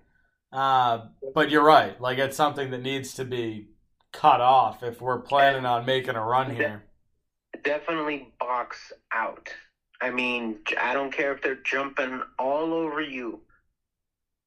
Uh, 0.53 1.07
but 1.35 1.51
you're 1.51 1.65
right. 1.65 2.01
Like 2.01 2.19
it's 2.19 2.37
something 2.37 2.71
that 2.71 2.83
needs 2.83 3.15
to 3.15 3.25
be 3.25 3.69
cut 4.17 4.41
off 4.41 4.83
if 4.83 5.01
we're 5.01 5.21
planning 5.21 5.67
on 5.67 5.85
making 5.85 6.17
a 6.17 6.25
run 6.25 6.55
here. 6.55 6.83
Definitely 7.65 8.33
box 8.41 8.93
out. 9.13 9.51
I 10.01 10.11
mean, 10.11 10.59
I 10.81 10.95
don't 10.95 11.13
care 11.13 11.33
if 11.33 11.43
they're 11.43 11.55
jumping 11.57 12.23
all 12.39 12.75
over 12.75 13.01
you. 13.01 13.41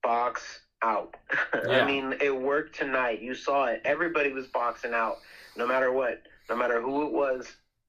Box 0.04 0.62
out. 0.82 1.16
Yeah. 1.68 1.82
I 1.82 1.86
mean, 1.86 2.16
it 2.22 2.36
worked 2.36 2.76
tonight. 2.76 3.22
You 3.22 3.36
saw 3.36 3.66
it. 3.66 3.82
Everybody 3.84 4.32
was 4.32 4.48
boxing 4.48 4.94
out, 4.94 5.18
no 5.58 5.68
matter 5.68 5.92
what, 5.92 6.22
no 6.50 6.56
matter 6.56 6.82
who 6.82 7.06
it 7.06 7.12
was, 7.12 7.48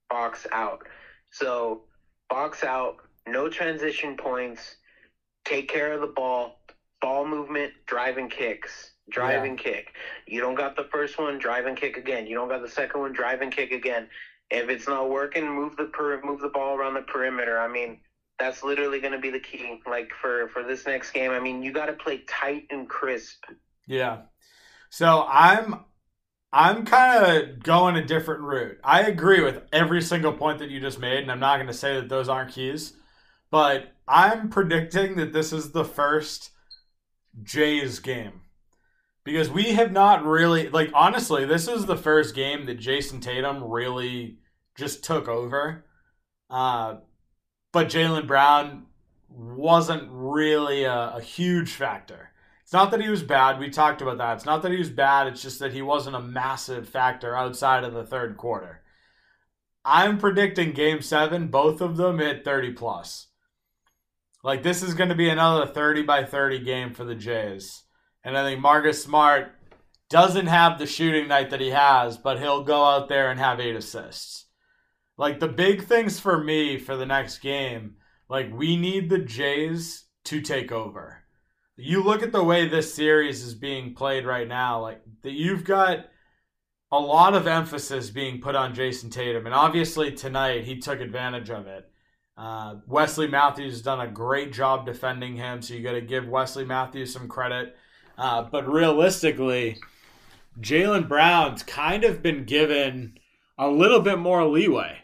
box 0.08 0.46
out. 0.50 0.86
So, 1.30 1.82
box 2.28 2.64
out, 2.64 2.96
no 3.28 3.48
transition 3.48 4.16
points, 4.16 4.76
take 5.44 5.68
care 5.68 5.92
of 5.92 6.00
the 6.00 6.08
ball, 6.08 6.60
ball 7.00 7.26
movement, 7.26 7.72
driving 7.86 8.28
kicks. 8.28 8.92
Drive 9.10 9.44
yeah. 9.44 9.50
and 9.50 9.58
kick. 9.58 9.94
You 10.26 10.40
don't 10.40 10.54
got 10.54 10.76
the 10.76 10.88
first 10.92 11.18
one, 11.18 11.38
drive 11.38 11.66
and 11.66 11.76
kick 11.76 11.96
again. 11.96 12.26
You 12.26 12.34
don't 12.34 12.48
got 12.48 12.62
the 12.62 12.68
second 12.68 13.00
one, 13.00 13.12
drive 13.12 13.40
and 13.40 13.54
kick 13.54 13.72
again. 13.72 14.08
If 14.50 14.68
it's 14.68 14.88
not 14.88 15.10
working, 15.10 15.48
move 15.48 15.76
the 15.76 15.84
per- 15.84 16.20
move 16.22 16.40
the 16.40 16.48
ball 16.48 16.76
around 16.76 16.94
the 16.94 17.02
perimeter. 17.02 17.58
I 17.58 17.68
mean, 17.68 18.00
that's 18.38 18.62
literally 18.62 19.00
going 19.00 19.12
to 19.12 19.18
be 19.18 19.30
the 19.30 19.40
key. 19.40 19.80
Like 19.86 20.10
for 20.20 20.48
for 20.48 20.62
this 20.62 20.86
next 20.86 21.12
game, 21.12 21.30
I 21.30 21.40
mean, 21.40 21.62
you 21.62 21.72
got 21.72 21.86
to 21.86 21.92
play 21.92 22.22
tight 22.26 22.66
and 22.70 22.88
crisp. 22.88 23.44
Yeah. 23.86 24.22
So 24.88 25.24
I'm 25.28 25.84
I'm 26.52 26.84
kind 26.84 27.24
of 27.24 27.62
going 27.62 27.96
a 27.96 28.04
different 28.04 28.40
route. 28.40 28.78
I 28.82 29.02
agree 29.02 29.42
with 29.42 29.62
every 29.72 30.02
single 30.02 30.32
point 30.32 30.58
that 30.58 30.70
you 30.70 30.80
just 30.80 30.98
made, 30.98 31.18
and 31.18 31.30
I'm 31.30 31.38
not 31.38 31.56
going 31.56 31.68
to 31.68 31.72
say 31.72 31.94
that 31.94 32.08
those 32.08 32.28
aren't 32.28 32.52
keys, 32.52 32.94
but 33.50 33.92
I'm 34.08 34.48
predicting 34.48 35.14
that 35.16 35.32
this 35.32 35.52
is 35.52 35.70
the 35.70 35.84
first 35.84 36.50
Jays 37.44 38.00
game 38.00 38.40
because 39.24 39.50
we 39.50 39.72
have 39.72 39.92
not 39.92 40.24
really 40.24 40.68
like 40.68 40.90
honestly 40.94 41.44
this 41.44 41.68
is 41.68 41.86
the 41.86 41.96
first 41.96 42.34
game 42.34 42.66
that 42.66 42.78
Jayson 42.78 43.20
Tatum 43.20 43.64
really 43.64 44.38
just 44.76 45.04
took 45.04 45.28
over. 45.28 45.84
Uh, 46.48 46.96
but 47.72 47.88
Jaylen 47.88 48.26
Brown 48.26 48.86
wasn't 49.28 50.08
really 50.10 50.84
a, 50.84 51.16
a, 51.16 51.20
huge 51.20 51.70
factor. 51.70 52.30
It's 52.64 52.72
not 52.72 52.90
that 52.90 53.00
he 53.00 53.08
was 53.08 53.22
bad. 53.22 53.60
We 53.60 53.70
talked 53.70 54.02
about 54.02 54.18
that. 54.18 54.36
It's 54.36 54.44
not 54.44 54.62
that 54.62 54.72
he 54.72 54.78
was 54.78 54.90
bad. 54.90 55.28
It's 55.28 55.42
just 55.42 55.60
that 55.60 55.72
he 55.72 55.82
wasn't 55.82 56.16
a 56.16 56.20
massive 56.20 56.88
factor 56.88 57.36
outside 57.36 57.84
of 57.84 57.94
the 57.94 58.04
third 58.04 58.36
quarter. 58.36 58.82
I'm 59.84 60.18
predicting 60.18 60.72
game 60.72 61.00
seven, 61.00 61.48
both 61.48 61.80
of 61.80 61.96
them 61.96 62.18
hit 62.18 62.44
30 62.44 62.72
plus. 62.72 63.28
Like, 64.42 64.62
this 64.62 64.82
is 64.82 64.94
going 64.94 65.08
to 65.08 65.14
be 65.14 65.28
another 65.28 65.66
30 65.66 66.02
by 66.02 66.24
30 66.24 66.60
game 66.60 66.92
for 66.92 67.04
the 67.04 67.14
Jays. 67.14 67.84
And 68.24 68.36
I 68.36 68.44
think 68.44 68.60
Marcus 68.60 69.02
Smart 69.02 69.52
doesn't 70.10 70.46
have 70.46 70.78
the 70.78 70.86
shooting 70.86 71.28
night 71.28 71.50
that 71.50 71.60
he 71.60 71.70
has, 71.70 72.18
but 72.18 72.38
he'll 72.38 72.64
go 72.64 72.84
out 72.84 73.08
there 73.08 73.30
and 73.30 73.38
have 73.38 73.60
eight 73.60 73.76
assists. 73.76 74.46
Like 75.16 75.38
the 75.38 75.48
big 75.48 75.84
things 75.84 76.18
for 76.18 76.42
me 76.42 76.78
for 76.78 76.96
the 76.96 77.06
next 77.06 77.38
game, 77.38 77.96
like 78.28 78.52
we 78.52 78.76
need 78.76 79.08
the 79.08 79.18
Jays 79.18 80.04
to 80.24 80.40
take 80.40 80.72
over. 80.72 81.24
You 81.76 82.02
look 82.02 82.22
at 82.22 82.32
the 82.32 82.44
way 82.44 82.68
this 82.68 82.92
series 82.92 83.42
is 83.42 83.54
being 83.54 83.94
played 83.94 84.26
right 84.26 84.48
now, 84.48 84.80
like 84.82 85.00
that 85.22 85.32
you've 85.32 85.64
got 85.64 86.06
a 86.92 86.98
lot 86.98 87.34
of 87.34 87.46
emphasis 87.46 88.10
being 88.10 88.40
put 88.40 88.56
on 88.56 88.74
Jayson 88.74 89.10
Tatum, 89.10 89.46
and 89.46 89.54
obviously 89.54 90.12
tonight 90.12 90.64
he 90.64 90.78
took 90.78 91.00
advantage 91.00 91.50
of 91.50 91.66
it. 91.66 91.90
Uh, 92.36 92.76
Wesley 92.86 93.28
Matthews 93.28 93.72
has 93.74 93.82
done 93.82 94.00
a 94.00 94.10
great 94.10 94.52
job 94.52 94.86
defending 94.86 95.36
him, 95.36 95.62
so 95.62 95.74
you 95.74 95.82
got 95.82 95.92
to 95.92 96.00
give 96.00 96.26
Wesley 96.26 96.64
Matthews 96.64 97.12
some 97.12 97.28
credit. 97.28 97.76
Uh, 98.20 98.42
but 98.42 98.70
realistically, 98.70 99.78
Jaylen 100.60 101.08
Brown's 101.08 101.62
kind 101.62 102.04
of 102.04 102.22
been 102.22 102.44
given 102.44 103.18
a 103.56 103.66
little 103.70 104.00
bit 104.00 104.18
more 104.18 104.44
leeway, 104.44 104.98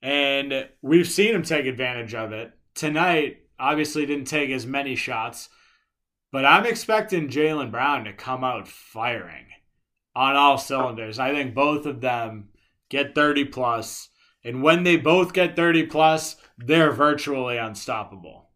and 0.00 0.66
we've 0.80 1.06
seen 1.06 1.34
him 1.34 1.42
take 1.42 1.66
advantage 1.66 2.14
of 2.14 2.32
it. 2.32 2.52
Tonight, 2.74 3.42
obviously, 3.60 4.06
didn't 4.06 4.28
take 4.28 4.48
as 4.48 4.64
many 4.64 4.96
shots, 4.96 5.50
but 6.32 6.46
I'm 6.46 6.64
expecting 6.64 7.28
Jalen 7.28 7.70
Brown 7.70 8.04
to 8.04 8.14
come 8.14 8.42
out 8.42 8.66
firing 8.66 9.44
on 10.16 10.34
all 10.34 10.56
cylinders. 10.56 11.18
I 11.18 11.34
think 11.34 11.54
both 11.54 11.84
of 11.84 12.00
them 12.00 12.48
get 12.88 13.14
30 13.14 13.44
plus, 13.44 14.08
and 14.42 14.62
when 14.62 14.84
they 14.84 14.96
both 14.96 15.34
get 15.34 15.54
30 15.54 15.84
plus, 15.88 16.36
they're 16.56 16.92
virtually 16.92 17.58
unstoppable. 17.58 18.48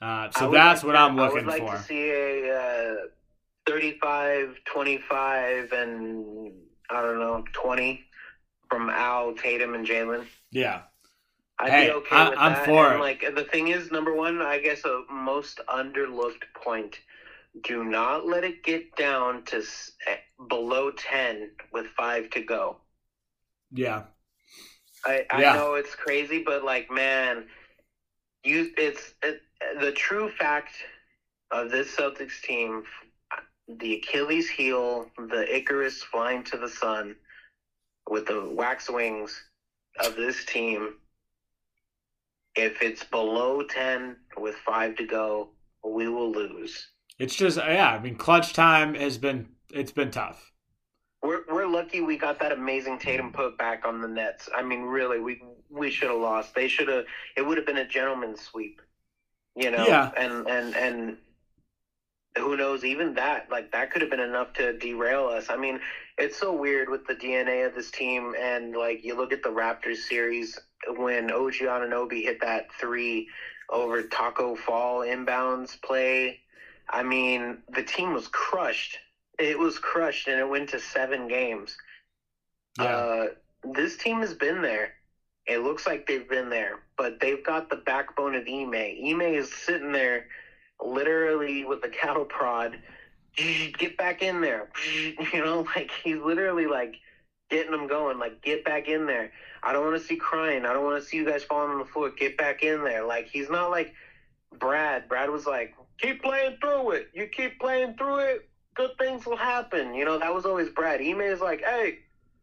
Uh, 0.00 0.30
so 0.30 0.50
that's 0.50 0.82
like 0.82 0.86
what 0.86 0.92
to, 0.92 0.98
I'm 0.98 1.16
looking 1.16 1.40
I 1.40 1.42
would 1.42 1.46
like 1.46 1.60
for. 1.60 1.76
to 1.76 1.82
see 1.82 2.10
a 2.10 2.54
uh, 2.54 2.94
35, 3.68 4.56
25, 4.64 5.72
and 5.72 6.52
I 6.90 7.02
don't 7.02 7.18
know, 7.18 7.44
20 7.52 8.00
from 8.70 8.90
Al, 8.90 9.34
Tatum, 9.34 9.74
and 9.74 9.86
Jaylen. 9.86 10.26
Yeah. 10.50 10.82
I'd 11.58 11.70
Hey, 11.70 11.86
be 11.86 11.92
okay 11.92 12.16
I- 12.16 12.28
with 12.30 12.38
I'm 12.38 12.52
that. 12.52 12.64
for 12.66 12.86
and 12.86 12.96
it. 12.96 13.00
like 13.00 13.34
the 13.34 13.44
thing 13.44 13.68
is, 13.68 13.90
number 13.90 14.12
one, 14.14 14.40
I 14.40 14.58
guess 14.58 14.84
a 14.84 15.02
most 15.10 15.60
underlooked 15.68 16.44
point. 16.54 17.00
Do 17.64 17.82
not 17.84 18.26
let 18.26 18.44
it 18.44 18.62
get 18.62 18.94
down 18.96 19.42
to 19.46 19.58
s- 19.58 19.90
eh, 20.06 20.18
below 20.48 20.92
ten 20.92 21.50
with 21.72 21.86
five 21.88 22.30
to 22.30 22.40
go. 22.40 22.80
Yeah. 23.72 24.04
I, 25.04 25.26
I 25.30 25.40
Yeah. 25.42 25.54
know 25.54 25.74
it's 25.74 25.94
crazy, 25.94 26.42
but 26.44 26.62
like, 26.64 26.90
man, 26.90 27.48
you 28.44 28.70
it's 28.76 29.14
it, 29.22 29.40
the 29.80 29.92
true 29.92 30.30
fact 30.30 30.72
of 31.50 31.70
this 31.70 31.94
Celtics 31.96 32.40
team. 32.42 32.84
The 33.68 33.96
Achilles 33.96 34.48
heel, 34.48 35.10
the 35.16 35.44
Icarus 35.54 36.02
flying 36.02 36.42
to 36.44 36.56
the 36.56 36.68
sun, 36.68 37.16
with 38.08 38.26
the 38.26 38.48
wax 38.50 38.88
wings 38.88 39.42
of 40.04 40.16
this 40.16 40.44
team. 40.44 40.94
If 42.56 42.82
it's 42.82 43.04
below 43.04 43.62
ten 43.62 44.16
with 44.36 44.56
five 44.56 44.96
to 44.96 45.06
go, 45.06 45.50
we 45.84 46.08
will 46.08 46.32
lose. 46.32 46.88
It's 47.18 47.34
just 47.34 47.58
yeah, 47.58 47.90
I 47.90 47.98
mean 48.00 48.16
clutch 48.16 48.52
time 48.52 48.94
has 48.94 49.18
been 49.18 49.48
it's 49.72 49.92
been 49.92 50.10
tough. 50.10 50.52
We're 51.22 51.42
we're 51.48 51.66
lucky 51.66 52.00
we 52.00 52.16
got 52.16 52.38
that 52.40 52.52
amazing 52.52 52.98
Tatum 52.98 53.32
put 53.32 53.58
back 53.58 53.84
on 53.84 54.00
the 54.00 54.08
Nets. 54.08 54.48
I 54.56 54.62
mean, 54.62 54.82
really, 54.82 55.20
we 55.20 55.42
we 55.70 55.90
should 55.90 56.10
have 56.10 56.20
lost. 56.20 56.54
They 56.54 56.68
should 56.68 56.88
have. 56.88 57.04
It 57.36 57.42
would 57.42 57.58
have 57.58 57.66
been 57.66 57.78
a 57.78 57.86
gentleman's 57.86 58.40
sweep, 58.40 58.80
you 59.56 59.70
know. 59.70 59.86
Yeah. 59.86 60.10
And 60.16 60.48
and 60.48 60.76
and 60.76 61.18
who 62.36 62.56
knows? 62.56 62.84
Even 62.84 63.14
that, 63.14 63.50
like 63.50 63.72
that, 63.72 63.90
could 63.90 64.02
have 64.02 64.10
been 64.10 64.20
enough 64.20 64.52
to 64.54 64.76
derail 64.78 65.26
us. 65.26 65.46
I 65.48 65.56
mean, 65.56 65.80
it's 66.16 66.38
so 66.38 66.52
weird 66.52 66.88
with 66.88 67.06
the 67.06 67.14
DNA 67.14 67.66
of 67.66 67.74
this 67.74 67.90
team, 67.90 68.34
and 68.38 68.76
like 68.76 69.04
you 69.04 69.16
look 69.16 69.32
at 69.32 69.42
the 69.42 69.48
Raptors 69.48 69.98
series 69.98 70.58
when 70.96 71.30
OG 71.30 71.54
Anunoby 71.62 72.22
hit 72.22 72.40
that 72.40 72.66
three 72.78 73.28
over 73.70 74.02
Tacko 74.02 74.56
Fall 74.56 75.00
inbounds 75.00 75.80
play. 75.80 76.40
I 76.90 77.02
mean, 77.02 77.58
the 77.68 77.82
team 77.82 78.14
was 78.14 78.28
crushed. 78.28 78.98
It 79.38 79.58
was 79.58 79.78
crushed, 79.78 80.28
and 80.28 80.38
it 80.38 80.48
went 80.48 80.70
to 80.70 80.80
seven 80.80 81.28
games. 81.28 81.76
Yeah. 82.78 82.84
Uh, 82.84 83.26
this 83.74 83.96
team 83.96 84.20
has 84.20 84.34
been 84.34 84.62
there. 84.62 84.92
It 85.46 85.60
looks 85.60 85.86
like 85.86 86.06
they've 86.06 86.28
been 86.28 86.50
there, 86.50 86.80
but 86.96 87.20
they've 87.20 87.44
got 87.44 87.70
the 87.70 87.76
backbone 87.76 88.34
of 88.34 88.46
Ime. 88.46 88.74
Ime 88.74 89.22
is 89.22 89.52
sitting 89.52 89.92
there, 89.92 90.26
literally 90.84 91.64
with 91.64 91.84
a 91.84 91.88
cattle 91.88 92.24
prod. 92.24 92.78
Get 93.36 93.96
back 93.96 94.22
in 94.22 94.40
there, 94.40 94.68
you 95.32 95.44
know, 95.44 95.64
like 95.76 95.90
he's 96.02 96.18
literally 96.18 96.66
like 96.66 96.96
getting 97.50 97.70
them 97.70 97.86
going. 97.86 98.18
Like 98.18 98.42
get 98.42 98.64
back 98.64 98.88
in 98.88 99.06
there. 99.06 99.30
I 99.62 99.72
don't 99.72 99.84
want 99.84 100.00
to 100.00 100.04
see 100.04 100.16
crying. 100.16 100.64
I 100.64 100.72
don't 100.72 100.84
want 100.84 101.00
to 101.02 101.08
see 101.08 101.16
you 101.18 101.24
guys 101.24 101.44
falling 101.44 101.70
on 101.70 101.78
the 101.78 101.84
floor. 101.84 102.10
Get 102.10 102.36
back 102.36 102.62
in 102.62 102.84
there. 102.84 103.04
Like 103.04 103.28
he's 103.28 103.48
not 103.48 103.70
like 103.70 103.92
Brad. 104.58 105.08
Brad 105.08 105.30
was 105.30 105.46
like, 105.46 105.74
keep 105.98 106.22
playing 106.22 106.56
through 106.60 106.92
it. 106.92 107.08
You 107.12 107.26
keep 107.26 107.58
playing 107.60 107.94
through 107.96 108.18
it. 108.20 108.48
Good 108.74 108.90
things 108.98 109.26
will 109.26 109.36
happen. 109.36 109.94
You 109.94 110.04
know, 110.04 110.18
that 110.18 110.32
was 110.32 110.46
always 110.46 110.68
Brad. 110.68 111.00
Ime 111.00 111.20
is 111.20 111.40
like, 111.40 111.62
hey, 111.62 111.98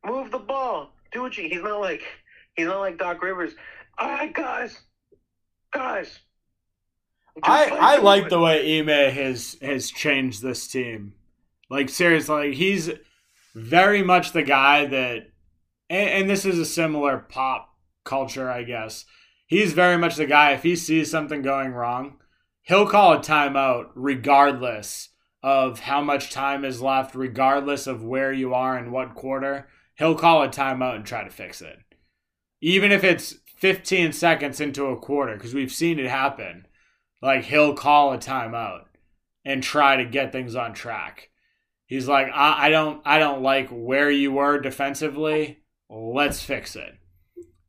move 0.05 0.31
the 0.31 0.39
ball. 0.39 0.91
Do 1.11 1.21
what 1.21 1.37
you. 1.37 1.47
He's 1.47 1.61
not 1.61 1.79
like 1.79 2.03
he's 2.55 2.67
not 2.67 2.79
like 2.79 2.97
Doc 2.97 3.21
Rivers. 3.21 3.53
All 3.97 4.09
right, 4.09 4.33
guys, 4.33 4.81
guys. 5.71 6.19
I 7.43 7.65
I 7.69 7.97
like 7.97 8.29
the 8.29 8.39
way 8.39 8.79
Ime 8.79 8.87
has 8.87 9.57
has 9.61 9.91
changed 9.91 10.41
this 10.41 10.67
team. 10.67 11.13
Like 11.69 11.89
seriously, 11.89 12.49
like, 12.49 12.57
he's 12.57 12.91
very 13.55 14.03
much 14.03 14.31
the 14.31 14.43
guy 14.43 14.85
that, 14.85 15.29
and, 15.89 16.09
and 16.09 16.29
this 16.29 16.45
is 16.45 16.59
a 16.59 16.65
similar 16.65 17.17
pop 17.17 17.69
culture, 18.03 18.49
I 18.49 18.63
guess. 18.63 19.05
He's 19.47 19.73
very 19.73 19.97
much 19.97 20.15
the 20.15 20.25
guy. 20.25 20.51
If 20.51 20.63
he 20.63 20.75
sees 20.75 21.09
something 21.09 21.41
going 21.41 21.71
wrong, 21.71 22.17
he'll 22.63 22.87
call 22.87 23.13
a 23.13 23.19
timeout 23.19 23.89
regardless 23.95 25.09
of 25.43 25.81
how 25.81 26.01
much 26.01 26.31
time 26.31 26.65
is 26.65 26.81
left, 26.81 27.15
regardless 27.15 27.87
of 27.87 28.03
where 28.03 28.33
you 28.33 28.53
are 28.53 28.77
in 28.77 28.91
what 28.91 29.15
quarter. 29.15 29.67
He'll 29.97 30.15
call 30.15 30.43
a 30.43 30.49
timeout 30.49 30.95
and 30.95 31.05
try 31.05 31.23
to 31.23 31.29
fix 31.29 31.61
it, 31.61 31.77
even 32.61 32.91
if 32.91 33.03
it's 33.03 33.35
15 33.57 34.11
seconds 34.11 34.59
into 34.59 34.87
a 34.87 34.97
quarter, 34.99 35.35
because 35.35 35.53
we've 35.53 35.71
seen 35.71 35.99
it 35.99 36.09
happen 36.09 36.65
like 37.21 37.43
he'll 37.45 37.73
call 37.73 38.13
a 38.13 38.17
timeout 38.17 38.85
and 39.43 39.61
try 39.61 39.97
to 39.97 40.05
get 40.05 40.31
things 40.31 40.55
on 40.55 40.73
track. 40.73 41.29
He's 41.85 42.07
like, 42.07 42.27
I, 42.33 42.67
I 42.67 42.69
don't 42.69 43.01
I 43.05 43.19
don't 43.19 43.43
like 43.43 43.69
where 43.69 44.09
you 44.09 44.31
were 44.31 44.59
defensively. 44.59 45.63
Let's 45.89 46.41
fix 46.41 46.75
it. 46.75 46.95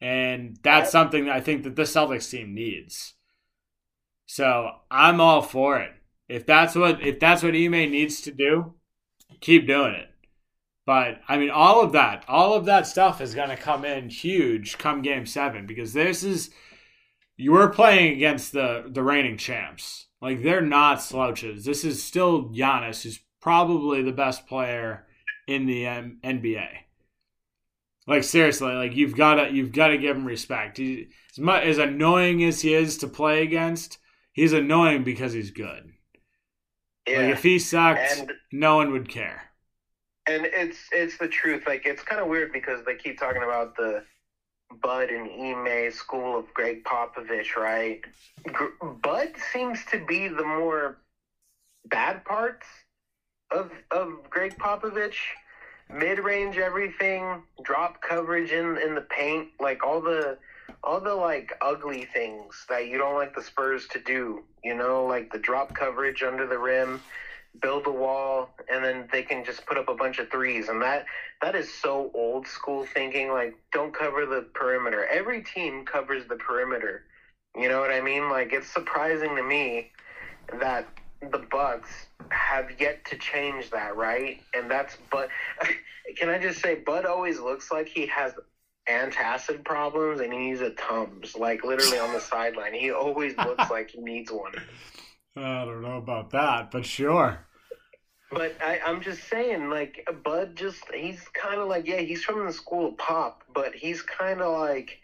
And 0.00 0.58
that's 0.62 0.90
something 0.90 1.26
that 1.26 1.34
I 1.34 1.40
think 1.40 1.64
that 1.64 1.76
the 1.76 1.82
Celtics 1.82 2.30
team 2.30 2.54
needs. 2.54 3.14
So 4.26 4.70
I'm 4.90 5.20
all 5.20 5.42
for 5.42 5.78
it. 5.78 5.92
If 6.28 6.46
that's 6.46 6.74
what 6.74 7.06
if 7.06 7.20
that's 7.20 7.42
what 7.42 7.54
Ime 7.54 7.70
needs 7.90 8.20
to 8.22 8.32
do, 8.32 8.74
keep 9.40 9.66
doing 9.66 9.94
it. 9.94 10.08
But 10.86 11.20
I 11.28 11.36
mean, 11.36 11.50
all 11.50 11.82
of 11.82 11.92
that, 11.92 12.24
all 12.28 12.54
of 12.54 12.64
that 12.66 12.86
stuff 12.86 13.20
is 13.20 13.34
going 13.34 13.48
to 13.48 13.56
come 13.56 13.84
in 13.84 14.08
huge 14.08 14.78
come 14.78 15.02
Game 15.02 15.26
Seven 15.26 15.66
because 15.66 15.92
this 15.92 16.22
is 16.22 16.50
you 17.36 17.52
were 17.52 17.68
playing 17.68 18.14
against 18.14 18.52
the 18.52 18.84
the 18.88 19.02
reigning 19.02 19.36
champs. 19.36 20.06
Like 20.20 20.42
they're 20.42 20.60
not 20.62 21.02
slouches. 21.02 21.64
This 21.64 21.84
is 21.84 22.02
still 22.02 22.48
Giannis, 22.50 23.02
who's 23.02 23.20
probably 23.40 24.02
the 24.02 24.12
best 24.12 24.46
player 24.46 25.06
in 25.46 25.66
the 25.66 25.86
um, 25.86 26.18
M- 26.24 26.40
NBA. 26.42 26.68
Like 28.06 28.24
seriously, 28.24 28.72
like 28.72 28.94
you've 28.94 29.16
got 29.16 29.34
to 29.34 29.52
you've 29.52 29.72
got 29.72 29.88
to 29.88 29.98
give 29.98 30.16
him 30.16 30.24
respect. 30.24 30.78
He, 30.78 31.08
as 31.32 31.38
much 31.38 31.64
as 31.64 31.78
annoying 31.78 32.44
as 32.44 32.60
he 32.60 32.72
is 32.72 32.98
to 32.98 33.08
play 33.08 33.42
against, 33.42 33.98
he's 34.32 34.52
annoying 34.52 35.02
because 35.04 35.32
he's 35.32 35.50
good. 35.50 35.90
Yeah. 37.06 37.18
Like 37.22 37.32
if 37.34 37.42
he 37.42 37.58
sucked, 37.58 38.18
And- 38.18 38.32
no 38.52 38.76
one 38.76 38.92
would 38.92 39.08
care. 39.08 39.42
And 40.28 40.44
it's 40.46 40.78
it's 40.92 41.18
the 41.18 41.28
truth. 41.28 41.64
Like 41.66 41.84
it's 41.84 42.02
kind 42.02 42.20
of 42.20 42.28
weird 42.28 42.52
because 42.52 42.84
they 42.84 42.94
keep 42.96 43.18
talking 43.18 43.42
about 43.42 43.76
the 43.76 44.04
Bud 44.70 45.10
and 45.10 45.28
Ime 45.28 45.90
school 45.90 46.38
of 46.38 46.52
Gregg 46.54 46.84
Popovich, 46.84 47.56
right? 47.56 48.00
Gr- 48.52 48.84
Bud 48.84 49.30
seems 49.52 49.84
to 49.86 50.04
be 50.04 50.28
the 50.28 50.44
more 50.44 50.98
bad 51.86 52.24
parts 52.24 52.66
of 53.50 53.70
of 53.90 54.30
Gregg 54.30 54.56
Popovich. 54.58 55.16
Mid 55.88 56.18
range 56.18 56.58
everything, 56.58 57.42
drop 57.62 58.02
coverage 58.02 58.52
in 58.52 58.76
in 58.78 58.94
the 58.94 59.02
paint, 59.02 59.48
like 59.60 59.84
all 59.86 60.00
the 60.00 60.36
all 60.82 61.00
the 61.00 61.14
like 61.14 61.52
ugly 61.60 62.04
things 62.12 62.66
that 62.68 62.88
you 62.88 62.98
don't 62.98 63.14
like 63.14 63.34
the 63.34 63.42
Spurs 63.42 63.86
to 63.88 64.00
do. 64.00 64.44
You 64.64 64.74
know, 64.74 65.04
like 65.06 65.30
the 65.32 65.38
drop 65.38 65.74
coverage 65.74 66.22
under 66.22 66.46
the 66.46 66.58
rim 66.58 67.00
build 67.60 67.86
a 67.86 67.90
wall 67.90 68.50
and 68.72 68.84
then 68.84 69.08
they 69.12 69.22
can 69.22 69.44
just 69.44 69.66
put 69.66 69.78
up 69.78 69.88
a 69.88 69.94
bunch 69.94 70.18
of 70.18 70.30
threes. 70.30 70.68
And 70.68 70.80
that 70.82 71.06
that 71.42 71.54
is 71.54 71.72
so 71.72 72.10
old 72.14 72.46
school 72.46 72.86
thinking 72.86 73.30
like 73.30 73.54
don't 73.72 73.94
cover 73.94 74.26
the 74.26 74.46
perimeter. 74.54 75.06
Every 75.06 75.42
team 75.42 75.84
covers 75.84 76.26
the 76.28 76.36
perimeter. 76.36 77.04
You 77.56 77.68
know 77.68 77.80
what 77.80 77.90
i 77.90 78.00
mean? 78.00 78.28
Like 78.28 78.52
it's 78.52 78.68
surprising 78.68 79.36
to 79.36 79.42
me 79.42 79.90
that 80.60 80.86
the 81.32 81.46
bucks 81.50 81.90
have 82.30 82.70
yet 82.78 83.04
to 83.06 83.16
change 83.16 83.70
that 83.70 83.96
right? 83.96 84.40
And 84.54 84.70
that's 84.70 84.96
but 85.10 85.28
can 86.16 86.28
i 86.28 86.38
just 86.38 86.60
say 86.60 86.76
bud 86.76 87.04
always 87.04 87.40
looks 87.40 87.72
like 87.72 87.88
he 87.88 88.06
has 88.06 88.32
antacid 88.88 89.64
problems 89.64 90.20
and 90.20 90.32
he 90.32 90.38
needs 90.38 90.60
a 90.60 90.70
tums 90.70 91.34
like 91.34 91.64
literally 91.64 91.98
on 91.98 92.12
the 92.12 92.20
sideline. 92.20 92.74
He 92.74 92.90
always 92.90 93.36
looks 93.36 93.70
like 93.70 93.90
he 93.90 94.00
needs 94.00 94.30
one. 94.30 94.52
I 95.36 95.64
don't 95.64 95.82
know 95.82 95.98
about 95.98 96.30
that, 96.30 96.70
but 96.70 96.86
sure. 96.86 97.45
But 98.30 98.56
I, 98.60 98.80
I'm 98.84 99.00
just 99.00 99.28
saying, 99.28 99.70
like 99.70 100.08
Bud, 100.24 100.56
just 100.56 100.82
he's 100.92 101.20
kind 101.32 101.60
of 101.60 101.68
like 101.68 101.86
yeah, 101.86 102.00
he's 102.00 102.24
from 102.24 102.44
the 102.44 102.52
school 102.52 102.88
of 102.88 102.98
pop, 102.98 103.42
but 103.54 103.74
he's 103.74 104.02
kind 104.02 104.40
of 104.40 104.58
like 104.58 104.98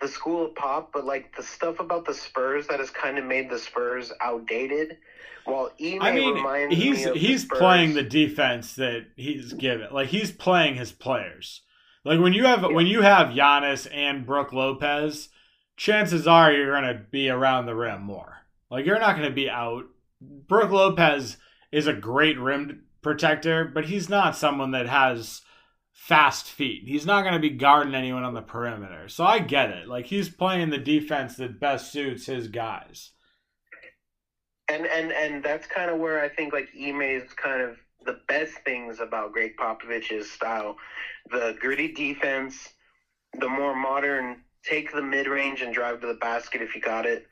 the 0.00 0.08
school 0.08 0.46
of 0.46 0.54
pop, 0.54 0.92
but 0.92 1.04
like 1.04 1.34
the 1.36 1.42
stuff 1.42 1.80
about 1.80 2.04
the 2.04 2.14
Spurs 2.14 2.66
that 2.66 2.78
has 2.78 2.90
kind 2.90 3.18
of 3.18 3.24
made 3.24 3.50
the 3.50 3.58
Spurs 3.58 4.12
outdated. 4.20 4.98
While 5.44 5.72
Ime 5.80 6.02
I 6.02 6.12
mean, 6.12 6.34
reminds 6.34 6.76
he's 6.76 6.98
me 6.98 7.04
of 7.04 7.16
he's 7.16 7.42
the 7.42 7.46
Spurs, 7.46 7.58
playing 7.58 7.94
the 7.94 8.02
defense 8.02 8.74
that 8.74 9.06
he's 9.16 9.52
given. 9.54 9.88
Like 9.90 10.08
he's 10.08 10.30
playing 10.30 10.76
his 10.76 10.92
players. 10.92 11.62
Like 12.04 12.20
when 12.20 12.32
you 12.32 12.44
have 12.44 12.62
when 12.62 12.86
you 12.86 13.02
have 13.02 13.28
Giannis 13.28 13.88
and 13.92 14.26
Brook 14.26 14.52
Lopez, 14.52 15.30
chances 15.76 16.26
are 16.26 16.52
you're 16.52 16.72
gonna 16.72 17.00
be 17.10 17.28
around 17.28 17.66
the 17.66 17.74
rim 17.74 18.02
more. 18.02 18.42
Like 18.70 18.84
you're 18.84 19.00
not 19.00 19.16
gonna 19.16 19.30
be 19.30 19.48
out. 19.48 19.84
Brook 20.20 20.70
Lopez 20.70 21.38
is 21.72 21.86
a 21.86 21.92
great 21.94 22.38
rim 22.38 22.84
protector, 23.02 23.64
but 23.64 23.86
he's 23.86 24.08
not 24.08 24.36
someone 24.36 24.70
that 24.72 24.86
has 24.88 25.42
fast 25.92 26.46
feet. 26.46 26.84
He's 26.86 27.06
not 27.06 27.22
going 27.22 27.34
to 27.34 27.40
be 27.40 27.50
guarding 27.50 27.94
anyone 27.94 28.24
on 28.24 28.34
the 28.34 28.42
perimeter. 28.42 29.08
So 29.08 29.24
I 29.24 29.40
get 29.40 29.70
it. 29.70 29.88
Like 29.88 30.06
he's 30.06 30.28
playing 30.28 30.70
the 30.70 30.78
defense 30.78 31.36
that 31.36 31.60
best 31.60 31.92
suits 31.92 32.26
his 32.26 32.48
guys. 32.48 33.10
and 34.68 34.86
and 34.86 35.12
and 35.12 35.42
that's 35.44 35.66
kind 35.66 35.90
of 35.90 35.98
where 35.98 36.22
I 36.22 36.28
think 36.28 36.52
like 36.52 36.68
Ime 36.80 37.02
is 37.02 37.32
kind 37.34 37.62
of 37.62 37.76
the 38.04 38.18
best 38.28 38.54
things 38.64 39.00
about 39.00 39.32
Gregg 39.32 39.56
Popovich's 39.56 40.30
style, 40.30 40.76
the 41.30 41.56
gritty 41.60 41.92
defense, 41.92 42.68
the 43.38 43.48
more 43.48 43.74
modern 43.74 44.42
take 44.64 44.92
the 44.92 45.02
mid 45.02 45.26
range 45.26 45.60
and 45.62 45.74
drive 45.74 46.00
to 46.00 46.06
the 46.06 46.14
basket 46.14 46.62
if 46.62 46.74
you 46.74 46.80
got 46.80 47.06
it, 47.06 47.26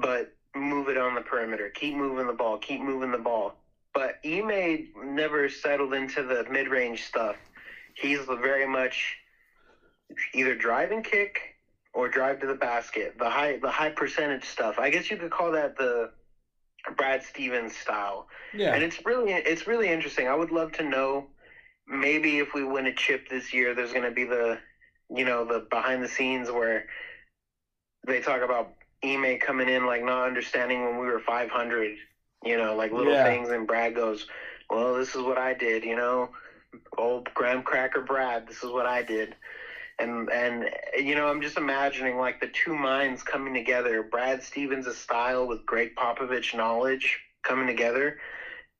but 0.00 0.32
move 0.54 0.88
it 0.88 0.96
on 0.96 1.14
the 1.14 1.20
perimeter. 1.20 1.70
Keep 1.70 1.94
moving 1.94 2.26
the 2.26 2.32
ball. 2.32 2.58
Keep 2.58 2.80
moving 2.80 3.10
the 3.10 3.18
ball. 3.18 3.54
But 3.92 4.18
Ime 4.24 4.88
never 4.96 5.48
settled 5.48 5.94
into 5.94 6.22
the 6.22 6.44
mid 6.50 6.68
range 6.68 7.04
stuff. 7.04 7.36
He's 7.94 8.20
very 8.20 8.66
much 8.66 9.16
either 10.32 10.54
drive 10.54 10.90
and 10.90 11.04
kick 11.04 11.56
or 11.92 12.08
drive 12.08 12.40
to 12.40 12.46
the 12.46 12.54
basket. 12.54 13.16
The 13.18 13.30
high 13.30 13.58
the 13.58 13.70
high 13.70 13.90
percentage 13.90 14.44
stuff. 14.44 14.78
I 14.78 14.90
guess 14.90 15.10
you 15.10 15.16
could 15.16 15.30
call 15.30 15.52
that 15.52 15.76
the 15.76 16.10
Brad 16.96 17.22
Stevens 17.22 17.74
style. 17.76 18.26
Yeah. 18.52 18.74
And 18.74 18.82
it's 18.82 19.04
really 19.04 19.32
it's 19.32 19.66
really 19.66 19.88
interesting. 19.88 20.28
I 20.28 20.34
would 20.34 20.50
love 20.50 20.72
to 20.72 20.82
know 20.82 21.26
maybe 21.86 22.38
if 22.38 22.54
we 22.54 22.64
win 22.64 22.86
a 22.86 22.94
chip 22.94 23.28
this 23.28 23.52
year 23.52 23.74
there's 23.74 23.92
going 23.92 24.04
to 24.04 24.10
be 24.10 24.24
the 24.24 24.58
you 25.10 25.24
know 25.24 25.44
the 25.44 25.66
behind 25.70 26.02
the 26.02 26.08
scenes 26.08 26.50
where 26.50 26.86
they 28.06 28.20
talk 28.20 28.42
about 28.42 28.72
Ime 29.04 29.38
coming 29.38 29.68
in 29.68 29.86
like 29.86 30.02
not 30.02 30.26
understanding 30.26 30.82
when 30.84 30.98
we 30.98 31.06
were 31.06 31.20
500, 31.20 31.96
you 32.44 32.56
know, 32.56 32.74
like 32.74 32.92
little 32.92 33.12
Yeah. 33.12 33.24
things 33.24 33.50
and 33.50 33.66
Brad 33.66 33.94
goes, 33.94 34.26
"Well, 34.70 34.94
this 34.94 35.14
is 35.14 35.22
what 35.22 35.38
I 35.38 35.54
did, 35.54 35.84
you 35.84 35.96
know. 35.96 36.30
Old 36.98 37.32
graham 37.34 37.62
cracker 37.62 38.00
Brad, 38.00 38.46
this 38.48 38.62
is 38.62 38.70
what 38.70 38.86
I 38.86 39.02
did." 39.02 39.34
And 39.98 40.30
and 40.30 40.70
you 40.98 41.14
know, 41.14 41.28
I'm 41.28 41.40
just 41.42 41.56
imagining 41.56 42.16
like 42.16 42.40
the 42.40 42.48
two 42.48 42.74
minds 42.74 43.22
coming 43.22 43.54
together, 43.54 44.02
Brad 44.02 44.42
Stevens' 44.42 44.96
style 44.96 45.46
with 45.46 45.64
Gregg 45.66 45.94
Popovich 45.96 46.54
knowledge 46.54 47.20
coming 47.44 47.66
together. 47.66 48.18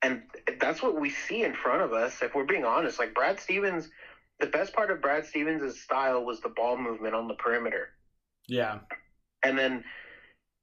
And 0.02 0.22
that's 0.60 0.82
what 0.82 0.96
we 0.96 1.08
see 1.10 1.42
in 1.42 1.54
front 1.54 1.82
of 1.82 1.92
us. 1.92 2.20
If 2.22 2.34
we're 2.34 2.44
being 2.44 2.64
honest, 2.64 2.98
like 2.98 3.14
Brad 3.14 3.40
Stevens, 3.40 3.88
the 4.40 4.46
best 4.46 4.74
part 4.74 4.90
of 4.90 5.00
Brad 5.00 5.24
Stevens' 5.24 5.80
style 5.80 6.24
was 6.24 6.40
the 6.40 6.48
ball 6.48 6.76
movement 6.76 7.14
on 7.14 7.28
the 7.28 7.34
perimeter. 7.34 7.88
Yeah. 8.48 8.80
And 9.42 9.56
then 9.58 9.84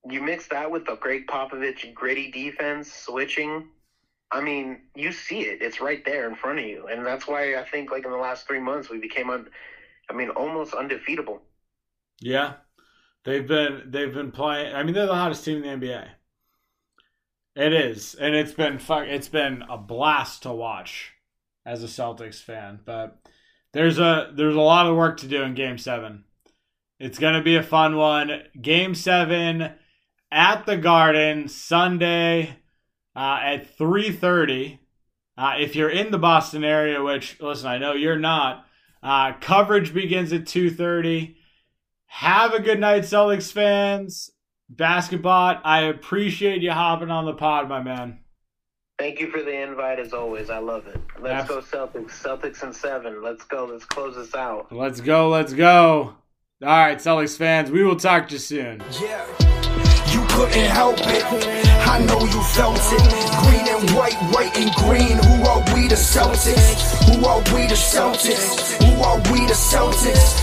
you 0.10 0.22
mix 0.22 0.48
that 0.48 0.72
with 0.72 0.86
the 0.86 0.96
Gregg 0.96 1.28
Popovich 1.28 1.94
gritty 1.94 2.32
defense, 2.32 2.92
switching. 2.92 3.70
I 4.32 4.42
mean, 4.42 4.82
you 4.96 5.12
see 5.12 5.42
it. 5.42 5.62
It's 5.62 5.82
right 5.82 6.04
there 6.06 6.30
in 6.30 6.36
front 6.36 6.60
of 6.60 6.66
you. 6.66 6.88
And 6.88 7.06
that's 7.06 7.28
why 7.28 7.56
I 7.56 7.66
think, 7.66 7.92
like, 7.92 8.06
in 8.06 8.12
the 8.12 8.18
last 8.18 8.48
three 8.48 8.60
months, 8.60 8.90
we 8.90 8.98
became, 8.98 9.30
un- 9.30 9.50
I 10.10 10.14
mean, 10.14 10.30
almost 10.30 10.74
undefeatable. 10.74 11.42
Yeah. 12.22 12.54
They've 13.24 13.48
been 13.48 13.84
they've 13.88 14.14
been 14.14 14.32
playing 14.32 14.74
I 14.74 14.84
mean 14.84 14.94
they're 14.94 15.06
the 15.06 15.16
hottest 15.16 15.46
team 15.46 15.64
in 15.64 15.80
the 15.80 15.88
NBA. 15.88 16.08
It 17.56 17.74
is. 17.74 18.16
And 18.16 18.34
it's 18.34 18.54
been 18.54 18.80
fuck 18.80 19.06
it's 19.08 19.28
been 19.28 19.64
a 19.70 19.78
blast 19.78 20.44
to 20.44 20.52
watch 20.52 21.14
as 21.66 21.84
a 21.84 21.88
Celtics 21.88 22.42
fan, 22.42 22.80
but 22.86 23.20
there's 23.74 24.00
a 24.00 24.32
there's 24.34 24.56
a 24.56 24.62
lot 24.62 24.88
of 24.88 24.98
work 24.98 25.18
to 25.20 25.28
do 25.28 25.44
in 25.44 25.54
game 25.54 25.78
7. 25.78 26.24
It's 27.00 27.20
to 27.20 27.42
be 27.42 27.56
a 27.56 27.64
fun 27.64 27.96
one. 27.96 28.44
Game 28.60 28.96
7 28.96 29.72
at 30.32 30.66
the 30.66 30.78
Garden 30.78 31.48
Sunday 31.48 32.58
uh, 33.16 33.40
at 33.44 33.78
3:30. 33.78 34.80
Uh, 35.38 35.56
if 35.60 35.76
you're 35.76 35.90
in 35.90 36.12
the 36.12 36.18
Boston 36.18 36.64
area, 36.64 37.02
which 37.02 37.40
listen, 37.42 37.68
I 37.68 37.78
know 37.78 37.94
you're 37.94 38.20
not, 38.20 38.66
uh, 39.04 39.34
coverage 39.34 39.94
begins 39.94 40.32
at 40.34 40.46
2:30. 40.46 41.36
Have 42.08 42.54
a 42.54 42.62
good 42.62 42.80
night, 42.80 43.04
Celtics 43.04 43.52
fans. 43.52 44.32
Basketball, 44.70 45.60
I 45.64 45.82
appreciate 45.82 46.62
you 46.62 46.72
hopping 46.72 47.12
on 47.12 47.26
the 47.26 47.34
pod, 47.34 47.68
my 47.68 47.82
man. 47.82 48.20
Thank 48.98 49.20
you 49.20 49.32
for 49.32 49.42
the 49.42 49.52
invite, 49.52 50.00
as 50.00 50.14
always. 50.14 50.50
I 50.50 50.60
love 50.60 50.88
it. 50.88 51.00
Let's 51.20 51.50
go, 51.50 51.60
Celtics. 51.60 52.22
Celtics 52.22 52.64
and 52.64 52.74
seven. 52.74 53.24
Let's 53.24 53.44
go. 53.44 53.66
Let's 53.66 53.84
close 53.84 54.16
this 54.16 54.36
out. 54.36 54.72
Let's 54.72 55.02
go, 55.02 55.30
let's 55.30 55.54
go. 55.54 56.16
All 56.64 56.68
right, 56.68 56.98
Celtics 57.00 57.36
fans, 57.36 57.72
we 57.72 57.84
will 57.84 57.96
talk 57.96 58.28
to 58.28 58.34
you 58.34 58.40
soon. 58.40 58.84
Yeah. 59.02 59.61
Couldn't 60.42 60.72
help 60.72 60.98
it. 61.02 61.24
I 61.88 62.00
know 62.00 62.20
you 62.26 62.42
felt 62.42 62.76
it. 62.76 63.06
Green 63.44 63.68
and 63.76 63.92
white, 63.92 64.18
white 64.34 64.58
and 64.58 64.74
green. 64.74 65.18
Who 65.22 65.44
are 65.48 65.62
we 65.76 65.88
the 65.88 65.94
Celtics? 65.94 66.82
Who 67.06 67.24
are 67.28 67.42
we 67.54 67.68
the 67.68 67.76
Celtics? 67.76 68.74
Who 68.82 69.04
are 69.04 69.18
we 69.32 69.46
the 69.46 69.54
Celtics? 69.54 70.42